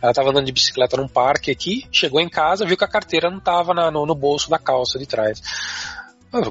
[0.00, 3.30] ela estava andando de bicicleta num parque aqui, chegou em casa, viu que a carteira
[3.30, 5.40] não estava no, no bolso da calça de trás.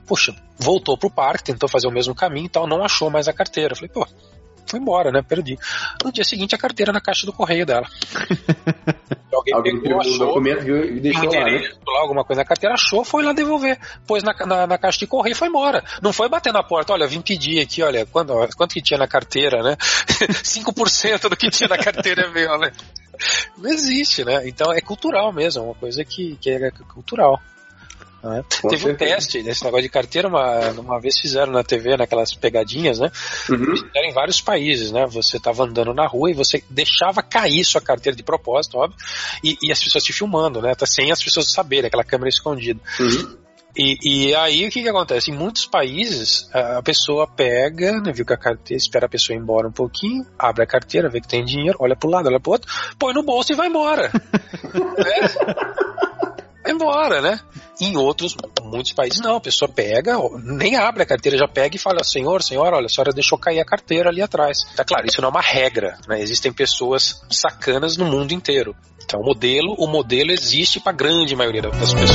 [0.01, 3.33] Puxa, voltou pro parque, tentou fazer o mesmo caminho e tal, não achou mais a
[3.33, 3.75] carteira.
[3.75, 4.07] falei, pô,
[4.65, 5.21] Foi embora, né?
[5.21, 5.57] Perdi.
[6.03, 7.87] No dia seguinte, a carteira na caixa do correio dela.
[9.33, 11.71] Alguém, Alguém pegou, achou, o documento e deixou lá, né?
[11.87, 13.79] lá, alguma coisa na carteira, achou, foi lá devolver.
[14.05, 15.83] Pôs na, na, na, caixa de correio e foi embora.
[16.01, 19.07] Não foi bater na porta, olha, vim pedir aqui, olha, quanto, quanto que tinha na
[19.07, 19.75] carteira, né?
[20.43, 22.71] 5% do que tinha na carteira é meu, né?
[23.57, 24.47] Não existe, né?
[24.47, 27.41] Então é cultural mesmo, é uma coisa que, que é cultural.
[28.23, 28.41] Né?
[28.69, 32.97] Teve um teste desse negócio de carteira, uma, uma vez fizeram na TV, naquelas pegadinhas,
[32.97, 33.11] né?
[33.49, 33.75] Uhum.
[33.75, 35.05] Fizeram em vários países, né?
[35.07, 38.97] Você estava andando na rua e você deixava cair sua carteira de propósito, óbvio,
[39.43, 40.73] e, e as pessoas te filmando, né?
[40.73, 42.79] Tá sem as pessoas saberem, aquela câmera escondida.
[42.97, 43.43] Uhum.
[43.75, 43.97] E,
[44.29, 45.31] e, aí o que, que acontece?
[45.31, 49.39] Em muitos países a pessoa pega, né, viu que a carteira, espera a pessoa ir
[49.39, 52.51] embora um pouquinho, abre a carteira, vê que tem dinheiro, olha pro lado, olha pro
[52.51, 54.11] outro, põe no bolso e vai embora.
[54.99, 55.27] é?
[56.63, 57.39] Vai embora, né?
[57.81, 61.79] Em outros, muitos países não, a pessoa pega, nem abre a carteira, já pega e
[61.79, 64.59] fala, senhor, senhora, olha, a senhora deixou cair a carteira ali atrás.
[64.75, 66.21] Tá claro, isso não é uma regra, né?
[66.21, 68.75] Existem pessoas sacanas no mundo inteiro.
[69.03, 72.09] Então o modelo, o modelo existe para a grande maioria das pessoas.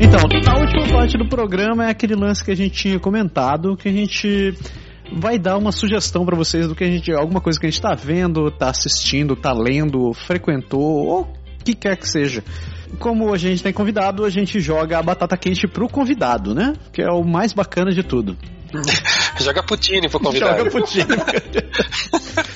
[0.00, 0.20] Então,
[0.52, 3.92] a última parte do programa é aquele lance que a gente tinha comentado, que a
[3.92, 4.54] gente
[5.12, 7.78] vai dar uma sugestão para vocês do que a gente, alguma coisa que a gente
[7.78, 12.42] está vendo, está assistindo, está lendo, frequentou ou o que quer que seja.
[12.98, 16.74] Como a gente tem convidado, a gente joga a batata quente pro convidado, né?
[16.92, 18.36] Que é o mais bacana de tudo.
[19.40, 20.58] Joga poutine pro convidado.
[20.58, 21.06] Joga poutine.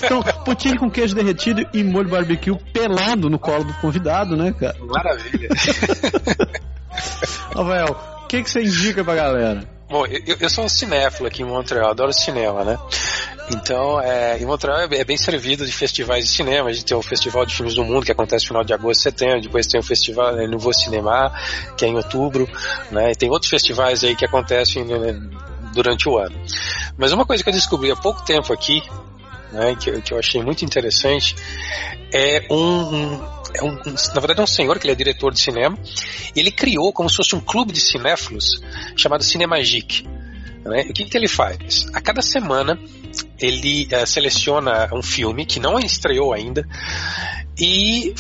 [0.04, 4.76] então, poutine com queijo derretido e molho barbecue pelado no colo do convidado, né, cara?
[4.80, 5.48] Maravilha.
[7.54, 7.96] Rafael,
[8.32, 9.62] que, que você indica pra galera?
[9.90, 12.78] Bom, eu, eu, sou um cinéfilo aqui em Montreal, adoro cinema, né?
[13.50, 16.70] Então, é, em Montreal é, é bem servido de festivais de cinema.
[16.70, 19.02] A gente tem o Festival de Filmes do Mundo, que acontece no final de agosto
[19.02, 19.42] setembro.
[19.42, 21.30] Depois tem o Festival é, Nouveau Cinema,
[21.76, 22.48] que é em outubro.
[22.90, 23.12] Né?
[23.12, 25.20] E tem outros festivais aí que acontecem né,
[25.74, 26.34] durante o ano.
[26.96, 28.82] Mas uma coisa que eu descobri há pouco tempo aqui,
[29.52, 31.36] né, que, que eu achei muito interessante,
[32.14, 35.78] é um é um, na verdade é um senhor que ele é diretor de cinema,
[36.34, 38.62] e ele criou como se fosse um clube de cinéfilos
[38.96, 40.06] chamado Cinemagic.
[40.64, 40.86] Né?
[40.88, 41.86] O que, que ele faz?
[41.92, 42.78] A cada semana
[43.40, 46.66] ele uh, seleciona um filme que não estreou ainda
[47.58, 48.14] e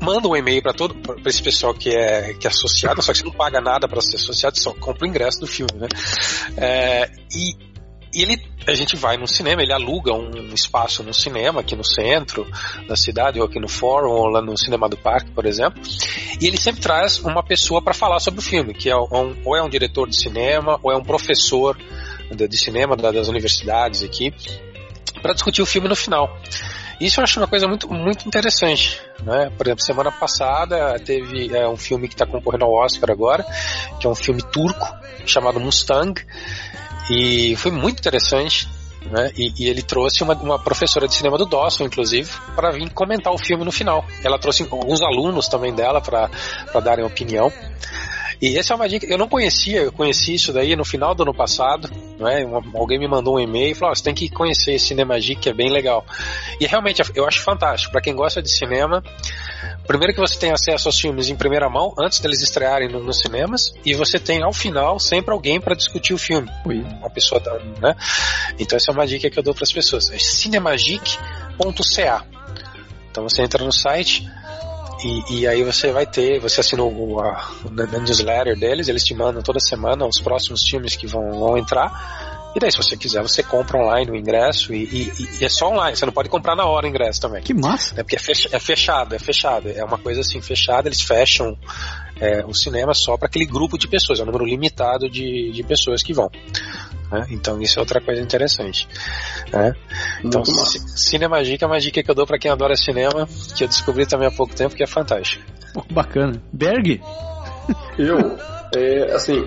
[0.00, 3.18] manda um e-mail para todo para esse pessoal que é que é associado, só que
[3.18, 5.88] você não paga nada para ser associado, só compra o ingresso do filme, né?
[6.56, 7.71] É, e
[8.14, 11.84] e ele, a gente vai no cinema, ele aluga um espaço no cinema, aqui no
[11.84, 12.46] centro
[12.86, 15.82] da cidade, ou aqui no Fórum, ou lá no Cinema do Parque, por exemplo.
[16.40, 19.56] E ele sempre traz uma pessoa para falar sobre o filme, que é um, ou
[19.56, 21.78] é um diretor de cinema, ou é um professor
[22.30, 24.34] de, de cinema das universidades aqui,
[25.22, 26.36] para discutir o filme no final.
[27.00, 29.00] Isso eu acho uma coisa muito, muito interessante.
[29.22, 29.50] Né?
[29.56, 33.44] Por exemplo, semana passada teve é, um filme que está concorrendo ao Oscar agora,
[33.98, 34.86] que é um filme turco
[35.26, 36.20] chamado Mustang,
[37.10, 38.68] e foi muito interessante.
[39.10, 39.32] Né?
[39.36, 43.32] E, e, ele trouxe uma, uma, professora de cinema do Dawson, inclusive, para vir comentar
[43.32, 44.04] o filme no final.
[44.22, 46.30] Ela trouxe alguns alunos também dela para
[46.80, 47.52] darem opinião.
[48.42, 51.22] E essa é uma dica, eu não conhecia, eu conheci isso daí no final do
[51.22, 51.88] ano passado,
[52.18, 52.42] não é?
[52.74, 55.42] alguém me mandou um e-mail e falou: oh, você tem que conhecer esse Cinema Geek,
[55.42, 56.04] que é bem legal.
[56.60, 59.00] E realmente eu acho fantástico, para quem gosta de cinema,
[59.86, 63.18] primeiro que você tem acesso aos filmes em primeira mão, antes deles estrearem no, nos
[63.18, 66.48] cinemas, e você tem ao final sempre alguém para discutir o filme.
[66.64, 66.80] Ui.
[66.80, 67.40] Uma pessoa,
[67.80, 67.94] né?
[68.58, 72.26] Então essa é uma dica que eu dou para as pessoas: é cinemagic.ca.
[73.10, 74.26] Então você entra no site,
[75.04, 79.14] e, e, aí você vai ter, você assina o, a, a, newsletter deles, eles te
[79.14, 82.40] mandam toda semana os próximos filmes que vão, vão entrar.
[82.54, 85.70] E daí, se você quiser, você compra online o ingresso e, e, e, é só
[85.70, 87.42] online, você não pode comprar na hora o ingresso também.
[87.42, 87.94] Que massa!
[87.98, 89.70] É porque é, é fechado, é fechado.
[89.70, 91.56] É uma coisa assim, fechada, eles fecham
[92.20, 95.62] é, o cinema só para aquele grupo de pessoas, é um número limitado de, de
[95.62, 96.30] pessoas que vão.
[97.10, 97.26] Né?
[97.30, 98.86] Então isso é outra coisa interessante.
[99.52, 99.74] Né?
[100.24, 103.68] Então, Cinema Dica é uma dica que eu dou para quem adora cinema, que eu
[103.68, 105.44] descobri também há pouco tempo, que é fantástico.
[105.90, 106.42] bacana.
[106.52, 107.00] Berg?
[107.98, 108.36] Eu,
[108.74, 109.44] é, assim,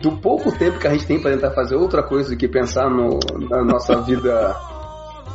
[0.00, 2.90] do pouco tempo que a gente tem para tentar fazer outra coisa do que pensar
[2.90, 3.18] no,
[3.48, 4.54] na nossa vida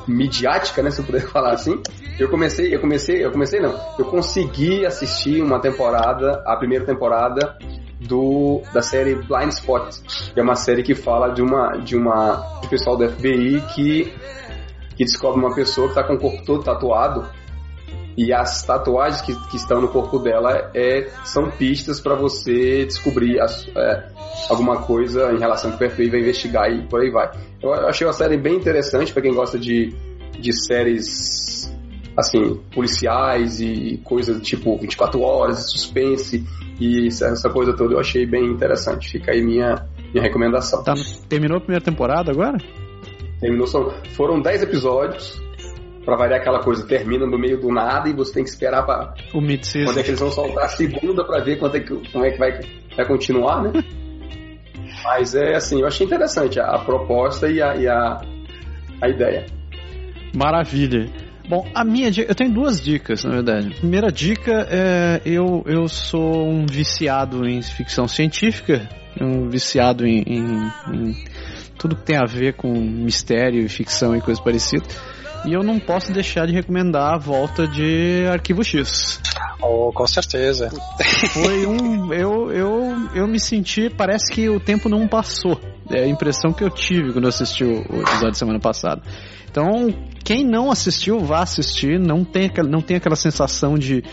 [0.08, 1.82] midiática, né, se eu puder falar assim.
[2.20, 3.74] Eu comecei, eu comecei, eu comecei não.
[3.98, 7.58] Eu consegui assistir uma temporada, a primeira temporada
[8.00, 9.94] do da série Blind Spot,
[10.34, 14.14] que é uma série que fala de uma de uma de pessoal do FBI que
[14.96, 17.26] que descobre uma pessoa que está com o corpo todo tatuado
[18.20, 23.40] e as tatuagens que, que estão no corpo dela é, são pistas para você descobrir
[23.40, 24.10] as, é,
[24.50, 27.32] alguma coisa em relação com o perfil e vai investigar e por aí vai.
[27.64, 29.96] Eu achei uma série bem interessante para quem gosta de,
[30.38, 31.74] de séries
[32.18, 36.44] assim, policiais e coisas tipo 24 horas, suspense
[36.78, 39.12] e essa coisa toda eu achei bem interessante.
[39.12, 40.84] Fica aí minha, minha recomendação.
[40.84, 40.94] Tá,
[41.30, 42.58] terminou a primeira temporada agora?
[43.40, 43.66] Terminou,
[44.14, 45.42] foram 10 episódios.
[46.10, 49.14] Pra variar aquela coisa, termina no meio do nada e você tem que esperar pra.
[49.32, 52.12] O mid Quando é que eles vão soltar a segunda pra ver quanto é que,
[52.12, 52.60] como é que vai,
[52.98, 53.72] vai continuar, né?
[55.06, 58.22] Mas é assim, eu achei interessante a, a proposta e a, e a,
[59.00, 59.46] a ideia.
[60.36, 61.08] Maravilha.
[61.48, 63.68] Bom, a minha dica, eu tenho duas dicas, na verdade.
[63.68, 68.90] A primeira dica é eu, eu sou um viciado em ficção científica,
[69.22, 71.16] um viciado em, em, em
[71.78, 74.88] tudo que tem a ver com mistério, ficção e coisas parecidas.
[75.46, 79.22] E eu não posso deixar de recomendar a volta de Arquivo X.
[79.62, 80.70] Oh, com certeza.
[81.34, 82.14] Foi um.
[82.14, 83.90] Eu, eu, eu me senti.
[83.90, 85.60] Parece que o tempo não passou.
[85.92, 89.02] É a impressão que eu tive quando eu assisti o, o episódio semana passada.
[89.50, 89.94] Então,
[90.24, 92.00] quem não assistiu, vá assistir.
[92.00, 94.04] Não tem, não tem aquela sensação de.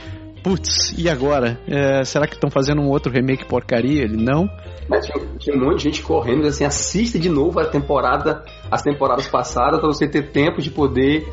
[0.46, 1.58] Putz, e agora?
[1.66, 4.04] É, será que estão fazendo um outro remake porcaria?
[4.04, 4.48] Ele não.
[4.88, 8.80] Mas tinha, tinha, um monte de gente correndo, assim, assista de novo a temporada, as
[8.80, 11.26] temporadas passadas, para você ter tempo de poder,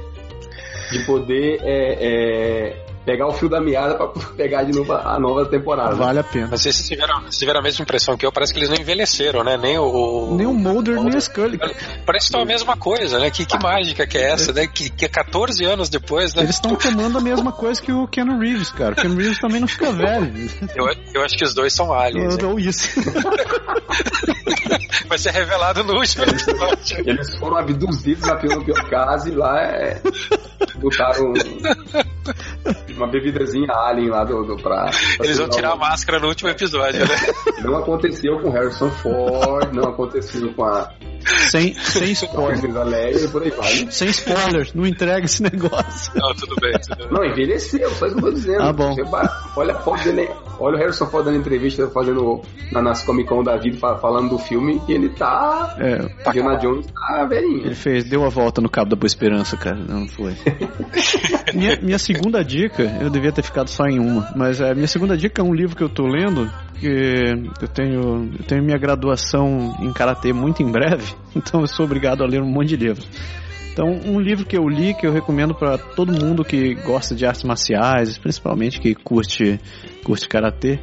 [0.92, 5.46] de poder é, é, pegar o fio da meada para pegar de novo a nova
[5.46, 5.96] temporada.
[5.96, 6.48] Vale a pena.
[6.52, 9.44] Mas vocês tiveram, vocês tiveram a mesma impressão que eu, parece que eles não envelheceram,
[9.44, 9.58] né?
[9.58, 10.36] Nem o.
[10.36, 11.58] Nem o Mulder, nem o Scully.
[11.58, 13.30] Parece que estão a mesma coisa, né?
[13.30, 14.68] Que, que mágica que é essa, né?
[14.68, 16.44] Que, que é 14 anos depois, né?
[16.44, 18.94] Eles estão tomando a mesma coisa que o Ken Reeves, cara.
[18.94, 20.34] O Ken Reeves também não fica velho.
[20.76, 22.38] Eu, eu acho que os dois são aliens.
[22.44, 22.88] Ou isso.
[25.08, 27.04] Vai ser revelado no último episódio.
[27.06, 30.02] Eles foram abduzidos na pior caso e lá é,
[30.80, 31.34] botaram
[32.96, 36.50] uma bebidazinha alien lá do, do pra, pra Eles vão tirar a máscara no último
[36.50, 37.16] episódio, né?
[37.64, 40.92] Não aconteceu com Harrison Ford, não aconteceu com a.
[41.50, 43.24] Sem, sem spoilers.
[43.24, 43.92] e por aí vai.
[43.92, 46.12] Sem spoilers, não entrega esse negócio.
[46.16, 46.74] Não, tudo bem.
[46.74, 47.08] Tudo bem.
[47.10, 48.62] Não, envelheceu, só isso que eu tô dizendo.
[48.62, 48.94] Ah, bom.
[48.94, 49.04] Você,
[49.56, 50.30] olha a foto dele,
[50.60, 52.42] olha o Harrison Ford dando entrevista, fazendo
[52.74, 55.76] na, nas Comic Con da vida, falando do filme, e ele tá.
[55.80, 57.68] É, tá Diana Jones tá velhinho.
[57.68, 59.78] Ele fez, deu a volta no cabo da Boa Esperança, cara.
[59.78, 60.36] Não foi.
[61.54, 65.18] minha, minha segunda dica, eu devia ter ficado só em uma, mas a minha segunda
[65.18, 66.88] dica é um livro que eu tô lendo, que
[67.62, 72.24] eu tenho, eu tenho minha graduação em Karatê muito em breve, então eu sou obrigado
[72.24, 73.08] a ler um monte de livros.
[73.72, 77.26] Então, um livro que eu li, que eu recomendo para todo mundo que gosta de
[77.26, 79.60] artes marciais, principalmente que curte,
[80.04, 80.80] curte Karatê,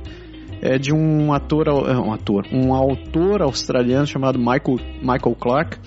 [0.60, 5.78] é de um ator, um ator, um autor australiano chamado Michael, Michael Clark.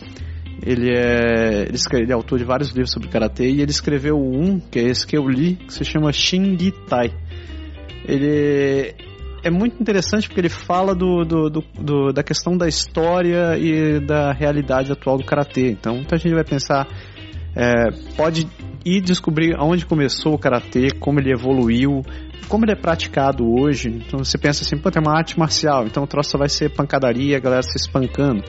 [0.66, 4.18] Ele é, ele, escreve, ele é autor de vários livros sobre karatê e ele escreveu
[4.18, 7.12] um, que é esse que eu li, que se chama Shingi Tai.
[8.08, 8.96] Ele
[9.44, 14.00] é muito interessante porque ele fala do, do, do, do, da questão da história e
[14.00, 15.70] da realidade atual do karatê.
[15.70, 16.88] Então, muita gente vai pensar,
[17.54, 18.48] é, pode
[18.86, 22.04] ir descobrir aonde começou o karatê, como ele evoluiu,
[22.48, 23.90] como ele é praticado hoje.
[23.90, 27.36] Então, você pensa assim, pô, tem uma arte marcial, então o troço vai ser pancadaria,
[27.36, 28.44] a galera se espancando.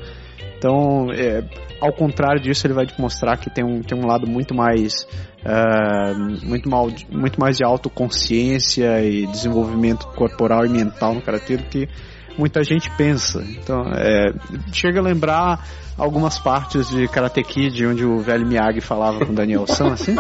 [0.65, 1.45] Então, é,
[1.79, 5.07] ao contrário disso, ele vai te mostrar que tem um, tem um lado muito mais
[5.45, 11.65] uh, muito, mal, muito mais de autoconsciência e desenvolvimento corporal e mental no karatê do
[11.65, 11.87] que
[12.39, 13.45] muita gente pensa.
[13.47, 14.33] Então, é,
[14.73, 15.69] chega a lembrar
[15.99, 20.17] algumas partes de Karate Kid, onde o velho Miyagi falava com Daniel San, assim.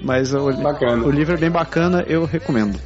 [0.00, 2.80] Mas o, o, livro é bem bacana, eu recomendo.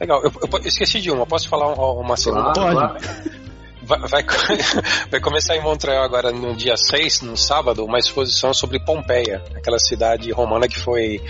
[0.00, 2.54] Legal, eu, eu esqueci de uma, posso falar uma segunda?
[2.54, 3.43] Claro, Pode.
[3.84, 4.24] Vai, vai,
[5.10, 9.78] vai, começar em Montreal agora no dia 6, no sábado, uma exposição sobre Pompeia, aquela
[9.78, 11.20] cidade romana que foi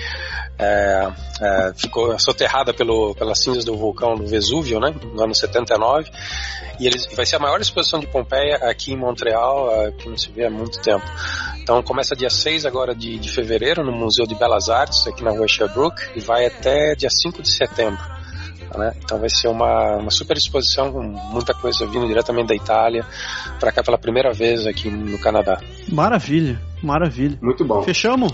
[0.59, 6.11] é, é, ficou soterrada pelo, pelas cinzas do vulcão do Vesúvio, né, no ano 79.
[6.79, 10.17] E eles, vai ser a maior exposição de Pompeia aqui em Montreal, é, que não
[10.17, 11.05] se vê há muito tempo.
[11.61, 15.31] Então começa dia 6 agora de, de fevereiro no Museu de Belas Artes, aqui na
[15.31, 18.24] rua Sherbrooke, e vai até dia 5 de setembro.
[18.77, 18.93] Né?
[19.03, 23.05] Então vai ser uma, uma super exposição com muita coisa vindo diretamente da Itália
[23.61, 25.61] para cá pela primeira vez aqui no Canadá.
[25.89, 27.39] Maravilha, maravilha.
[27.41, 27.83] Muito bom.
[27.83, 28.33] Fechamos?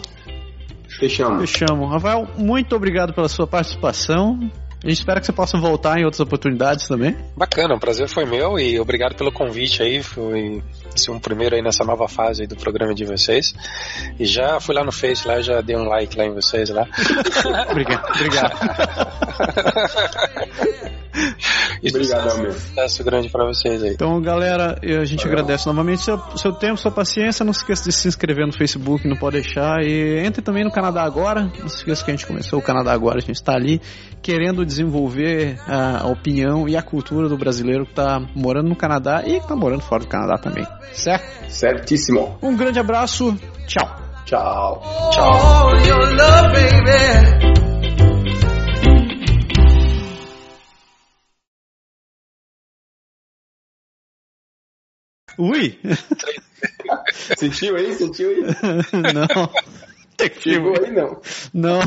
[0.98, 1.50] Fechamos.
[1.50, 1.90] Fechamos.
[1.90, 4.50] Rafael, muito obrigado pela sua participação.
[4.82, 7.14] A gente espera que você possa voltar em outras oportunidades também.
[7.36, 10.02] Bacana, o prazer foi meu e obrigado pelo convite aí.
[10.02, 10.62] Foi
[10.96, 13.54] ser um primeiro aí nessa nova fase do programa de vocês.
[14.18, 16.86] E já fui lá no Face, lá já dei um like lá em vocês lá.
[17.70, 18.54] obrigado, obrigado.
[21.88, 22.52] Obrigado, meu.
[22.52, 23.92] Sucesso grande para vocês aí.
[23.92, 25.32] Então, galera, a gente Valeu.
[25.32, 27.44] agradece novamente seu, seu tempo, sua paciência.
[27.44, 29.82] Não se esqueça de se inscrever no Facebook, não pode deixar.
[29.82, 31.50] E entre também no Canadá Agora.
[31.58, 33.80] Não se esqueça que a gente começou o Canadá Agora, a gente está ali
[34.22, 39.32] querendo desenvolver a, opinião e a cultura do brasileiro que está morando no Canadá e
[39.32, 40.66] que está morando fora do Canadá também.
[40.92, 41.50] Certo?
[41.50, 42.38] Certíssimo.
[42.40, 43.36] Um grande abraço.
[43.66, 43.96] Tchau.
[44.24, 44.82] Tchau.
[45.12, 45.70] Tchau.
[55.38, 55.78] Ui!
[57.38, 57.94] Sentiu aí?
[57.94, 58.42] Sentiu aí?
[59.14, 59.50] não.
[60.38, 61.20] Chegou aí, não.
[61.54, 61.80] Não.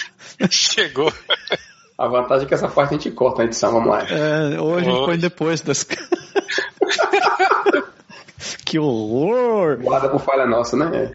[0.50, 1.12] Chegou.
[1.98, 4.02] A vantagem é que essa parte a gente corta na edição, vamos lá.
[4.02, 5.82] É, ou a gente põe depois das.
[8.64, 9.78] que horror!
[9.82, 11.10] Guarda por falha nossa, né?